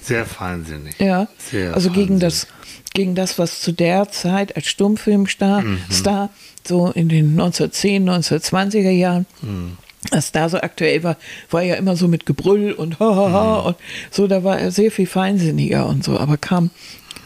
sehr 0.02 0.26
feinsinnig. 0.26 1.00
Ja, 1.00 1.28
sehr 1.38 1.74
also 1.74 1.90
gegen 1.90 2.20
das 2.20 2.48
gegen 2.94 3.16
das, 3.16 3.40
was 3.40 3.62
zu 3.62 3.72
der 3.72 4.10
Zeit 4.10 4.56
als 4.56 4.68
Stummfilmstar 4.68 5.62
mhm. 5.62 5.80
Star, 5.90 6.30
so 6.68 6.92
in 6.92 7.08
den 7.08 7.32
1910, 7.40 8.10
1920er 8.10 8.90
Jahren 8.90 9.26
mhm 9.42 9.78
was 10.10 10.32
da 10.32 10.50
so 10.50 10.58
aktuell 10.60 11.04
war, 11.04 11.18
war 11.52 11.62
ja 11.62 11.76
immer 11.76 11.96
so 11.96 12.08
mit 12.08 12.26
Gebrüll 12.26 12.72
und 12.72 13.00
ha, 13.00 13.16
ha, 13.16 13.32
ha 13.32 13.60
mhm. 13.60 13.68
und 13.68 13.76
so, 14.10 14.28
da 14.28 14.44
war 14.44 14.60
er 14.60 14.72
sehr 14.72 14.92
viel 14.92 15.06
feinsinniger 15.06 15.86
und 15.86 16.04
so, 16.04 16.18
aber 16.18 16.38
kam 16.38 16.72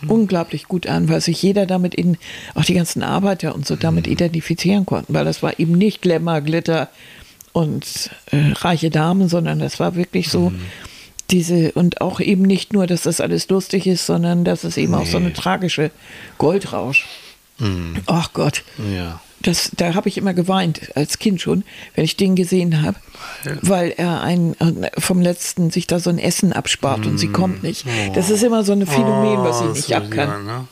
mhm. 0.02 0.12
unglaublich 0.12 0.66
gut 0.68 0.88
an, 0.88 1.08
weil 1.08 1.22
sich 1.22 1.42
jeder 1.42 1.66
damit 1.66 1.96
in, 1.96 2.18
auch 2.54 2.66
die 2.66 2.74
ganzen 2.74 3.02
Arbeiter 3.02 3.56
und 3.56 3.66
so 3.66 3.76
damit 3.76 4.08
mhm. 4.08 4.14
identifizieren 4.14 4.86
konnten, 4.86 5.14
weil 5.14 5.26
das 5.26 5.42
war 5.42 5.58
eben 5.60 5.74
nicht 5.74 6.02
Glamour, 6.02 6.42
Glitter 6.42 6.90
und 7.54 8.10
äh, 8.32 8.52
reiche 8.52 8.90
Damen, 8.90 9.30
sondern 9.30 9.60
das 9.60 9.80
war 9.80 9.96
wirklich 9.96 10.30
so 10.30 10.50
mhm. 10.50 10.60
Diese, 11.32 11.72
und 11.74 12.02
auch 12.02 12.20
eben 12.20 12.44
nicht 12.44 12.74
nur, 12.74 12.88
dass 12.88 13.04
das 13.04 13.22
alles 13.22 13.50
lustig 13.50 13.88
ist, 13.88 14.06
sondern 14.06 14.44
dass 14.44 14.64
es 14.64 14.78
eben 14.78 14.92
nee. 14.92 14.98
auch 15.00 15.06
so 15.06 15.18
eine 15.18 15.34
tragische 15.34 15.92
Goldrausch. 16.38 17.06
Mhm. 17.60 17.98
Ach 18.06 18.32
Gott. 18.34 18.64
Ja. 18.96 19.20
Das, 19.42 19.72
da 19.78 19.94
habe 19.94 20.10
ich 20.10 20.18
immer 20.18 20.34
geweint, 20.34 20.96
als 20.96 21.20
Kind 21.20 21.40
schon, 21.40 21.64
wenn 21.94 22.04
ich 22.04 22.18
den 22.18 22.36
gesehen 22.36 22.82
habe, 22.82 22.98
weil 23.62 23.94
er 23.96 24.22
ein, 24.22 24.56
vom 24.98 25.22
letzten 25.22 25.70
sich 25.70 25.86
da 25.86 26.00
so 26.00 26.10
ein 26.10 26.18
Essen 26.18 26.52
abspart 26.52 27.06
mm. 27.06 27.10
und 27.10 27.18
sie 27.20 27.28
kommt 27.28 27.62
nicht. 27.62 27.86
Das 28.16 28.32
ist 28.32 28.42
immer 28.42 28.64
so 28.64 28.72
ein 28.72 28.88
Phänomen, 28.88 29.44
was 29.44 29.62
ich 29.62 29.68
oh, 29.68 29.72
nicht 29.74 29.88
so 29.88 29.96
ab 29.96 30.10
kann. 30.10 30.30
Ja, 30.30 30.40
ne? 30.40 30.68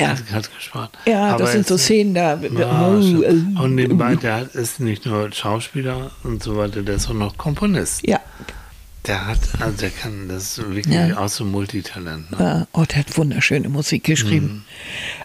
Ja. 0.00 0.16
Hat, 0.32 0.54
gespart. 0.54 0.90
Ja, 1.06 1.30
Aber 1.30 1.44
das 1.44 1.52
sind 1.52 1.66
so 1.66 1.76
Szenen 1.76 2.14
da. 2.14 2.40
Ja, 2.40 2.88
oh, 2.88 3.22
äh, 3.22 3.28
und 3.62 3.74
nebenbei, 3.74 4.16
der 4.16 4.54
ist 4.54 4.80
nicht 4.80 5.06
nur 5.06 5.32
Schauspieler 5.32 6.10
und 6.22 6.42
so 6.42 6.56
weiter, 6.56 6.82
der 6.82 6.96
ist 6.96 7.08
auch 7.08 7.14
noch 7.14 7.36
Komponist. 7.36 8.06
Ja. 8.06 8.20
Der 9.06 9.26
hat, 9.26 9.38
also 9.60 9.76
der 9.76 9.90
kann, 9.90 10.28
das 10.28 10.58
wirklich 10.58 10.86
ja. 10.86 11.16
auch 11.16 11.28
so 11.28 11.44
Multitalent. 11.44 12.28
Ne? 12.32 12.66
Oh, 12.72 12.84
der 12.84 12.98
hat 12.98 13.16
wunderschöne 13.16 13.68
Musik 13.68 14.02
geschrieben. 14.02 14.46
Mhm. 14.46 14.62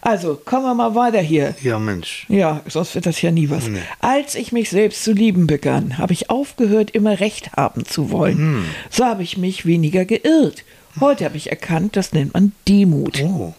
Also, 0.02 0.36
kommen 0.36 0.66
wir 0.66 0.76
mal 0.76 0.94
weiter 0.94 1.20
hier. 1.20 1.56
Ja, 1.64 1.80
Mensch. 1.80 2.26
Ja, 2.30 2.62
sonst 2.68 2.94
wird 2.94 3.08
das 3.08 3.22
ja 3.24 3.32
nie 3.32 3.50
was. 3.50 3.68
Nee. 3.68 3.80
Als 4.00 4.36
ich 4.36 4.52
mich 4.52 4.70
selbst 4.70 5.04
zu 5.04 5.14
lieben 5.14 5.48
begann, 5.48 5.98
habe 5.98 6.14
ich 6.14 6.30
aufgehört, 6.30 6.92
immer 6.92 7.20
Recht 7.20 7.54
haben 7.54 7.86
zu 7.86 8.12
wollen. 8.12 8.60
Mhm. 8.60 8.66
So 8.92 9.06
habe 9.06 9.24
ich 9.24 9.38
mich 9.38 9.66
weniger 9.66 10.06
geirrt. 10.06 10.64
Heute 11.00 11.26
habe 11.26 11.38
ich 11.38 11.50
erkannt, 11.50 11.96
das 11.96 12.14
nennt 12.14 12.34
man 12.36 12.52
Demut. 12.68 13.20
Oh. 13.24 13.56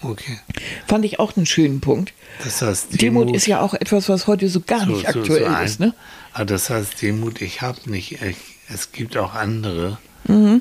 Okay. 0.00 0.38
Fand 0.86 1.04
ich 1.04 1.18
auch 1.18 1.36
einen 1.36 1.44
schönen 1.44 1.80
Punkt. 1.80 2.12
Das 2.44 2.62
heißt, 2.62 3.02
Demut, 3.02 3.26
Demut 3.26 3.36
ist 3.36 3.46
ja 3.46 3.60
auch 3.60 3.74
etwas, 3.74 4.08
was 4.08 4.28
heute 4.28 4.48
so 4.48 4.60
gar 4.60 4.86
so, 4.86 4.92
nicht 4.92 5.08
aktuell 5.08 5.44
so 5.44 5.46
ein, 5.46 5.66
ist. 5.66 5.80
Ne? 5.80 5.92
Aber 6.32 6.44
das 6.44 6.70
heißt, 6.70 7.02
Demut, 7.02 7.42
ich 7.42 7.62
habe 7.62 7.78
nicht, 7.90 8.22
ich, 8.22 8.36
es 8.72 8.92
gibt 8.92 9.16
auch 9.16 9.34
andere, 9.34 9.98
mhm. 10.26 10.60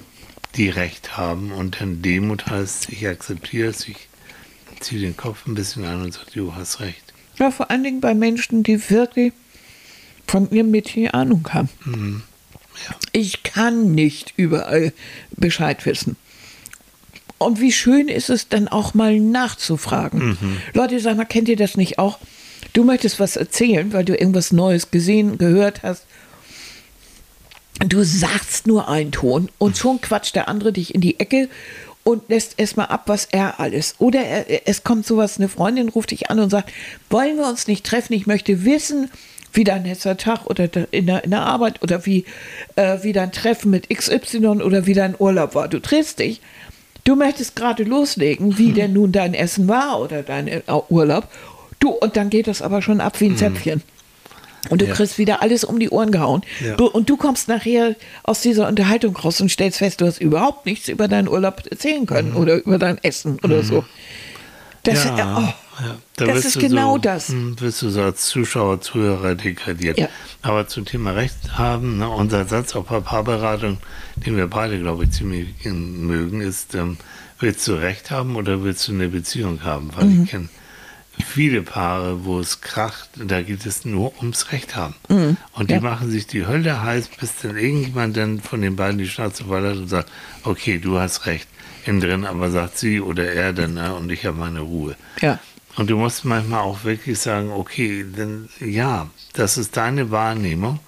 die 0.56 0.70
Recht 0.70 1.18
haben. 1.18 1.52
Und 1.52 1.82
dann 1.82 2.02
Demut 2.02 2.48
heißt, 2.48 2.90
ich 2.90 3.08
akzeptiere 3.08 3.70
es, 3.70 3.88
ich 3.88 4.08
ziehe 4.80 5.02
den 5.02 5.18
Kopf 5.18 5.46
ein 5.48 5.56
bisschen 5.56 5.86
an 5.86 6.04
und 6.04 6.14
sage, 6.14 6.32
du 6.34 6.56
hast 6.56 6.80
recht. 6.80 7.14
Ja, 7.38 7.52
vor 7.52 7.70
allen 7.70 7.84
Dingen 7.84 8.02
bei 8.02 8.14
Menschen, 8.14 8.64
die 8.64 8.90
wirklich 8.90 9.34
von 10.26 10.50
ihrem 10.52 10.72
Metier 10.72 11.14
Ahnung 11.14 11.48
haben. 11.52 11.70
Mhm. 11.86 12.24
Ja. 12.88 12.96
Ich 13.12 13.44
kann 13.44 13.94
nicht 13.94 14.34
überall 14.38 14.94
Bescheid 15.32 15.86
wissen. 15.86 16.16
Und 17.40 17.62
wie 17.62 17.72
schön 17.72 18.08
ist 18.08 18.30
es 18.30 18.50
dann 18.50 18.68
auch 18.68 18.94
mal 18.94 19.20
nachzufragen. 19.20 20.30
Mhm. 20.30 20.58
Leute, 20.74 21.00
sag 21.00 21.18
mal, 21.18 21.26
kennt 21.26 21.50
ihr 21.50 21.56
das 21.56 21.78
nicht 21.78 22.00
auch? 22.00 22.20
Du 22.74 22.84
möchtest 22.84 23.20
was 23.20 23.36
erzählen, 23.36 23.94
weil 23.94 24.06
du 24.06 24.16
irgendwas 24.16 24.52
Neues 24.52 24.92
gesehen, 24.92 25.38
gehört 25.38 25.84
hast 25.84 26.06
du 27.86 28.04
sagst 28.04 28.68
nur 28.68 28.90
einen 28.90 29.12
Ton 29.12 29.50
und 29.58 29.78
schon 29.78 30.02
quatscht 30.02 30.36
der 30.36 30.48
andere 30.48 30.74
dich 30.74 30.96
in 30.96 31.02
die 31.02 31.20
Ecke 31.20 31.50
und 32.04 32.30
lässt 32.30 32.58
erstmal 32.58 32.88
ab, 32.88 33.04
was 33.08 33.26
er 33.26 33.60
alles. 33.60 33.96
Oder 34.00 34.22
er, 34.22 34.68
es 34.68 34.84
kommt 34.84 35.06
sowas, 35.06 35.38
eine 35.38 35.50
Freundin 35.50 35.90
ruft 35.90 36.12
dich 36.12 36.30
an 36.30 36.40
und 36.40 36.50
sagt, 36.50 36.72
wollen 37.10 37.38
wir 37.38 37.48
uns 37.48 37.68
nicht 37.68 37.86
treffen? 37.86 38.14
Ich 38.14 38.28
möchte 38.28 38.64
wissen, 38.64 39.10
wie 39.54 39.64
dein 39.64 39.84
letzter 39.86 40.18
Tag 40.18 40.46
oder 40.46 40.70
in 40.92 41.08
der, 41.08 41.24
in 41.24 41.32
der 41.32 41.42
Arbeit 41.42 41.82
oder 41.84 42.06
wie, 42.06 42.26
äh, 42.76 43.00
wie 43.02 43.12
dein 43.12 43.32
Treffen 43.32 43.72
mit 43.72 43.90
XY 43.90 44.62
oder 44.62 44.86
wie 44.86 44.94
dein 44.94 45.16
Urlaub 45.18 45.56
war. 45.56 45.68
Du 45.68 45.80
triffst 45.80 46.20
dich. 46.20 46.42
Du 47.04 47.16
möchtest 47.16 47.56
gerade 47.56 47.84
loslegen, 47.84 48.58
wie 48.58 48.70
mhm. 48.70 48.76
denn 48.76 48.94
nun 48.94 49.12
dein 49.12 49.34
Essen 49.34 49.68
war 49.68 50.00
oder 50.00 50.24
dein 50.24 50.48
äh, 50.48 50.62
Urlaub. 50.90 51.28
Du, 51.80 51.90
und 51.90 52.16
dann 52.16 52.30
geht 52.30 52.48
das 52.48 52.62
aber 52.62 52.82
schon 52.82 53.02
ab 53.02 53.20
wie 53.20 53.26
ein 53.26 53.32
mhm. 53.34 53.38
Zäpfchen. 53.38 53.84
Und 54.70 54.82
du 54.82 54.86
ja. 54.86 54.94
kriegst 54.94 55.18
wieder 55.18 55.42
alles 55.42 55.64
um 55.64 55.80
die 55.80 55.90
Ohren 55.90 56.12
gehauen. 56.12 56.42
Ja. 56.64 56.76
Du, 56.76 56.88
und 56.88 57.10
du 57.10 57.18
kommst 57.18 57.48
nachher 57.48 57.96
aus 58.24 58.42
dieser 58.42 58.68
Unterhaltung 58.68 59.16
raus 59.16 59.40
und 59.42 59.50
stellst 59.50 59.80
fest, 59.80 60.02
du 60.02 60.06
hast 60.06 60.20
überhaupt 60.20 60.66
nichts 60.66 60.88
über 60.88 61.08
deinen 61.08 61.28
Urlaub 61.28 61.64
erzählen 61.70 62.06
können 62.06 62.32
mhm. 62.32 62.38
oder 62.38 62.56
über 62.56 62.78
dein 62.78 62.98
Essen 63.04 63.40
oder 63.44 63.58
mhm. 63.58 63.64
so. 63.64 63.86
Das, 64.84 65.04
ja, 65.04 65.38
oh, 65.38 65.54
da 66.16 66.26
das 66.26 66.46
ist 66.46 66.60
genau 66.60 66.94
so, 66.94 66.98
das. 67.00 67.30
Hm, 67.30 67.60
wirst 67.60 67.82
du 67.82 67.90
so 67.90 68.02
als 68.02 68.26
Zuschauer, 68.28 68.80
Zuhörer 68.80 69.36
degradiert. 69.36 70.00
Aber 70.42 70.68
zum 70.68 70.86
Thema 70.86 71.12
Recht 71.12 71.58
haben, 71.58 71.98
ne, 71.98 72.10
unser 72.10 72.46
Satz 72.46 72.74
auf 72.76 72.88
Paarberatung, 72.88 73.80
den 74.16 74.38
wir 74.38 74.48
beide, 74.48 74.80
glaube 74.80 75.04
ich, 75.04 75.12
ziemlich 75.12 75.50
mögen, 75.66 76.40
ist, 76.40 76.74
ähm, 76.74 76.98
willst 77.40 77.68
du 77.68 77.74
Recht 77.74 78.12
haben 78.12 78.38
oder 78.38 78.64
willst 78.64 78.88
du 78.88 78.94
eine 78.94 79.10
Beziehung 79.10 79.64
haben? 79.64 79.92
Weil 79.94 80.06
mhm. 80.06 80.24
ich 80.24 80.30
kenne 80.30 80.50
viele 81.26 81.62
Paare, 81.62 82.26
wo 82.26 82.40
es 82.40 82.62
kracht, 82.62 83.10
da 83.16 83.42
geht 83.42 83.66
es 83.66 83.86
nur 83.86 84.18
ums 84.18 84.52
Recht 84.52 84.76
haben. 84.76 84.96
Mhm. 85.10 85.38
Und 85.54 85.70
die 85.70 85.76
ja. 85.76 85.82
machen 85.82 86.10
sich 86.10 86.28
die 86.28 86.46
Hölle 86.46 86.82
heiß, 86.84 87.10
bis 87.20 87.38
dann 87.42 87.58
irgendjemand 87.58 88.18
dann 88.18 88.40
von 88.40 88.62
den 88.62 88.76
beiden 88.76 88.98
die 88.98 89.08
Schnauze 89.08 89.46
hat 89.48 89.78
und 89.78 89.88
sagt, 89.88 90.12
okay, 90.44 90.80
du 90.80 91.00
hast 91.00 91.26
recht. 91.26 91.48
Innen 91.86 92.02
drin 92.02 92.26
aber 92.26 92.52
sagt 92.52 92.78
sie 92.78 93.00
oder 93.00 93.32
er 93.32 93.54
dann, 93.54 93.76
ne, 93.76 93.96
und 93.96 94.12
ich 94.12 94.26
habe 94.26 94.38
meine 94.38 94.60
Ruhe. 94.60 94.96
Ja. 95.22 95.40
Und 95.78 95.90
du 95.90 95.98
musst 95.98 96.26
manchmal 96.26 96.62
auch 96.62 96.84
wirklich 96.84 97.20
sagen, 97.20 97.52
okay, 97.52 98.04
denn 98.04 98.50
ja, 98.60 99.10
das 99.34 99.58
ist 99.58 99.78
deine 99.78 100.12
Wahrnehmung. 100.12 100.80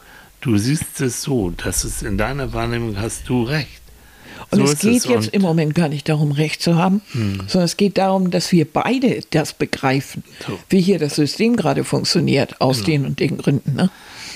Du 0.42 0.58
siehst 0.58 1.00
es 1.02 1.22
so, 1.22 1.52
dass 1.52 1.84
es 1.84 2.02
in 2.02 2.18
deiner 2.18 2.54
Wahrnehmung 2.54 2.98
hast 3.00 3.30
du 3.30 3.44
recht. 3.44 3.79
Und 4.52 4.60
so 4.60 4.72
es 4.72 4.80
geht 4.80 4.98
es. 4.98 5.06
jetzt 5.06 5.28
im 5.30 5.42
Moment 5.42 5.76
gar 5.76 5.90
nicht 5.90 6.10
darum, 6.10 6.32
Recht 6.32 6.62
zu 6.62 6.76
haben, 6.76 7.02
hm. 7.12 7.44
sondern 7.48 7.66
es 7.66 7.78
geht 7.78 7.98
darum, 7.98 8.32
dass 8.32 8.52
wir 8.52 8.66
beide 8.66 9.22
das 9.32 9.54
begreifen, 9.54 10.24
so. 10.46 10.60
wie 10.70 10.82
hier 10.82 11.00
das 11.00 11.16
System 11.16 11.56
gerade 11.56 11.84
funktioniert, 11.84 12.60
aus 12.62 12.78
genau. 12.78 12.88
den 12.88 13.06
und 13.06 13.20
den 13.20 13.38
Gründen. 13.38 13.76
Ne? 13.76 13.90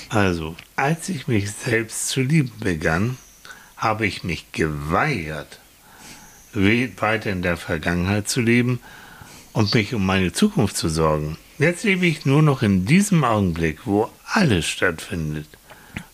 Also, 0.08 0.54
als 0.76 1.08
ich 1.08 1.26
mich 1.26 1.50
selbst 1.50 2.08
zu 2.08 2.22
lieben 2.22 2.52
begann, 2.60 3.16
habe 3.76 4.06
ich 4.06 4.24
mich 4.24 4.52
geweigert, 4.52 5.58
weiter 6.54 7.30
in 7.30 7.42
der 7.42 7.56
Vergangenheit 7.56 8.28
zu 8.28 8.40
leben 8.40 8.80
und 9.52 9.74
mich 9.74 9.94
um 9.94 10.06
meine 10.06 10.32
Zukunft 10.32 10.76
zu 10.76 10.88
sorgen. 10.88 11.36
Jetzt 11.58 11.84
lebe 11.84 12.06
ich 12.06 12.26
nur 12.26 12.42
noch 12.42 12.62
in 12.62 12.84
diesem 12.84 13.24
Augenblick, 13.24 13.80
wo 13.86 14.10
alles 14.32 14.66
stattfindet. 14.66 15.46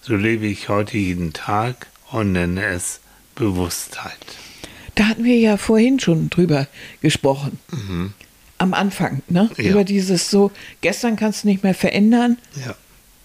So 0.03 0.17
lebe 0.17 0.47
ich 0.47 0.69
heute 0.69 0.99
jeden 0.99 1.33
Tag 1.33 1.87
und 2.11 2.33
nenne 2.33 2.65
es 2.67 3.01
Bewusstheit. 3.35 4.19
Da 4.95 5.07
hatten 5.07 5.25
wir 5.25 5.39
ja 5.39 5.57
vorhin 5.57 6.01
schon 6.01 6.31
drüber 6.31 6.67
gesprochen. 7.01 7.59
Mhm. 7.71 8.13
Am 8.59 8.75
Anfang, 8.75 9.23
ne? 9.29 9.51
Ja. 9.57 9.71
Über 9.71 9.85
dieses 9.85 10.31
so, 10.31 10.51
gestern 10.83 11.17
kannst 11.17 11.45
du 11.45 11.49
nicht 11.49 11.63
mehr 11.63 11.75
verändern. 11.75 12.37
Ja. 12.65 12.75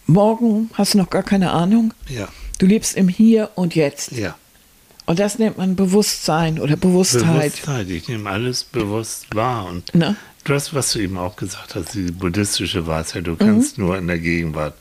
Morgen 0.08 0.70
hast 0.74 0.94
du 0.94 0.98
noch 0.98 1.10
gar 1.10 1.24
keine 1.24 1.52
Ahnung. 1.52 1.94
Ja. 2.08 2.30
Du 2.60 2.66
lebst 2.66 2.96
im 2.96 3.10
Hier 3.10 3.50
und 3.56 3.76
Jetzt. 3.76 4.14
Ja. 4.14 4.36
Und 5.06 5.20
das 5.20 5.38
nennt 5.38 5.58
man 5.58 5.76
Bewusstsein 5.76 6.60
oder 6.60 6.78
Bewusstheit. 6.78 7.52
Bewusstheit, 7.52 7.90
ich 7.90 8.08
nehme 8.08 8.30
alles 8.30 8.64
bewusst 8.64 9.28
wahr. 9.36 9.66
Und 9.66 9.94
ne? 9.94 10.16
du 10.46 10.54
hast, 10.54 10.74
was 10.74 10.94
du 10.94 11.00
eben 11.00 11.18
auch 11.18 11.36
gesagt 11.36 11.76
hast, 11.76 11.94
die 11.94 12.12
buddhistische 12.12 12.88
Weisheit, 12.88 13.28
du 13.28 13.36
kannst 13.36 13.78
mhm. 13.78 13.86
nur 13.86 13.98
in 13.98 14.08
der 14.08 14.20
Gegenwart 14.20 14.76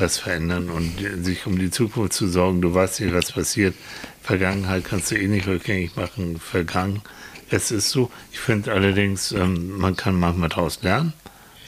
was 0.00 0.18
verändern 0.18 0.70
und 0.70 0.92
sich 1.24 1.46
um 1.46 1.58
die 1.58 1.70
Zukunft 1.70 2.12
zu 2.12 2.28
sorgen. 2.28 2.60
Du 2.60 2.74
weißt 2.74 3.00
nicht, 3.00 3.14
was 3.14 3.32
passiert. 3.32 3.74
Vergangenheit 4.22 4.84
kannst 4.84 5.10
du 5.10 5.16
eh 5.16 5.26
nicht 5.28 5.46
rückgängig 5.46 5.96
machen. 5.96 6.38
Vergangen 6.38 7.02
Es 7.50 7.70
ist 7.70 7.90
so, 7.90 8.10
ich 8.32 8.38
finde 8.40 8.72
allerdings, 8.72 9.32
ähm, 9.32 9.78
man 9.78 9.96
kann 9.96 10.18
manchmal 10.20 10.50
daraus 10.50 10.82
lernen, 10.82 11.14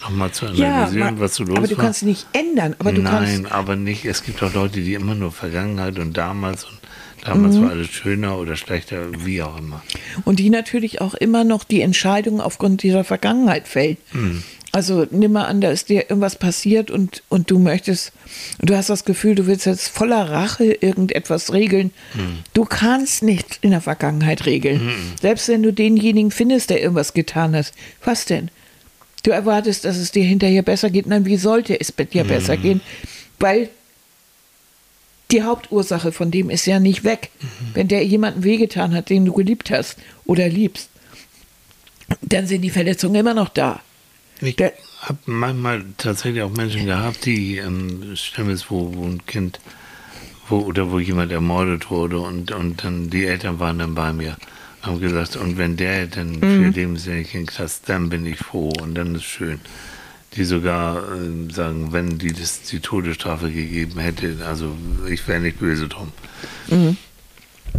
nochmal 0.02 0.30
zu 0.30 0.46
analysieren, 0.46 1.14
ma- 1.14 1.20
was 1.20 1.36
so 1.36 1.44
los 1.44 1.56
aber 1.56 1.66
du 1.68 1.76
war. 1.78 1.84
kannst 1.86 2.02
nicht 2.02 2.26
ändern, 2.34 2.76
aber 2.78 2.92
du 2.92 3.00
Nein, 3.00 3.42
kannst. 3.44 3.52
aber 3.52 3.76
nicht. 3.76 4.04
Es 4.04 4.22
gibt 4.22 4.42
auch 4.42 4.52
Leute, 4.52 4.80
die 4.80 4.92
immer 4.94 5.14
nur 5.14 5.32
Vergangenheit 5.32 5.98
und 5.98 6.16
damals 6.18 6.64
und 6.64 6.78
damals 7.24 7.56
Mhm. 7.56 7.62
war 7.62 7.70
alles 7.70 7.88
schöner 7.88 8.36
oder 8.38 8.56
schlechter, 8.56 9.06
wie 9.24 9.40
auch 9.42 9.56
immer. 9.58 9.82
Und 10.26 10.38
die 10.38 10.50
natürlich 10.50 11.00
auch 11.00 11.14
immer 11.14 11.44
noch 11.44 11.64
die 11.64 11.80
Entscheidung 11.80 12.40
aufgrund 12.42 12.82
dieser 12.82 13.04
Vergangenheit 13.04 13.66
fällen. 13.66 13.96
Hm. 14.12 14.42
Also 14.72 15.04
nimm 15.10 15.32
mal 15.32 15.46
an, 15.46 15.60
da 15.60 15.70
ist 15.70 15.88
dir 15.88 16.02
irgendwas 16.10 16.36
passiert 16.36 16.92
und, 16.92 17.24
und 17.28 17.50
du 17.50 17.58
möchtest, 17.58 18.12
du 18.60 18.76
hast 18.76 18.88
das 18.88 19.04
Gefühl, 19.04 19.34
du 19.34 19.46
willst 19.46 19.66
jetzt 19.66 19.88
voller 19.88 20.30
Rache 20.30 20.64
irgendetwas 20.72 21.52
regeln. 21.52 21.90
Hm. 22.12 22.38
Du 22.54 22.64
kannst 22.64 23.24
nicht 23.24 23.58
in 23.62 23.70
der 23.72 23.80
Vergangenheit 23.80 24.46
regeln. 24.46 24.80
Selbst 25.20 25.48
wenn 25.48 25.64
du 25.64 25.72
denjenigen 25.72 26.30
findest, 26.30 26.70
der 26.70 26.80
irgendwas 26.80 27.14
getan 27.14 27.56
hat. 27.56 27.72
Was 28.04 28.26
denn? 28.26 28.48
Du 29.24 29.32
erwartest, 29.32 29.84
dass 29.84 29.96
es 29.96 30.12
dir 30.12 30.22
hinterher 30.24 30.62
besser 30.62 30.88
geht. 30.88 31.06
Nein, 31.06 31.26
wie 31.26 31.36
sollte 31.36 31.78
es 31.80 31.92
mit 31.98 32.14
dir 32.14 32.22
besser 32.24 32.54
Hm. 32.54 32.62
gehen? 32.62 32.80
Weil 33.40 33.70
die 35.32 35.42
Hauptursache 35.42 36.12
von 36.12 36.30
dem 36.30 36.48
ist 36.48 36.66
ja 36.66 36.78
nicht 36.80 37.02
weg. 37.04 37.30
Wenn 37.74 37.88
der 37.88 38.04
jemanden 38.04 38.44
wehgetan 38.44 38.94
hat, 38.94 39.10
den 39.10 39.24
du 39.24 39.32
geliebt 39.32 39.70
hast 39.70 39.96
oder 40.26 40.48
liebst, 40.48 40.88
dann 42.22 42.46
sind 42.46 42.62
die 42.62 42.70
Verletzungen 42.70 43.14
immer 43.16 43.34
noch 43.34 43.48
da. 43.48 43.80
Ich 44.40 44.56
habe 45.00 45.18
manchmal 45.26 45.84
tatsächlich 45.98 46.42
auch 46.42 46.50
Menschen 46.50 46.86
gehabt, 46.86 47.26
die 47.26 47.58
ähm, 47.58 48.16
schlimm 48.16 48.50
ist, 48.50 48.70
wo, 48.70 48.94
wo 48.94 49.04
ein 49.04 49.24
Kind 49.26 49.60
wo, 50.48 50.58
oder 50.58 50.90
wo 50.90 50.98
jemand 50.98 51.30
ermordet 51.32 51.90
wurde 51.90 52.18
und, 52.20 52.52
und 52.52 52.84
dann 52.84 53.10
die 53.10 53.26
Eltern 53.26 53.60
waren 53.60 53.78
dann 53.78 53.94
bei 53.94 54.12
mir 54.12 54.36
haben 54.82 55.00
gesagt, 55.00 55.36
und 55.36 55.58
wenn 55.58 55.76
der 55.76 56.06
dann 56.06 56.40
für 56.40 56.68
lebenslänglich 56.68 57.34
in 57.34 57.40
den 57.42 57.46
Knast, 57.46 57.88
dann 57.88 58.08
bin 58.08 58.24
ich 58.24 58.38
froh 58.38 58.72
und 58.80 58.94
dann 58.94 59.14
ist 59.14 59.24
schön. 59.24 59.60
Die 60.34 60.44
sogar 60.44 61.12
ähm, 61.12 61.50
sagen, 61.50 61.92
wenn 61.92 62.18
die 62.18 62.32
das, 62.32 62.62
die 62.62 62.80
Todesstrafe 62.80 63.50
gegeben 63.50 63.98
hätte, 63.98 64.36
also 64.46 64.76
ich 65.08 65.26
wäre 65.26 65.40
nicht 65.40 65.58
böse 65.58 65.88
drum. 65.88 66.12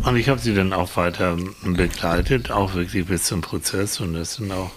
Und 0.04 0.18
ich 0.18 0.30
habe 0.30 0.40
sie 0.40 0.54
dann 0.54 0.74
auch 0.74 0.96
weiter 0.96 1.38
begleitet, 1.64 2.52
auch 2.52 2.74
wirklich 2.74 3.06
bis 3.06 3.24
zum 3.24 3.42
Prozess 3.42 4.00
und 4.00 4.14
das 4.14 4.36
sind 4.36 4.52
auch 4.52 4.72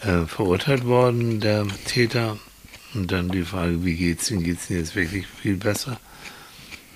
äh, 0.00 0.26
verurteilt 0.26 0.84
worden, 0.86 1.40
der 1.40 1.66
Täter. 1.86 2.38
Und 2.94 3.10
dann 3.10 3.30
die 3.30 3.42
Frage, 3.42 3.84
wie 3.84 3.94
geht's 3.94 4.30
ihnen? 4.30 4.42
Geht's 4.42 4.68
ihnen 4.68 4.80
jetzt 4.80 4.94
wirklich 4.94 5.24
viel 5.26 5.56
besser? 5.56 5.98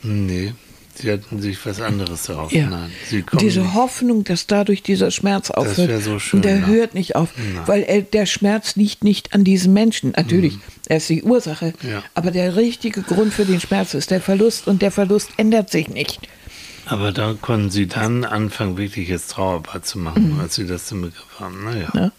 Nee, 0.02 0.52
sie 0.94 1.10
hatten 1.10 1.40
sich 1.40 1.64
was 1.64 1.80
anderes 1.80 2.24
darauf. 2.24 2.52
Ja. 2.52 2.66
Nein, 2.68 2.90
diese 3.40 3.60
nicht. 3.60 3.74
Hoffnung, 3.74 4.22
dass 4.24 4.46
dadurch 4.46 4.82
dieser 4.82 5.10
Schmerz 5.10 5.50
aufhört. 5.50 5.88
wär 5.88 6.00
so 6.00 6.18
schön, 6.18 6.38
und 6.38 6.44
der 6.44 6.56
ne? 6.56 6.66
hört 6.66 6.94
nicht 6.94 7.16
auf, 7.16 7.30
Nein. 7.36 7.62
weil 7.66 7.82
er, 7.82 8.02
der 8.02 8.26
Schmerz 8.26 8.76
liegt 8.76 9.04
nicht 9.04 9.32
an 9.32 9.42
diesem 9.42 9.72
Menschen. 9.72 10.12
Natürlich, 10.14 10.58
er 10.86 10.98
ist 10.98 11.08
die 11.08 11.22
Ursache, 11.22 11.72
Mhm. 11.82 11.88
Ja. 11.90 12.02
aber 12.14 12.30
der 12.30 12.56
richtige 12.56 13.02
Grund 13.02 13.32
für 13.32 13.44
den 13.46 13.60
Schmerz 13.60 13.94
ist 13.94 14.10
der 14.10 14.20
Verlust 14.20 14.68
und 14.68 14.82
der 14.82 14.90
Verlust 14.90 15.30
ändert 15.38 15.70
sich 15.70 15.88
nicht. 15.88 16.20
Aber 16.86 17.12
da 17.12 17.34
konnten 17.40 17.70
sie 17.70 17.86
dann 17.86 18.24
anfangen, 18.24 18.76
wirklich 18.76 19.08
jetzt 19.08 19.32
Trauerbad 19.32 19.84
zu 19.86 19.98
machen, 19.98 20.38
als 20.40 20.54
sie 20.54 20.66
das 20.66 20.86
zum 20.86 21.02
Begriff 21.02 21.40
haben. 21.40 21.64
Naja. 21.64 21.90
Ne? 21.94 22.12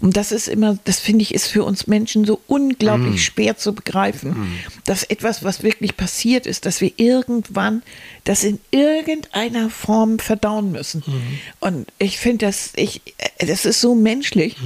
Und 0.00 0.16
das 0.16 0.32
ist 0.32 0.48
immer, 0.48 0.78
das 0.84 0.98
finde 0.98 1.22
ich, 1.22 1.34
ist 1.34 1.46
für 1.46 1.62
uns 1.64 1.86
Menschen 1.86 2.24
so 2.24 2.40
unglaublich 2.46 3.12
Mhm. 3.12 3.18
schwer 3.18 3.56
zu 3.56 3.74
begreifen, 3.74 4.58
dass 4.84 5.02
etwas, 5.04 5.44
was 5.44 5.62
wirklich 5.62 5.96
passiert 5.96 6.46
ist, 6.46 6.64
dass 6.66 6.80
wir 6.80 6.92
irgendwann 6.96 7.82
das 8.24 8.44
in 8.44 8.58
irgendeiner 8.70 9.68
Form 9.70 10.18
verdauen 10.18 10.72
müssen. 10.72 11.02
Mhm. 11.06 11.38
Und 11.60 11.92
ich 11.98 12.18
finde 12.18 12.46
das, 12.46 12.72
ich, 12.76 13.02
äh, 13.38 13.46
das 13.46 13.64
ist 13.66 13.80
so 13.80 13.94
menschlich. 13.94 14.56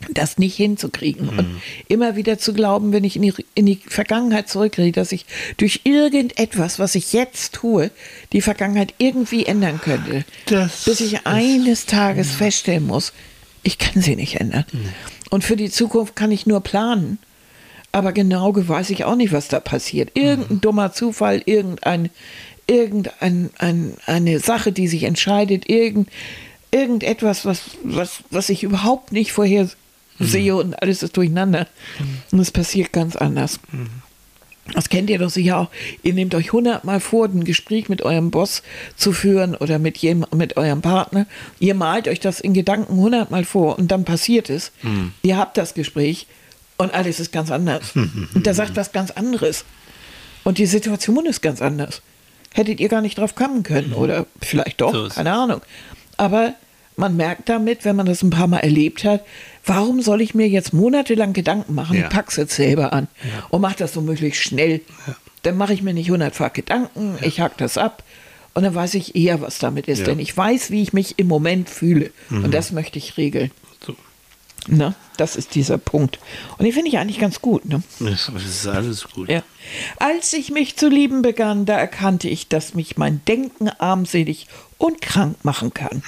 Mhm. 0.00 0.14
Das 0.14 0.38
nicht 0.38 0.56
hinzukriegen 0.56 1.28
und 1.28 1.60
immer 1.88 2.16
wieder 2.16 2.38
zu 2.38 2.52
glauben, 2.52 2.92
wenn 2.92 3.04
ich 3.04 3.16
in 3.16 3.22
die, 3.22 3.34
in 3.54 3.66
die 3.66 3.80
Vergangenheit 3.86 4.48
zurückrede, 4.48 4.92
dass 4.92 5.12
ich 5.12 5.26
durch 5.56 5.80
irgendetwas, 5.84 6.78
was 6.78 6.94
ich 6.94 7.12
jetzt 7.12 7.54
tue, 7.54 7.90
die 8.32 8.40
Vergangenheit 8.40 8.94
irgendwie 8.98 9.46
ändern 9.46 9.80
könnte. 9.80 10.24
Das 10.46 10.84
bis 10.84 11.00
ich 11.00 11.26
eines 11.26 11.86
Tages 11.86 12.32
feststellen 12.32 12.86
muss, 12.86 13.12
ich 13.62 13.78
kann 13.78 14.02
sie 14.02 14.16
nicht 14.16 14.40
ändern. 14.40 14.64
Und 15.30 15.44
für 15.44 15.56
die 15.56 15.70
Zukunft 15.70 16.16
kann 16.16 16.32
ich 16.32 16.46
nur 16.46 16.60
planen. 16.60 17.18
Aber 17.92 18.12
genau 18.12 18.52
weiß 18.54 18.90
ich 18.90 19.04
auch 19.04 19.16
nicht, 19.16 19.32
was 19.32 19.48
da 19.48 19.60
passiert. 19.60 20.10
Irgendein 20.14 20.60
dummer 20.60 20.92
Zufall, 20.92 21.42
irgendein, 21.44 22.10
irgendein 22.66 23.50
ein, 23.58 23.94
eine 24.06 24.40
Sache, 24.40 24.72
die 24.72 24.88
sich 24.88 25.04
entscheidet, 25.04 25.68
irgend, 25.68 26.08
irgendetwas, 26.70 27.44
was, 27.44 27.62
was, 27.82 28.22
was 28.30 28.48
ich 28.50 28.62
überhaupt 28.62 29.12
nicht 29.12 29.32
vorher 29.32 29.68
sehe 30.18 30.54
und 30.56 30.80
alles 30.82 31.02
ist 31.02 31.16
durcheinander. 31.16 31.66
Und 32.32 32.40
es 32.40 32.50
passiert 32.50 32.92
ganz 32.92 33.16
anders. 33.16 33.60
Das 34.74 34.90
kennt 34.90 35.08
ihr 35.08 35.18
doch 35.18 35.30
sicher 35.30 35.56
auch. 35.58 35.68
Ihr 36.02 36.12
nehmt 36.12 36.34
euch 36.34 36.52
hundertmal 36.52 37.00
vor, 37.00 37.26
ein 37.26 37.44
Gespräch 37.44 37.88
mit 37.88 38.02
eurem 38.02 38.30
Boss 38.30 38.62
zu 38.96 39.12
führen 39.12 39.54
oder 39.54 39.78
mit, 39.78 39.96
jem, 39.98 40.26
mit 40.34 40.56
eurem 40.58 40.82
Partner. 40.82 41.26
Ihr 41.58 41.74
malt 41.74 42.06
euch 42.06 42.20
das 42.20 42.38
in 42.40 42.52
Gedanken 42.52 42.96
hundertmal 42.96 43.44
vor 43.44 43.78
und 43.78 43.88
dann 43.90 44.04
passiert 44.04 44.50
es. 44.50 44.72
Ihr 45.22 45.38
habt 45.38 45.56
das 45.56 45.72
Gespräch 45.74 46.26
und 46.76 46.92
alles 46.92 47.18
ist 47.18 47.32
ganz 47.32 47.50
anders. 47.50 47.94
und 47.94 48.46
da 48.46 48.52
sagt 48.52 48.76
was 48.76 48.92
ganz 48.92 49.10
anderes. 49.10 49.64
Und 50.44 50.58
die 50.58 50.66
Situation 50.66 51.24
ist 51.26 51.40
ganz 51.40 51.62
anders. 51.62 52.02
Hättet 52.52 52.80
ihr 52.80 52.88
gar 52.88 53.00
nicht 53.00 53.18
drauf 53.18 53.34
kommen 53.34 53.62
können 53.62 53.92
oder 53.92 54.26
vielleicht 54.40 54.80
doch, 54.80 54.92
So 54.92 55.08
keine 55.08 55.32
Ahnung. 55.32 55.60
Aber 56.16 56.54
man 56.96 57.16
merkt 57.16 57.48
damit, 57.48 57.84
wenn 57.84 57.96
man 57.96 58.06
das 58.06 58.22
ein 58.22 58.30
paar 58.30 58.48
Mal 58.48 58.58
erlebt 58.58 59.04
hat, 59.04 59.24
warum 59.68 60.00
soll 60.02 60.20
ich 60.20 60.34
mir 60.34 60.48
jetzt 60.48 60.72
monatelang 60.72 61.32
Gedanken 61.32 61.74
machen, 61.74 61.98
Ja. 61.98 62.08
pack's 62.08 62.36
jetzt 62.36 62.54
selber 62.56 62.92
an 62.92 63.08
und 63.50 63.60
mach 63.60 63.74
das 63.74 63.92
so 63.92 64.00
möglichst 64.00 64.42
schnell. 64.42 64.80
Dann 65.42 65.56
mache 65.56 65.72
ich 65.72 65.82
mir 65.82 65.94
nicht 65.94 66.10
hundertfach 66.10 66.52
Gedanken, 66.52 67.18
ich 67.22 67.40
hack 67.40 67.56
das 67.58 67.78
ab 67.78 68.02
und 68.54 68.64
dann 68.64 68.74
weiß 68.74 68.94
ich 68.94 69.14
eher, 69.14 69.40
was 69.40 69.58
damit 69.58 69.86
ist. 69.86 70.00
Ja. 70.00 70.06
Denn 70.06 70.18
ich 70.18 70.36
weiß, 70.36 70.70
wie 70.70 70.82
ich 70.82 70.92
mich 70.92 71.18
im 71.18 71.28
Moment 71.28 71.70
fühle. 71.70 72.10
Mhm. 72.28 72.44
Und 72.44 72.54
das 72.54 72.72
möchte 72.72 72.98
ich 72.98 73.16
regeln. 73.16 73.52
So. 73.86 73.94
Ne? 74.66 74.94
Das 75.16 75.36
ist 75.36 75.54
dieser 75.54 75.78
Punkt. 75.78 76.18
Und 76.58 76.64
den 76.64 76.72
finde 76.72 76.88
ich 76.88 76.98
eigentlich 76.98 77.20
ganz 77.20 77.40
gut. 77.40 77.64
Ne? 77.66 77.82
Das 78.00 78.28
ist 78.28 78.66
alles 78.66 79.08
gut. 79.08 79.28
Ja. 79.30 79.42
Als 79.98 80.32
ich 80.32 80.50
mich 80.50 80.76
zu 80.76 80.88
lieben 80.88 81.22
begann, 81.22 81.66
da 81.66 81.76
erkannte 81.78 82.28
ich, 82.28 82.48
dass 82.48 82.74
mich 82.74 82.96
mein 82.96 83.20
Denken 83.26 83.68
armselig 83.68 84.46
und 84.78 85.02
krank 85.02 85.44
machen 85.44 85.74
kann. 85.74 86.02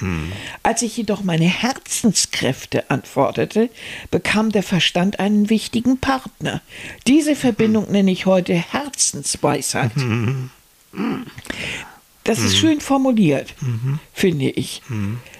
Als 0.63 0.81
ich 0.81 0.95
jedoch 0.95 1.23
meine 1.23 1.45
Herzenskräfte 1.45 2.89
antwortete, 2.89 3.69
bekam 4.09 4.51
der 4.51 4.63
Verstand 4.63 5.19
einen 5.19 5.49
wichtigen 5.49 5.97
Partner. 5.97 6.61
Diese 7.05 7.35
Verbindung 7.35 7.91
nenne 7.91 8.11
ich 8.11 8.25
heute 8.25 8.53
Herzensweisheit. 8.53 9.91
Das 12.23 12.39
ist 12.39 12.57
schön 12.57 12.79
formuliert, 12.79 13.53
finde 14.13 14.49
ich. 14.49 14.81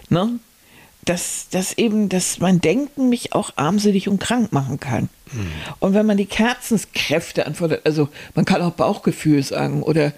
Ne? 0.10 0.40
Dass, 1.06 1.48
dass 1.50 1.78
eben, 1.78 2.10
dass 2.10 2.40
mein 2.40 2.62
Denken 2.62 3.10
mich 3.10 3.34
auch 3.34 3.54
armselig 3.56 4.08
und 4.08 4.20
krank 4.20 4.52
machen 4.52 4.80
kann. 4.80 5.10
Und 5.80 5.94
wenn 5.94 6.06
man 6.06 6.18
die 6.18 6.28
Herzenskräfte 6.30 7.46
antwortet, 7.46 7.82
also 7.86 8.10
man 8.36 8.44
kann 8.46 8.62
auch 8.62 8.74
Bauchgefühl 8.74 9.42
sagen 9.42 9.84
oder, 9.84 10.14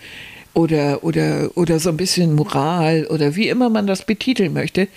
oder, 0.54 1.04
oder, 1.04 1.49
oder 1.56 1.80
so 1.80 1.89
ein 1.89 1.97
bisschen 1.97 2.36
Moral 2.36 3.08
oder 3.08 3.36
wie 3.36 3.49
immer 3.49 3.70
man 3.70 3.88
das 3.88 4.06
betiteln 4.06 4.54
möchte. 4.54 4.88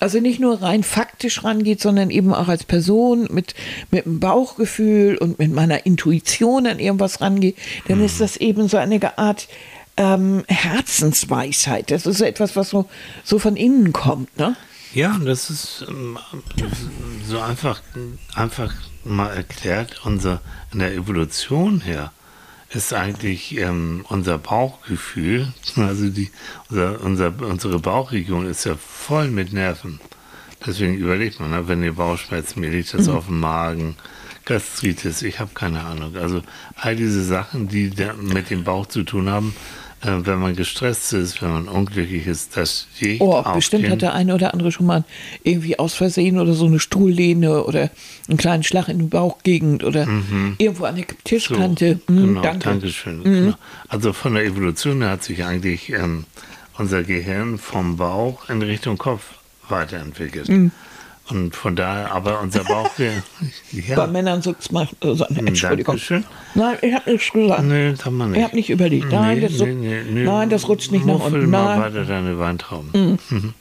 Also 0.00 0.20
nicht 0.20 0.40
nur 0.40 0.60
rein 0.60 0.82
faktisch 0.82 1.44
rangeht, 1.44 1.80
sondern 1.80 2.10
eben 2.10 2.34
auch 2.34 2.48
als 2.48 2.64
Person 2.64 3.28
mit, 3.30 3.54
mit 3.90 4.06
einem 4.06 4.20
Bauchgefühl 4.20 5.16
und 5.16 5.38
mit 5.38 5.52
meiner 5.52 5.86
Intuition 5.86 6.66
an 6.66 6.78
irgendwas 6.78 7.20
rangeht, 7.20 7.56
dann 7.88 8.02
ist 8.02 8.20
das 8.20 8.36
eben 8.36 8.68
so 8.68 8.76
eine 8.76 9.18
Art 9.18 9.48
ähm, 9.96 10.44
Herzensweisheit. 10.48 11.90
Das 11.90 12.06
ist 12.06 12.18
so 12.18 12.24
etwas, 12.24 12.56
was 12.56 12.70
so, 12.70 12.86
so 13.22 13.38
von 13.38 13.56
innen 13.56 13.92
kommt, 13.92 14.36
ne? 14.36 14.56
Ja, 14.92 15.18
das 15.24 15.50
ist 15.50 15.84
ähm, 15.88 16.18
so 17.26 17.40
einfach, 17.40 17.82
einfach 18.34 18.72
mal 19.04 19.30
erklärt. 19.30 20.00
Unser, 20.04 20.40
in 20.72 20.78
der 20.78 20.94
Evolution 20.94 21.80
her 21.80 22.12
ist 22.74 22.92
eigentlich 22.92 23.56
ähm, 23.56 24.04
unser 24.08 24.38
Bauchgefühl, 24.38 25.52
also 25.76 26.08
die, 26.08 26.30
unser, 26.70 27.00
unser, 27.02 27.32
unsere 27.40 27.78
Bauchregion 27.78 28.46
ist 28.46 28.64
ja 28.64 28.76
voll 28.76 29.28
mit 29.28 29.52
Nerven. 29.52 30.00
Deswegen 30.66 30.94
überlegt 30.94 31.40
man, 31.40 31.50
ne, 31.50 31.68
wenn 31.68 31.82
ihr 31.82 31.92
Bauchschmerzen, 31.92 32.60
mir 32.60 32.70
liegt 32.70 32.94
das 32.94 33.08
auf 33.08 33.26
dem 33.26 33.40
Magen, 33.40 33.96
Gastritis, 34.44 35.22
ich 35.22 35.40
habe 35.40 35.50
keine 35.54 35.82
Ahnung. 35.82 36.16
Also 36.16 36.42
all 36.76 36.96
diese 36.96 37.24
Sachen, 37.24 37.68
die 37.68 37.90
da 37.90 38.12
mit 38.14 38.50
dem 38.50 38.64
Bauch 38.64 38.86
zu 38.86 39.02
tun 39.02 39.30
haben, 39.30 39.54
wenn 40.04 40.38
man 40.38 40.54
gestresst 40.56 41.12
ist, 41.12 41.40
wenn 41.42 41.50
man 41.50 41.68
unglücklich 41.68 42.26
ist, 42.26 42.56
das 42.56 42.86
je 42.98 43.16
Oh, 43.20 43.42
bestimmt 43.54 43.88
hat 43.88 44.02
der 44.02 44.14
eine 44.14 44.34
oder 44.34 44.52
andere 44.52 44.70
schon 44.72 44.86
mal 44.86 45.04
irgendwie 45.42 45.78
aus 45.78 45.94
Versehen 45.94 46.38
oder 46.38 46.52
so 46.54 46.66
eine 46.66 46.78
Stuhllehne 46.80 47.64
oder 47.64 47.90
einen 48.28 48.38
kleinen 48.38 48.62
Schlag 48.62 48.88
in 48.88 48.98
die 48.98 49.04
Bauchgegend 49.06 49.84
oder 49.84 50.06
irgendwo 50.58 50.84
an 50.84 50.96
der 50.96 51.06
Tischkante. 51.24 52.00
So, 52.06 52.12
Mm, 52.12 52.26
genau, 52.26 52.42
danke. 52.42 52.68
Dankeschön. 52.68 53.22
Genau. 53.24 53.54
Also 53.88 54.12
von 54.12 54.34
der 54.34 54.44
Evolution 54.44 55.00
her 55.02 55.10
hat 55.10 55.24
sich 55.24 55.44
eigentlich 55.44 55.90
ähm, 55.90 56.24
unser 56.78 57.02
Gehirn 57.02 57.58
vom 57.58 57.96
Bauch 57.96 58.48
in 58.48 58.60
Richtung 58.62 58.98
Kopf 58.98 59.22
weiterentwickelt. 59.68 60.48
Mhm. 60.48 60.70
Und 61.30 61.56
von 61.56 61.74
daher, 61.74 62.12
aber 62.12 62.40
unser 62.40 62.64
Bauch, 62.64 62.90
ja. 63.72 63.96
Bei 63.96 64.06
Männern 64.06 64.42
sitzt 64.42 64.72
man, 64.72 64.88
also, 65.00 65.24
Entschuldigung. 65.24 65.94
Dankeschön. 65.94 66.24
Nein, 66.54 66.76
ich 66.82 66.94
habe 66.94 67.10
nichts 67.10 67.32
gesagt. 67.32 67.62
Nee, 67.62 67.90
das 67.92 68.04
haben 68.04 68.16
wir 68.18 68.26
nicht. 68.26 68.38
Ich 68.38 68.44
habe 68.44 68.56
nicht 68.56 68.70
überlegt. 68.70 69.10
Nein, 69.10 69.38
nee, 69.38 69.48
das, 69.48 69.58
nee, 69.58 70.02
nee, 70.04 70.24
nein, 70.24 70.50
das 70.50 70.68
rutscht 70.68 70.92
nicht 70.92 71.06
nach 71.06 71.20
unten. 71.20 71.48
Nein. 71.48 71.80
weiter 71.80 72.04
deine 72.04 72.38
Weintrauben. 72.38 73.18
Mhm. 73.30 73.54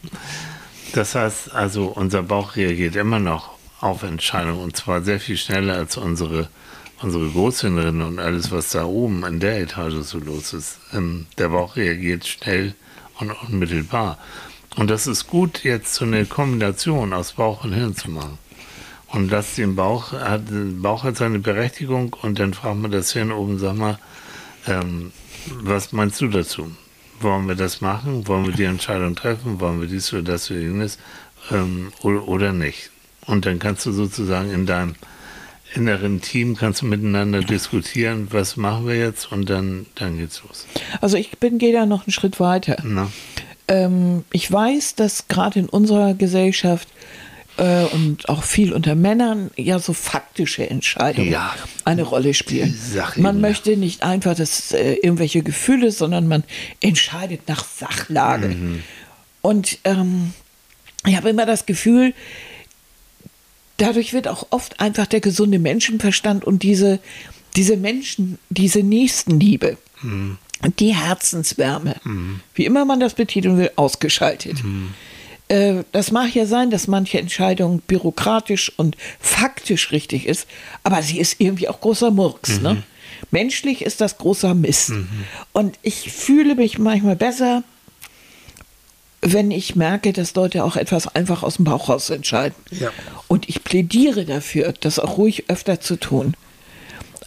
Das 0.93 1.15
heißt, 1.15 1.55
also 1.55 1.85
unser 1.85 2.21
Bauch 2.21 2.55
reagiert 2.55 2.95
immer 2.97 3.19
noch 3.19 3.51
auf 3.79 4.03
Entscheidungen 4.03 4.59
und 4.59 4.75
zwar 4.77 5.01
sehr 5.01 5.19
viel 5.19 5.37
schneller 5.37 5.75
als 5.75 5.97
unsere, 5.97 6.49
unsere 7.01 7.29
Großhirnrinde 7.29 8.05
und 8.05 8.19
alles, 8.19 8.51
was 8.51 8.69
da 8.71 8.85
oben 8.85 9.25
in 9.25 9.39
der 9.39 9.61
Etage 9.61 10.03
so 10.03 10.19
los 10.19 10.53
ist. 10.53 10.79
Ähm, 10.93 11.25
der 11.37 11.49
Bauch 11.49 11.75
reagiert 11.77 12.27
schnell 12.27 12.75
und 13.19 13.31
unmittelbar. 13.31 14.17
Und 14.75 14.89
das 14.89 15.07
ist 15.07 15.27
gut, 15.27 15.63
jetzt 15.63 15.93
so 15.93 16.05
eine 16.05 16.25
Kombination 16.25 17.13
aus 17.13 17.33
Bauch 17.33 17.63
und 17.63 17.73
Hirn 17.73 17.95
zu 17.95 18.09
machen. 18.09 18.37
Und 19.07 19.31
das 19.31 19.55
den 19.55 19.75
Bauch 19.75 20.11
hat, 20.13 20.41
Bauch 20.81 21.03
hat 21.03 21.17
seine 21.17 21.39
Berechtigung 21.39 22.15
und 22.21 22.39
dann 22.39 22.53
fragt 22.53 22.77
man 22.77 22.91
das 22.91 23.13
Hirn 23.13 23.31
oben, 23.31 23.59
sag 23.59 23.75
mal, 23.75 23.99
ähm, 24.67 25.11
was 25.61 25.91
meinst 25.91 26.19
du 26.21 26.27
dazu? 26.27 26.71
Wollen 27.19 27.47
wir 27.47 27.55
das 27.55 27.81
machen? 27.81 28.27
Wollen 28.27 28.47
wir 28.47 28.53
die 28.53 28.63
Entscheidung 28.63 29.15
treffen? 29.15 29.59
Wollen 29.59 29.79
wir 29.79 29.87
dies 29.87 30.11
oder 30.13 30.23
das 30.23 30.49
oder 30.49 30.61
jenes? 30.61 30.97
Ähm, 31.51 31.91
oder, 32.01 32.27
oder 32.27 32.53
nicht? 32.53 32.89
Und 33.27 33.45
dann 33.45 33.59
kannst 33.59 33.85
du 33.85 33.91
sozusagen 33.91 34.51
in 34.51 34.65
deinem 34.65 34.95
inneren 35.75 36.21
Team 36.21 36.55
kannst 36.55 36.81
du 36.81 36.85
miteinander 36.85 37.41
diskutieren, 37.41 38.27
was 38.31 38.57
machen 38.57 38.87
wir 38.87 38.95
jetzt 38.95 39.31
und 39.31 39.49
dann, 39.49 39.87
dann 39.95 40.17
geht's 40.17 40.43
los. 40.43 40.67
Also 41.01 41.17
ich 41.17 41.31
bin, 41.39 41.57
gehe 41.57 41.73
da 41.73 41.85
noch 41.85 42.05
einen 42.05 42.11
Schritt 42.11 42.39
weiter. 42.39 42.77
Na? 42.83 43.11
Ähm, 43.73 44.23
ich 44.31 44.51
weiß, 44.51 44.95
dass 44.95 45.27
gerade 45.27 45.59
in 45.59 45.65
unserer 45.67 46.13
Gesellschaft 46.13 46.87
äh, 47.57 47.85
und 47.85 48.29
auch 48.29 48.43
viel 48.43 48.71
unter 48.71 48.93
Männern 48.93 49.49
ja 49.55 49.79
so 49.79 49.93
faktische 49.93 50.69
Entscheidungen 50.69 51.31
ja, 51.31 51.55
eine 51.83 52.03
Rolle 52.03 52.35
spielen. 52.35 52.79
Man 53.17 53.41
möchte 53.41 53.75
nicht 53.75 54.03
einfach 54.03 54.35
das, 54.35 54.73
äh, 54.73 54.93
irgendwelche 54.93 55.41
Gefühle, 55.41 55.91
sondern 55.91 56.27
man 56.27 56.43
entscheidet 56.81 57.47
nach 57.47 57.65
Sachlage. 57.65 58.49
Mhm. 58.49 58.83
Und 59.41 59.79
ähm, 59.85 60.33
ich 61.05 61.17
habe 61.17 61.29
immer 61.29 61.47
das 61.47 61.65
Gefühl, 61.65 62.13
dadurch 63.77 64.13
wird 64.13 64.27
auch 64.27 64.47
oft 64.51 64.79
einfach 64.79 65.07
der 65.07 65.19
gesunde 65.19 65.57
Menschenverstand 65.57 66.45
und 66.45 66.61
diese, 66.61 66.99
diese 67.55 67.75
Menschen, 67.75 68.37
diese 68.49 68.83
Nächstenliebe, 68.83 69.77
mhm 70.03 70.37
die 70.79 70.95
Herzenswärme, 70.95 71.95
mhm. 72.03 72.39
wie 72.55 72.65
immer 72.65 72.85
man 72.85 72.99
das 72.99 73.13
betiteln 73.13 73.57
will, 73.57 73.71
ausgeschaltet. 73.75 74.63
Mhm. 74.63 74.93
Äh, 75.47 75.83
das 75.91 76.11
mag 76.11 76.33
ja 76.33 76.45
sein, 76.45 76.69
dass 76.69 76.87
manche 76.87 77.19
Entscheidung 77.19 77.79
bürokratisch 77.79 78.71
und 78.77 78.97
faktisch 79.19 79.91
richtig 79.91 80.25
ist, 80.25 80.47
aber 80.83 81.01
sie 81.01 81.19
ist 81.19 81.39
irgendwie 81.39 81.67
auch 81.67 81.81
großer 81.81 82.11
Murks. 82.11 82.61
Ne? 82.61 82.69
Mhm. 82.69 82.75
Ne? 82.75 82.83
Menschlich 83.31 83.83
ist 83.83 84.01
das 84.01 84.17
großer 84.17 84.53
Mist. 84.53 84.89
Mhm. 84.89 85.07
Und 85.51 85.79
ich 85.81 86.11
fühle 86.11 86.55
mich 86.55 86.77
manchmal 86.77 87.15
besser, 87.15 87.63
wenn 89.21 89.51
ich 89.51 89.75
merke, 89.75 90.11
dass 90.11 90.35
Leute 90.35 90.63
auch 90.63 90.75
etwas 90.75 91.07
einfach 91.07 91.43
aus 91.43 91.55
dem 91.55 91.65
Bauch 91.65 91.87
raus 91.87 92.09
entscheiden. 92.09 92.55
Ja. 92.71 92.91
Und 93.27 93.47
ich 93.47 93.63
plädiere 93.63 94.25
dafür, 94.25 94.73
das 94.79 94.99
auch 94.99 95.17
ruhig 95.17 95.49
öfter 95.49 95.79
zu 95.79 95.95
tun 95.95 96.35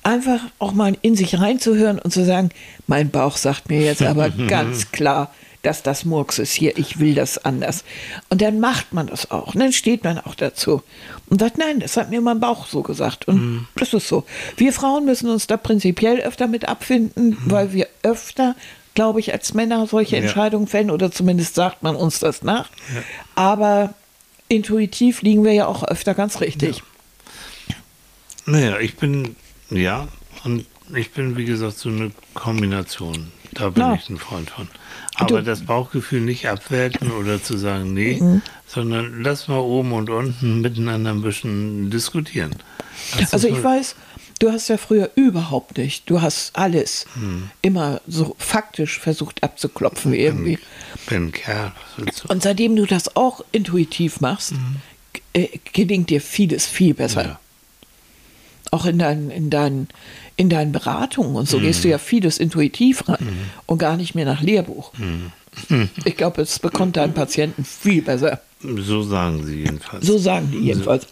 einfach 0.06 0.40
auch 0.60 0.72
mal 0.72 0.96
in 1.02 1.16
sich 1.16 1.38
reinzuhören 1.38 1.98
und 1.98 2.12
zu 2.12 2.24
sagen, 2.24 2.50
mein 2.86 3.10
Bauch 3.10 3.36
sagt 3.36 3.68
mir 3.68 3.82
jetzt 3.82 4.02
aber 4.02 4.30
ganz 4.48 4.92
klar, 4.92 5.34
dass 5.62 5.82
das 5.82 6.04
Murks 6.04 6.38
ist 6.38 6.52
hier, 6.52 6.78
ich 6.78 7.00
will 7.00 7.16
das 7.16 7.44
anders. 7.44 7.82
Und 8.28 8.40
dann 8.40 8.60
macht 8.60 8.92
man 8.92 9.08
das 9.08 9.32
auch. 9.32 9.54
Und 9.54 9.60
dann 9.60 9.72
steht 9.72 10.04
man 10.04 10.20
auch 10.20 10.36
dazu 10.36 10.84
und 11.28 11.40
sagt, 11.40 11.58
nein, 11.58 11.80
das 11.80 11.96
hat 11.96 12.08
mir 12.08 12.20
mein 12.20 12.38
Bauch 12.38 12.68
so 12.68 12.82
gesagt. 12.82 13.26
Und 13.26 13.36
mhm. 13.36 13.68
das 13.74 13.92
ist 13.92 14.06
so. 14.06 14.24
Wir 14.56 14.72
Frauen 14.72 15.06
müssen 15.06 15.28
uns 15.28 15.48
da 15.48 15.56
prinzipiell 15.56 16.20
öfter 16.20 16.46
mit 16.46 16.68
abfinden, 16.68 17.30
mhm. 17.30 17.38
weil 17.50 17.72
wir 17.72 17.88
öfter, 18.04 18.54
glaube 18.94 19.18
ich, 19.18 19.32
als 19.32 19.54
Männer 19.54 19.88
solche 19.88 20.16
Entscheidungen 20.18 20.68
fällen 20.68 20.92
oder 20.92 21.10
zumindest 21.10 21.56
sagt 21.56 21.82
man 21.82 21.96
uns 21.96 22.20
das 22.20 22.42
nach. 22.42 22.70
Ja. 22.94 23.02
Aber 23.34 23.94
intuitiv 24.46 25.22
liegen 25.22 25.42
wir 25.42 25.52
ja 25.52 25.66
auch 25.66 25.82
öfter 25.82 26.14
ganz 26.14 26.40
richtig. 26.40 26.78
Ja. 27.68 27.74
Naja, 28.46 28.78
ich 28.78 28.94
bin 28.94 29.34
ja, 29.70 30.08
und 30.44 30.66
ich 30.94 31.10
bin, 31.10 31.36
wie 31.36 31.44
gesagt, 31.44 31.78
so 31.78 31.88
eine 31.88 32.12
Kombination. 32.34 33.32
Da 33.52 33.70
bin 33.70 33.82
ja. 33.82 33.94
ich 33.94 34.08
ein 34.08 34.18
Freund 34.18 34.50
von. 34.50 34.68
Aber 35.14 35.38
du. 35.38 35.44
das 35.44 35.62
Bauchgefühl 35.62 36.20
nicht 36.20 36.48
abwerten 36.48 37.10
oder 37.10 37.42
zu 37.42 37.56
sagen, 37.56 37.94
nee, 37.94 38.18
mhm. 38.20 38.42
sondern 38.66 39.22
lass 39.22 39.48
mal 39.48 39.58
oben 39.58 39.92
und 39.92 40.10
unten 40.10 40.60
miteinander 40.60 41.10
ein 41.10 41.22
bisschen 41.22 41.90
diskutieren. 41.90 42.54
Das 43.18 43.32
also 43.32 43.48
ich 43.48 43.62
weiß, 43.62 43.96
du 44.40 44.52
hast 44.52 44.68
ja 44.68 44.76
früher 44.76 45.10
überhaupt 45.14 45.78
nicht, 45.78 46.08
du 46.10 46.20
hast 46.20 46.54
alles 46.54 47.06
mhm. 47.14 47.50
immer 47.62 48.00
so 48.06 48.36
faktisch 48.38 48.98
versucht 48.98 49.42
abzuklopfen 49.42 50.12
irgendwie. 50.12 50.58
Ich 50.94 51.06
bin 51.06 51.28
ein 51.28 51.32
Kerl. 51.32 51.72
Und 52.28 52.42
seitdem 52.42 52.76
du 52.76 52.84
das 52.84 53.16
auch 53.16 53.42
intuitiv 53.52 54.20
machst, 54.20 54.52
mhm. 54.52 54.76
äh, 55.32 55.48
gelingt 55.72 56.10
dir 56.10 56.20
vieles 56.20 56.66
viel 56.66 56.92
besser. 56.92 57.24
Ja 57.24 57.40
auch 58.72 58.86
in 58.86 58.98
deinen, 58.98 59.30
in 59.30 59.50
deinen, 59.50 59.88
in 60.36 60.48
deinen 60.48 60.72
Beratungen 60.72 61.36
und 61.36 61.48
so 61.48 61.58
mhm. 61.58 61.62
gehst 61.62 61.84
du 61.84 61.88
ja 61.88 61.98
vieles 61.98 62.38
intuitiv 62.38 63.08
ran 63.08 63.18
mhm. 63.20 63.50
und 63.66 63.78
gar 63.78 63.96
nicht 63.96 64.14
mehr 64.14 64.26
nach 64.26 64.42
Lehrbuch. 64.42 64.92
Mhm. 64.98 65.32
Ich 66.04 66.16
glaube, 66.16 66.42
es 66.42 66.58
bekommt 66.58 66.96
deinen 66.96 67.14
Patienten 67.14 67.64
viel 67.64 68.02
besser. 68.02 68.40
So 68.60 69.02
sagen 69.02 69.44
sie 69.46 69.62
jedenfalls. 69.62 70.06
So 70.06 70.18
sagen 70.18 70.50
die 70.52 70.58
jedenfalls. 70.58 71.06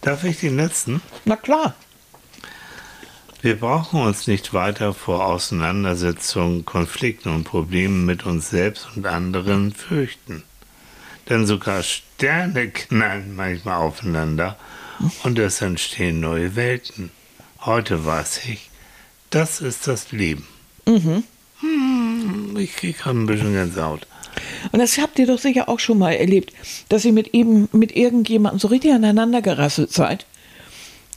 Darf 0.00 0.24
ich 0.24 0.40
den 0.40 0.56
letzten? 0.56 1.00
Na 1.24 1.36
klar. 1.36 1.74
Wir 3.42 3.60
brauchen 3.60 4.00
uns 4.00 4.26
nicht 4.26 4.54
weiter 4.54 4.92
vor 4.92 5.26
Auseinandersetzungen, 5.26 6.64
Konflikten 6.64 7.28
und 7.28 7.44
Problemen 7.44 8.04
mit 8.04 8.26
uns 8.26 8.50
selbst 8.50 8.88
und 8.96 9.06
anderen 9.06 9.72
fürchten. 9.72 10.42
Denn 11.28 11.46
sogar 11.46 11.82
Sterne 11.82 12.70
knallen 12.70 13.36
manchmal 13.36 13.76
aufeinander 13.76 14.56
und 15.24 15.38
es 15.38 15.60
entstehen 15.62 16.20
neue 16.20 16.56
Welten. 16.56 17.10
Heute 17.60 18.04
weiß 18.04 18.40
ich, 18.46 18.70
das 19.30 19.60
ist 19.60 19.86
das 19.86 20.12
Leben. 20.12 20.46
Mhm. 20.86 21.24
Hm, 21.60 22.56
ich 22.58 22.76
kriege 22.76 23.06
ein 23.06 23.26
bisschen 23.26 23.52
Gänsehaut. 23.52 24.06
Und 24.72 24.78
das 24.80 24.98
habt 24.98 25.18
ihr 25.18 25.26
doch 25.26 25.38
sicher 25.38 25.68
auch 25.68 25.78
schon 25.78 25.98
mal 25.98 26.12
erlebt, 26.12 26.52
dass 26.88 27.04
ihr 27.04 27.12
mit 27.12 27.34
eben 27.34 27.68
mit 27.72 27.96
irgendjemandem 27.96 28.58
so 28.58 28.68
richtig 28.68 28.92
aneinander 28.92 29.42
gerasselt 29.42 29.92
seid 29.92 30.26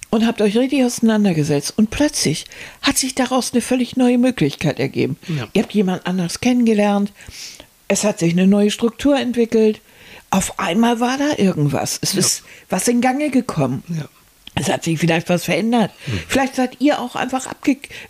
und 0.10 0.26
habt 0.26 0.42
euch 0.42 0.58
richtig 0.58 0.84
auseinandergesetzt 0.84 1.74
und 1.78 1.90
plötzlich 1.90 2.46
hat 2.82 2.98
sich 2.98 3.16
daraus 3.16 3.52
eine 3.52 3.62
völlig 3.62 3.98
neue 3.98 4.18
Möglichkeit 4.18 4.80
ergeben. 4.80 5.18
Ja. 5.28 5.48
Ihr 5.54 5.64
habt 5.64 5.74
jemand 5.74 6.08
anders 6.08 6.40
kennengelernt, 6.40 7.12
es 7.88 8.04
hat 8.04 8.20
sich 8.20 8.34
eine 8.34 8.48
neue 8.48 8.72
Struktur 8.72 9.20
entwickelt 9.20 9.82
auf 10.30 10.60
einmal 10.60 11.00
war 11.00 11.18
da 11.18 11.38
irgendwas. 11.38 12.00
Es 12.02 12.14
ja. 12.14 12.20
ist 12.20 12.44
was 12.70 12.88
in 12.88 13.02
Gange 13.02 13.30
gekommen. 13.30 13.84
Ja. 13.88 14.06
Es 14.56 14.70
hat 14.70 14.84
sich 14.84 15.00
vielleicht 15.00 15.30
was 15.30 15.46
verändert. 15.46 15.92
Mhm. 16.06 16.20
Vielleicht 16.28 16.56
seid 16.56 16.82
ihr 16.82 17.00
auch 17.00 17.16
einfach 17.16 17.48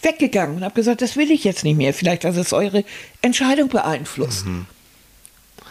weggegangen 0.01 0.57
und 0.57 0.63
habt 0.63 0.75
gesagt, 0.75 1.01
das 1.01 1.15
will 1.15 1.31
ich 1.31 1.43
jetzt 1.43 1.63
nicht 1.63 1.77
mehr. 1.77 1.93
Vielleicht 1.93 2.25
hat 2.25 2.35
es 2.35 2.53
eure 2.53 2.83
Entscheidung 3.21 3.69
beeinflusst. 3.69 4.45
Mhm. 4.45 4.65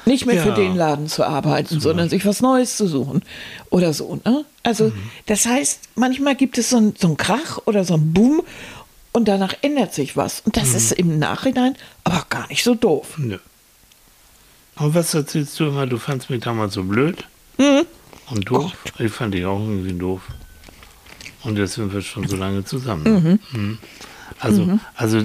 Nicht 0.04 0.24
mehr 0.24 0.36
ja. 0.36 0.42
für 0.42 0.52
den 0.52 0.74
Laden 0.74 1.08
zu 1.08 1.24
arbeiten, 1.24 1.80
sondern 1.80 2.08
sich 2.08 2.24
was 2.24 2.40
Neues 2.40 2.76
zu 2.76 2.86
suchen 2.86 3.22
oder 3.68 3.92
so. 3.92 4.20
Ne? 4.24 4.44
Also, 4.62 4.84
mhm. 4.84 5.10
das 5.26 5.46
heißt, 5.46 5.80
manchmal 5.96 6.34
gibt 6.34 6.56
es 6.56 6.70
so 6.70 6.78
einen 6.78 6.94
so 6.96 7.14
Krach 7.14 7.58
oder 7.66 7.84
so 7.84 7.94
einen 7.94 8.14
Boom 8.14 8.42
und 9.12 9.28
danach 9.28 9.54
ändert 9.62 9.92
sich 9.92 10.16
was. 10.16 10.40
Und 10.40 10.56
das 10.56 10.70
mhm. 10.70 10.76
ist 10.76 10.92
im 10.92 11.18
Nachhinein 11.18 11.76
aber 12.04 12.24
gar 12.30 12.46
nicht 12.48 12.64
so 12.64 12.74
doof. 12.74 13.18
Nö. 13.18 13.38
Und 14.78 14.94
was 14.94 15.12
erzählst 15.14 15.58
du 15.58 15.66
immer? 15.66 15.86
Du 15.86 15.98
fandst 15.98 16.30
mich 16.30 16.40
damals 16.40 16.74
so 16.74 16.84
blöd 16.84 17.26
mhm. 17.58 17.84
und 18.30 18.48
doof. 18.48 18.72
Gott. 18.84 19.00
Ich 19.00 19.12
fand 19.12 19.34
dich 19.34 19.44
auch 19.44 19.60
irgendwie 19.60 19.92
doof. 19.92 20.22
Und 21.42 21.58
jetzt 21.58 21.74
sind 21.74 21.92
wir 21.92 22.02
schon 22.02 22.26
so 22.28 22.36
lange 22.36 22.64
zusammen. 22.64 23.40
Mhm. 23.52 23.58
Mhm. 23.58 23.78
Also, 24.40 24.64
mhm. 24.64 24.80
also 24.94 25.22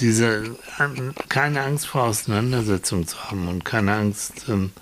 diese 0.00 0.56
keine 1.28 1.62
Angst 1.62 1.86
vor 1.86 2.04
Auseinandersetzung 2.04 3.06
zu 3.06 3.16
haben 3.24 3.46
und 3.48 3.64
keine 3.64 3.94
Angst, 3.94 4.46
ähm, 4.48 4.72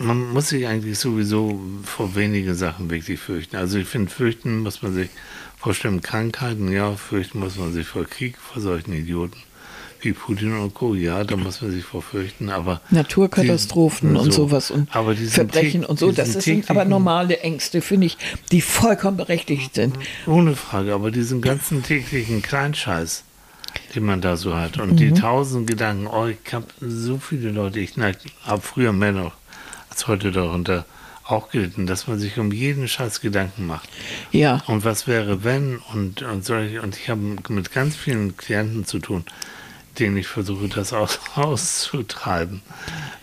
man 0.00 0.32
muss 0.32 0.48
sich 0.48 0.66
eigentlich 0.66 0.98
sowieso 0.98 1.60
vor 1.84 2.16
wenige 2.16 2.56
Sachen 2.56 2.90
wirklich 2.90 3.20
fürchten. 3.20 3.54
Also 3.54 3.78
ich 3.78 3.86
finde, 3.86 4.10
fürchten 4.10 4.60
muss 4.60 4.82
man 4.82 4.94
sich 4.94 5.10
vor 5.56 5.74
schlimmen 5.74 6.02
Krankheiten, 6.02 6.72
ja, 6.72 6.96
fürchten 6.96 7.38
muss 7.38 7.56
man 7.56 7.72
sich 7.72 7.86
vor 7.86 8.04
Krieg, 8.04 8.36
vor 8.38 8.60
solchen 8.60 8.92
Idioten 8.92 9.38
wie 10.00 10.12
Putin 10.12 10.56
und 10.58 10.74
Co. 10.74 10.94
Ja, 10.94 11.24
da 11.24 11.36
muss 11.36 11.62
man 11.62 11.70
sich 11.70 11.84
vorfürchten, 11.84 12.50
aber. 12.50 12.80
Naturkatastrophen 12.90 14.14
die, 14.14 14.20
und 14.20 14.32
so, 14.32 14.48
sowas 14.48 14.70
und 14.70 14.90
Verbrechen 14.90 15.84
und 15.84 15.98
so, 15.98 16.12
das 16.12 16.32
sind 16.32 16.70
aber 16.70 16.84
normale 16.84 17.38
Ängste, 17.40 17.80
finde 17.80 18.06
ich, 18.06 18.18
die 18.52 18.60
vollkommen 18.60 19.16
berechtigt 19.16 19.74
sind. 19.74 19.98
Ohne 20.26 20.56
Frage, 20.56 20.94
aber 20.94 21.10
diesen 21.10 21.40
ganzen 21.40 21.82
täglichen 21.82 22.42
Kleinscheiß, 22.42 23.24
den 23.94 24.04
man 24.04 24.20
da 24.20 24.36
so 24.36 24.56
hat 24.56 24.78
und 24.78 24.92
mhm. 24.92 24.96
die 24.96 25.12
tausend 25.12 25.66
Gedanken, 25.66 26.06
oh, 26.06 26.26
ich 26.26 26.52
habe 26.52 26.66
so 26.80 27.18
viele 27.18 27.50
Leute, 27.50 27.80
ich 27.80 27.94
habe 27.96 28.62
früher 28.62 28.92
mehr 28.92 29.12
noch 29.12 29.32
ist 29.96 30.08
heute 30.08 30.30
darunter 30.30 30.84
auch 31.24 31.50
gelitten, 31.50 31.86
dass 31.86 32.06
man 32.06 32.18
sich 32.18 32.38
um 32.38 32.52
jeden 32.52 32.86
Scheiß 32.86 33.20
Gedanken 33.20 33.66
macht. 33.66 33.88
Ja. 34.30 34.62
Und 34.66 34.84
was 34.84 35.06
wäre, 35.06 35.42
wenn 35.42 35.78
und, 35.92 36.22
und 36.22 36.44
solche, 36.44 36.82
und 36.82 36.96
ich 36.96 37.08
habe 37.08 37.20
mit 37.48 37.72
ganz 37.72 37.96
vielen 37.96 38.36
Klienten 38.36 38.84
zu 38.84 38.98
tun, 39.00 39.24
denen 39.98 40.16
ich 40.16 40.26
versuche, 40.26 40.68
das 40.68 40.92
aus, 40.92 41.18
auszutreiben. 41.34 42.62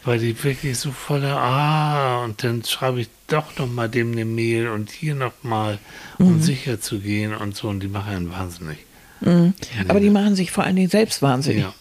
Weil 0.05 0.19
die 0.19 0.41
wirklich 0.43 0.77
so 0.77 0.91
voller, 0.91 1.37
ah, 1.37 2.23
und 2.23 2.43
dann 2.43 2.63
schreibe 2.65 3.01
ich 3.01 3.09
doch 3.27 3.57
noch 3.57 3.67
mal 3.71 3.87
dem 3.89 4.11
eine 4.11 4.25
Mail 4.25 4.67
und 4.67 4.91
hier 4.91 5.15
noch 5.15 5.31
mal, 5.43 5.79
um 6.19 6.41
sicher 6.41 6.81
zu 6.81 6.99
gehen 6.99 7.33
und 7.33 7.55
so, 7.55 7.69
und 7.69 7.79
die 7.79 7.87
machen 7.87 8.13
einen 8.13 8.31
wahnsinnig. 8.31 8.77
Mhm. 9.21 9.53
Aber 9.87 9.99
die 10.01 10.09
machen 10.09 10.35
sich 10.35 10.51
vor 10.51 10.65
allen 10.65 10.75
Dingen 10.75 10.89
selbst 10.89 11.21
wahnsinnig. 11.21 11.61
Ja. 11.63 11.73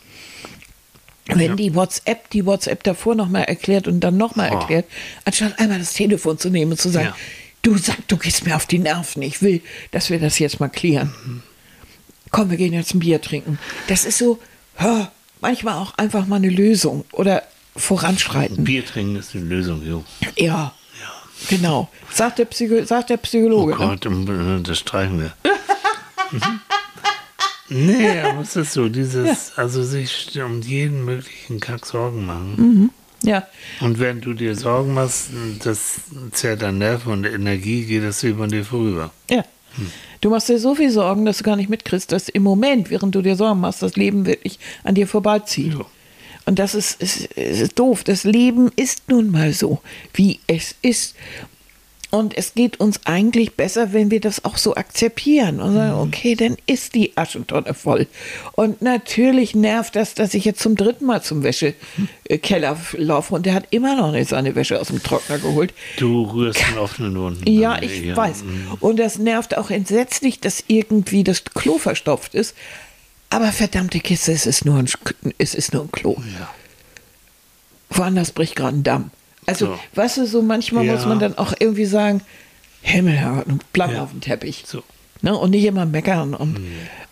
Wenn 1.27 1.51
Ja. 1.51 1.55
die 1.57 1.75
WhatsApp 1.75 2.31
die 2.31 2.45
WhatsApp 2.47 2.83
davor 2.85 3.15
nochmal 3.15 3.45
erklärt 3.45 3.87
und 3.89 4.01
dann 4.01 4.17
nochmal 4.17 4.51
Oh. 4.53 4.59
erklärt, 4.59 4.87
anstatt 5.25 5.59
einmal 5.59 5.79
das 5.79 5.93
Telefon 5.93 6.39
zu 6.39 6.51
nehmen 6.51 6.73
und 6.73 6.81
zu 6.81 6.89
sagen, 6.91 7.13
du 7.63 7.77
sag, 7.79 8.07
du 8.09 8.17
gehst 8.17 8.45
mir 8.45 8.57
auf 8.57 8.67
die 8.67 8.79
Nerven, 8.81 9.23
ich 9.23 9.41
will, 9.43 9.63
dass 9.93 10.11
wir 10.11 10.19
das 10.21 10.39
jetzt 10.39 10.61
mal 10.61 10.69
klären. 10.69 11.13
Mhm. 11.25 11.43
Komm, 12.31 12.51
wir 12.51 12.57
gehen 12.57 12.73
jetzt 12.73 12.95
ein 12.95 13.01
Bier 13.01 13.21
trinken. 13.21 13.59
Das 13.89 14.05
ist 14.05 14.19
so, 14.19 14.39
manchmal 15.41 15.75
auch 15.75 15.95
einfach 15.99 16.27
mal 16.27 16.37
eine 16.37 16.51
Lösung 16.51 17.05
oder 17.13 17.43
voranschreiten. 17.77 18.65
Bier 18.65 18.85
trinken 18.85 19.17
ist 19.17 19.35
eine 19.35 19.45
Lösung, 19.45 19.83
jo. 19.87 20.05
Ja, 20.37 20.73
genau. 21.49 21.89
Sagt 22.13 22.39
der, 22.39 22.45
Psycho 22.47 22.85
sagt 22.85 23.11
der 23.11 23.17
Oh 23.19 23.23
Psychologe. 23.23 23.73
ne? 23.73 23.79
Gott, 23.79 24.07
um, 24.07 24.63
das 24.63 24.79
streichen 24.79 25.21
wir. 25.21 25.33
Mhm. 26.31 26.61
nee, 27.69 28.21
aber 28.21 28.41
es 28.43 28.57
ist 28.57 28.73
so, 28.73 28.89
dieses, 28.89 29.57
also 29.57 29.83
sich 29.83 30.39
um 30.43 30.61
jeden 30.63 31.05
möglichen 31.05 31.61
Kack 31.61 31.87
Sorgen 31.87 32.27
machen. 32.27 32.91
Ja, 33.25 33.47
Und 33.81 34.01
wenn 34.01 34.21
du 34.21 34.35
dir 34.35 34.57
Sorgen 34.57 34.95
machst, 34.95 35.29
das 35.63 36.01
zehrt 36.33 36.63
an 36.65 36.79
Nerven 36.79 37.13
und 37.13 37.25
Energie, 37.25 37.85
geht 37.85 38.03
das 38.03 38.23
über 38.25 38.49
dir 38.49 38.65
vorüber. 38.65 39.11
ja. 39.31 39.45
Du 40.21 40.31
machst 40.31 40.49
dir 40.49 40.59
so 40.59 40.75
viel 40.75 40.91
Sorgen, 40.91 41.25
dass 41.25 41.39
du 41.39 41.45
gar 41.45 41.57
nicht 41.57 41.69
mitkriegst, 41.69 42.13
dass 42.13 42.29
im 42.29 42.43
Moment, 42.43 42.91
während 42.91 43.15
du 43.15 43.23
dir 43.23 43.37
Sorgen 43.37 43.61
machst, 43.61 43.83
das 43.83 43.97
Leben 43.97 44.27
wirklich 44.27 44.59
an 44.85 44.95
dir 44.95 45.07
vorbeizieht. 45.07 45.75
Jo. 45.75 45.87
Und 46.45 46.59
das 46.59 46.75
ist, 46.75 47.01
ist, 47.01 47.27
ist 47.33 47.79
doof. 47.79 48.05
Das 48.05 48.25
Leben 48.25 48.71
ist 48.77 49.09
nun 49.09 49.31
mal 49.31 49.53
so, 49.53 49.81
wie 50.15 50.41
es 50.47 50.75
ist. 50.83 51.15
Und 52.15 52.37
es 52.37 52.53
geht 52.53 52.79
uns 52.79 53.01
eigentlich 53.07 53.55
besser, 53.55 53.95
wenn 53.95 54.11
wir 54.11 54.21
das 54.21 54.45
auch 54.45 54.59
so 54.59 54.75
akzeptieren 54.75 55.63
und 55.63 55.73
sagen, 55.73 55.95
okay, 55.95 56.35
dann 56.35 56.59
ist 56.67 56.95
die 56.95 57.17
Aschentonne 57.17 57.73
voll. 57.73 58.07
Und 58.53 58.83
natürlich 58.83 59.55
nervt 59.55 59.97
das, 59.97 60.13
dass 60.13 60.35
ich 60.35 60.45
jetzt 60.45 60.61
zum 60.61 60.77
dritten 60.77 61.07
Mal 61.07 61.23
zum 61.23 61.43
Wäschekeller 61.43 62.77
laufe 62.99 63.35
und 63.35 63.47
der 63.47 63.55
hat 63.55 63.69
immer 63.71 63.97
noch 63.97 64.13
nicht 64.13 64.29
seine 64.29 64.55
Wäsche 64.55 64.79
aus 64.79 64.89
dem 64.89 65.03
Trockner 65.03 65.39
geholt. 65.39 65.73
Du 65.97 66.25
rührst 66.25 66.61
den 66.71 66.77
offenen 66.77 67.19
Wunden. 67.19 67.51
Ja, 67.51 67.81
ich 67.81 68.15
weiß. 68.15 68.45
Und 68.81 68.99
das 68.99 69.17
nervt 69.17 69.57
auch 69.57 69.71
entsetzlich, 69.71 70.39
dass 70.39 70.65
irgendwie 70.67 71.25
das 71.25 71.45
Klo 71.45 71.79
verstopft 71.79 72.35
ist. 72.35 72.55
Aber 73.31 73.53
verdammte 73.53 74.01
Kiste, 74.01 74.33
es 74.33 74.45
ist 74.45 74.67
nur 74.67 74.77
ein, 74.77 74.87
es 75.39 75.55
ist 75.55 75.73
nur 75.73 75.85
ein 75.85 75.93
Klo. 75.93 76.19
Ja. 76.39 76.51
Woanders 77.89 78.33
bricht 78.33 78.55
gerade 78.55 78.77
ein 78.77 78.83
Damm. 78.83 79.11
Also, 79.47 79.67
So. 79.67 79.79
weißt 79.95 80.19
du, 80.19 80.27
so 80.27 80.43
manchmal 80.43 80.85
Ja. 80.85 80.95
muss 80.95 81.07
man 81.07 81.19
dann 81.19 81.37
auch 81.39 81.53
irgendwie 81.59 81.85
sagen, 81.85 82.21
Himmel, 82.83 83.43
und 83.47 83.65
bleib 83.73 83.93
Ja. 83.93 84.03
auf 84.05 84.11
dem 84.11 84.21
Teppich. 84.21 84.65
So. 84.67 84.83
Ne? 85.21 85.37
Und 85.37 85.51
nicht 85.51 85.65
immer 85.65 85.87
meckern 85.87 86.35
und, 86.35 86.59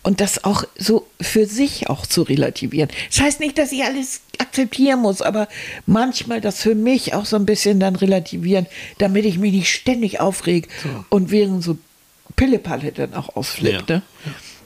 und 0.02 0.20
das 0.20 0.42
auch 0.42 0.64
so 0.76 1.06
für 1.20 1.46
sich 1.46 1.88
auch 1.88 2.06
zu 2.06 2.22
relativieren. 2.22 2.88
Das 3.08 3.20
heißt 3.20 3.38
nicht, 3.40 3.56
dass 3.56 3.70
ich 3.70 3.84
alles 3.84 4.22
akzeptieren 4.38 5.00
muss, 5.00 5.22
aber 5.22 5.46
manchmal 5.86 6.40
das 6.40 6.60
für 6.60 6.74
mich 6.74 7.14
auch 7.14 7.24
so 7.24 7.36
ein 7.36 7.46
bisschen 7.46 7.78
dann 7.78 7.94
relativieren, 7.94 8.66
damit 8.98 9.24
ich 9.26 9.38
mich 9.38 9.52
nicht 9.52 9.68
ständig 9.72 10.18
aufreg 10.20 10.68
und 11.08 11.30
während 11.30 11.62
so 11.62 11.78
Pillepalle 12.34 12.90
dann 12.92 13.14
auch 13.14 13.36
ausflippt. 13.36 13.90
Ja. 13.90 13.96
Ne? 13.96 14.02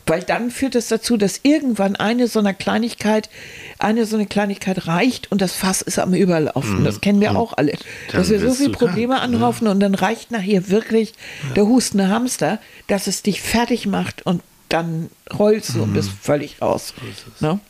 Weil 0.06 0.22
dann 0.22 0.50
führt 0.50 0.74
es 0.74 0.88
dazu, 0.88 1.16
dass 1.16 1.40
irgendwann 1.44 1.96
eine 1.96 2.28
so 2.28 2.38
eine 2.38 2.52
Kleinigkeit, 2.54 3.30
eine 3.78 4.04
so 4.04 4.16
eine 4.16 4.26
Kleinigkeit 4.26 4.86
reicht 4.86 5.32
und 5.32 5.40
das 5.40 5.54
Fass 5.54 5.80
ist 5.80 5.98
am 5.98 6.12
Überlaufen. 6.12 6.84
Das 6.84 7.00
kennen 7.00 7.20
wir 7.20 7.36
auch 7.36 7.54
alle. 7.56 7.72
Dass 8.12 8.28
wir 8.28 8.38
so 8.38 8.52
viele 8.52 8.70
du 8.70 8.78
krank, 8.78 8.90
Probleme 8.90 9.20
anhaufen 9.20 9.66
und 9.66 9.80
dann 9.80 9.94
reicht 9.94 10.30
nachher 10.30 10.68
wirklich 10.68 11.14
der 11.56 11.66
hustende 11.66 12.08
Hamster, 12.08 12.60
dass 12.86 13.06
es 13.06 13.22
dich 13.22 13.40
fertig 13.40 13.86
macht 13.86 14.26
und 14.26 14.42
dann 14.68 15.10
rollst 15.38 15.74
du 15.74 15.82
und 15.82 15.94
bist 15.94 16.10
völlig 16.10 16.60
raus. 16.60 16.94
Ne? 17.40 17.60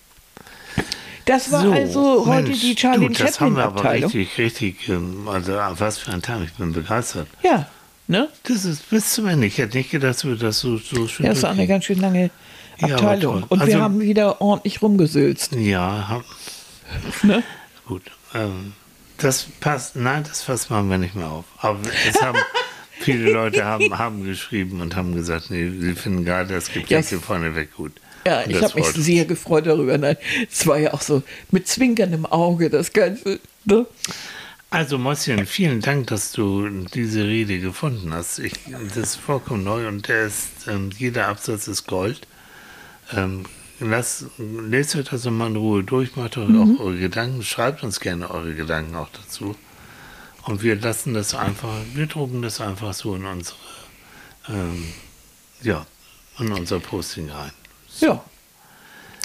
Das 1.27 1.53
war 1.53 1.71
also 1.73 2.27
heute 2.27 2.49
Mensch, 2.49 2.61
die 2.61 2.75
Charlie 2.75 3.09
du, 3.09 3.15
das 3.15 3.41
haben 3.41 3.57
wir 3.57 3.65
aber 3.65 3.83
Chaplin-Abteilung. 3.83 4.11
richtig, 4.11 4.39
richtig, 4.39 4.89
ähm, 4.89 5.29
also 5.29 5.53
was 5.79 5.99
für 5.99 6.13
ein 6.13 6.21
Tag, 6.21 6.41
ich 6.45 6.53
bin 6.53 6.73
begeistert. 6.73 7.27
Ja, 7.43 7.67
ne? 8.07 8.29
Das 8.45 8.65
ist 8.65 8.89
bis 8.91 9.13
zum 9.13 9.27
Ende. 9.29 9.47
Ich 9.47 9.59
hätte 9.59 9.77
nicht 9.77 9.91
gedacht, 9.91 10.11
dass 10.11 10.25
wir 10.25 10.37
das 10.37 10.61
so, 10.61 10.77
so 10.79 11.07
schön 11.09 11.27
Ja, 11.27 11.33
das 11.33 11.43
war 11.43 11.51
eine 11.51 11.67
ganz 11.67 11.85
schön 11.85 12.01
lange 12.01 12.31
Ja, 12.79 12.95
Abteilung. 12.97 13.41
toll. 13.41 13.47
und 13.49 13.59
wir 13.61 13.67
Also- 13.75 13.81
haben 13.81 14.01
wieder 14.01 14.41
ordentlich 14.41 14.83
rumgesülzt. 14.83 15.53
Ja, 15.55 16.09
haben, 16.09 16.25
Ne? 17.23 17.43
gut. 17.87 18.03
Ähm, 18.35 18.73
das 19.19 19.47
passt, 19.61 19.97
nein, 19.97 20.25
das 20.27 20.43
Fass 20.43 20.71
machen 20.71 20.91
wir 20.91 20.99
nicht 20.99 21.15
mehr 21.15 21.29
auf. 21.31 21.45
Aber 21.59 21.79
es 22.09 22.21
haben, 22.21 22.39
viele 23.01 23.31
Leute 23.31 23.65
haben, 23.65 23.97
haben 23.97 24.25
geschrieben 24.25 24.81
und 24.81 24.97
haben 24.97 25.15
gesagt, 25.15 25.51
nee, 25.51 25.71
sie 25.81 25.95
finden 25.95 26.25
gerade 26.25 26.53
das 26.55 26.67
Gepäck 26.73 26.91
Ja, 26.91 26.99
hier 27.01 27.21
vorneweg 27.21 27.75
gut. 27.77 27.93
Ja, 28.27 28.41
Und 28.43 28.51
ich 28.51 28.63
habe 28.63 28.75
mich 28.81 28.87
sehr 28.89 29.25
gefreut 29.27 29.67
darüber. 29.67 29.97
Nein, 29.99 30.17
es 30.51 30.67
war 30.67 30.79
ja 30.79 30.95
auch 30.95 31.03
so 31.03 31.23
mit 31.51 31.69
zwinkerndem 31.69 32.25
Auge 32.27 32.71
das 32.71 32.93
Ganze. 32.93 33.39
Ne? 33.67 33.87
Also 34.75 34.99
Mäuschen, 34.99 35.47
vielen 35.47 35.81
Dank, 35.81 36.09
dass 36.09 36.33
du 36.33 36.69
diese 36.69 37.23
Rede 37.23 37.61
gefunden 37.61 38.13
hast. 38.13 38.41
Ich, 38.41 38.55
das 38.89 38.97
ist 38.97 39.15
vollkommen 39.15 39.63
neu 39.63 39.87
und 39.87 40.09
der 40.09 40.27
ist, 40.27 40.67
ähm, 40.67 40.91
jeder 40.99 41.29
Absatz 41.29 41.69
ist 41.69 41.87
Gold. 41.87 42.27
Ähm, 43.13 43.45
lasst, 43.79 44.25
lest 44.37 44.97
euch 44.97 45.09
das 45.09 45.27
mal 45.27 45.47
in 45.47 45.55
Ruhe 45.55 45.85
durch, 45.85 46.17
macht 46.17 46.37
euch 46.39 46.49
auch 46.57 46.81
eure 46.81 46.99
Gedanken, 46.99 47.45
schreibt 47.45 47.85
uns 47.85 48.01
gerne 48.01 48.29
eure 48.33 48.53
Gedanken 48.57 48.97
auch 48.97 49.11
dazu. 49.11 49.55
Und 50.43 50.65
wir 50.65 50.75
lassen 50.75 51.15
das 51.15 51.37
einfach, 51.37 51.77
wir 51.95 52.07
drucken 52.09 52.43
das 52.43 52.61
einfach 52.61 52.95
so 52.95 53.15
in 53.15 53.27
unsere, 53.27 53.57
ähm, 54.49 54.87
ja, 55.63 55.87
in 56.41 56.51
unser 56.53 56.81
Posting 56.81 57.31
rein. 57.31 57.53
Ja. 58.01 58.25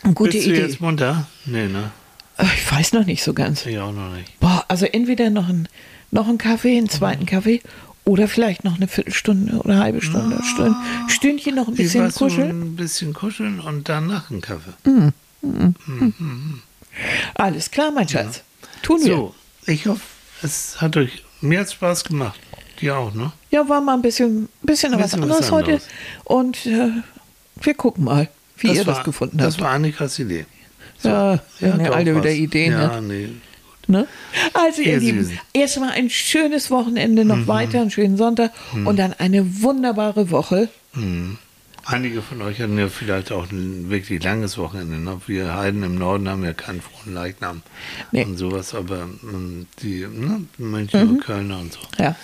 Eine 0.03 0.13
gute 0.13 0.33
Bist 0.33 0.45
du 0.45 0.51
Idee. 0.51 0.61
jetzt 0.61 0.79
munter? 0.79 1.27
Nee, 1.45 1.67
ne? 1.67 1.91
Äh, 2.37 2.45
Ich 2.55 2.71
weiß 2.71 2.93
noch 2.93 3.05
nicht 3.07 3.23
so 3.23 3.33
ganz. 3.33 3.65
Ich 3.65 3.79
auch 3.79 3.91
noch 3.91 4.13
nicht. 4.13 4.38
Boah, 4.59 4.65
also 4.67 4.85
entweder 4.85 5.29
noch 5.29 5.47
ein, 5.47 5.67
noch 6.11 6.27
ein 6.27 6.37
Kaffee, 6.37 6.77
einen 6.77 6.89
zweiten 6.89 7.25
Kaffee 7.25 7.61
oder 8.03 8.27
vielleicht 8.27 8.63
noch 8.65 8.75
eine 8.75 8.87
Viertelstunde 8.87 9.57
oder 9.57 9.73
eine 9.73 9.79
halbe 9.83 10.01
Stunde. 10.01 10.41
Stund, 10.43 10.75
Stündchen 11.07 11.55
noch 11.55 11.67
ein 11.67 11.75
bisschen 11.75 12.11
kuscheln. 12.11 12.61
Ein 12.61 12.75
bisschen 12.75 13.13
kuscheln 13.13 13.59
und 13.61 13.87
danach 13.87 14.29
einen 14.29 14.41
Kaffee. 14.41 14.73
Alles 17.35 17.71
klar, 17.71 17.91
mein 17.91 18.09
Schatz. 18.09 18.43
Tun 18.81 18.99
wir. 19.03 19.15
So, 19.15 19.35
ich 19.65 19.85
hoffe, 19.85 20.01
es 20.41 20.81
hat 20.81 20.97
euch 20.97 21.23
mir 21.41 21.59
hat's 21.61 21.73
Spaß 21.73 22.03
gemacht. 22.03 22.39
Dir 22.81 22.97
auch, 22.97 23.13
ne? 23.13 23.31
Ja, 23.51 23.67
war 23.69 23.79
mal 23.81 23.93
ein 23.93 24.01
bisschen, 24.01 24.49
bisschen, 24.61 24.91
was 24.93 25.01
Bisschen 25.11 25.21
was 25.21 25.51
anderes 25.51 25.51
heute. 25.51 25.65
anderes. 25.71 25.87
Und 26.25 26.65
äh, 26.65 26.91
wir 27.61 27.73
gucken 27.75 28.03
mal, 28.05 28.29
wie 28.57 28.67
ihr 28.73 28.85
war, 28.85 28.95
das 28.95 29.03
gefunden 29.03 29.37
Das 29.37 29.53
habt. 29.55 29.63
war 29.63 29.71
Annikas 29.71 30.17
Idee. 30.19 30.45
ja, 31.03 31.39
wir 31.59 31.73
haben 31.73 31.79
ja 31.81 31.87
doch 31.87 31.95
alle 31.95 32.15
wieder 32.15 32.31
Ideen. 32.31 32.73
Ne? 32.73 32.81
Ja, 32.81 33.01
nee. 33.01 33.29
Ne? 33.89 34.07
Also, 34.53 34.81
ihr 34.83 34.93
Ihr 34.93 34.99
Lieben, 34.99 35.39
erstmal 35.51 35.89
ein 35.91 36.09
schönes 36.11 36.69
Wochenende 36.69 37.25
noch 37.25 37.47
weiter, 37.47 37.81
einen 37.81 37.89
schönen 37.91 38.17
Sonntag 38.17 38.51
und 38.85 38.97
dann 38.99 39.13
eine 39.17 39.61
wunderbare 39.63 40.29
Woche. 40.29 40.69
Einige 41.85 42.21
von 42.21 42.41
euch 42.43 42.61
hatten 42.61 42.77
ja 42.77 42.87
vielleicht 42.87 43.31
auch 43.31 43.49
ein 43.51 43.89
wirklich 43.89 44.23
langes 44.23 44.57
Wochenende. 44.59 44.97
Ne? 44.97 45.19
Wir 45.25 45.55
Heiden 45.55 45.81
im 45.81 45.95
Norden 45.95 46.29
haben 46.29 46.43
ja 46.43 46.53
keinen 46.53 46.81
frohen 46.81 47.15
Leichnam 47.15 47.63
Nee. 48.11 48.25
und 48.25 48.37
sowas, 48.37 48.75
aber 48.75 49.07
ähm, 49.23 49.65
die 49.81 50.01
ne, 50.05 50.41
Münchner 50.59 51.01
und 51.01 51.21
Kölner 51.23 51.59
und 51.59 51.73
so. 51.73 51.79
Ja. 51.97 52.15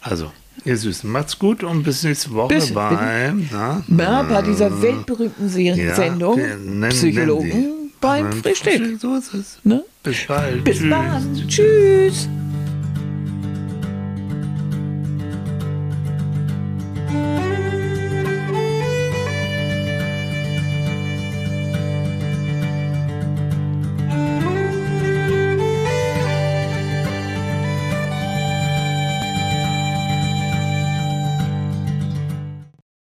Also, 0.00 0.30
ihr 0.64 0.76
Süßen, 0.76 1.10
macht's 1.10 1.36
gut 1.38 1.64
und 1.64 1.82
bis 1.82 2.04
nächste 2.04 2.32
Woche 2.32 2.54
Bis- 2.54 2.72
bei, 2.72 3.32
na, 3.50 3.82
Ja, 3.88 4.22
bei 4.22 4.42
dieser 4.42 4.80
weltberühmten 4.82 5.48
Serien 5.48 5.88
Ja, 5.88 5.94
Sendung 5.96 6.36
nennen- 6.38 6.88
Psychologen 6.90 7.50
beim 7.50 7.77
Beim 8.00 8.32
Frühstück. 8.32 9.00
So 9.00 9.16
ist 9.16 9.34
es. 9.34 9.58
Ne? 9.64 9.84
Bis 10.02 10.26
bald. 10.26 10.64
Bis 10.64 10.78
Tschüss. 10.78 10.90
dann. 10.90 11.48
Tschüss. 11.48 12.28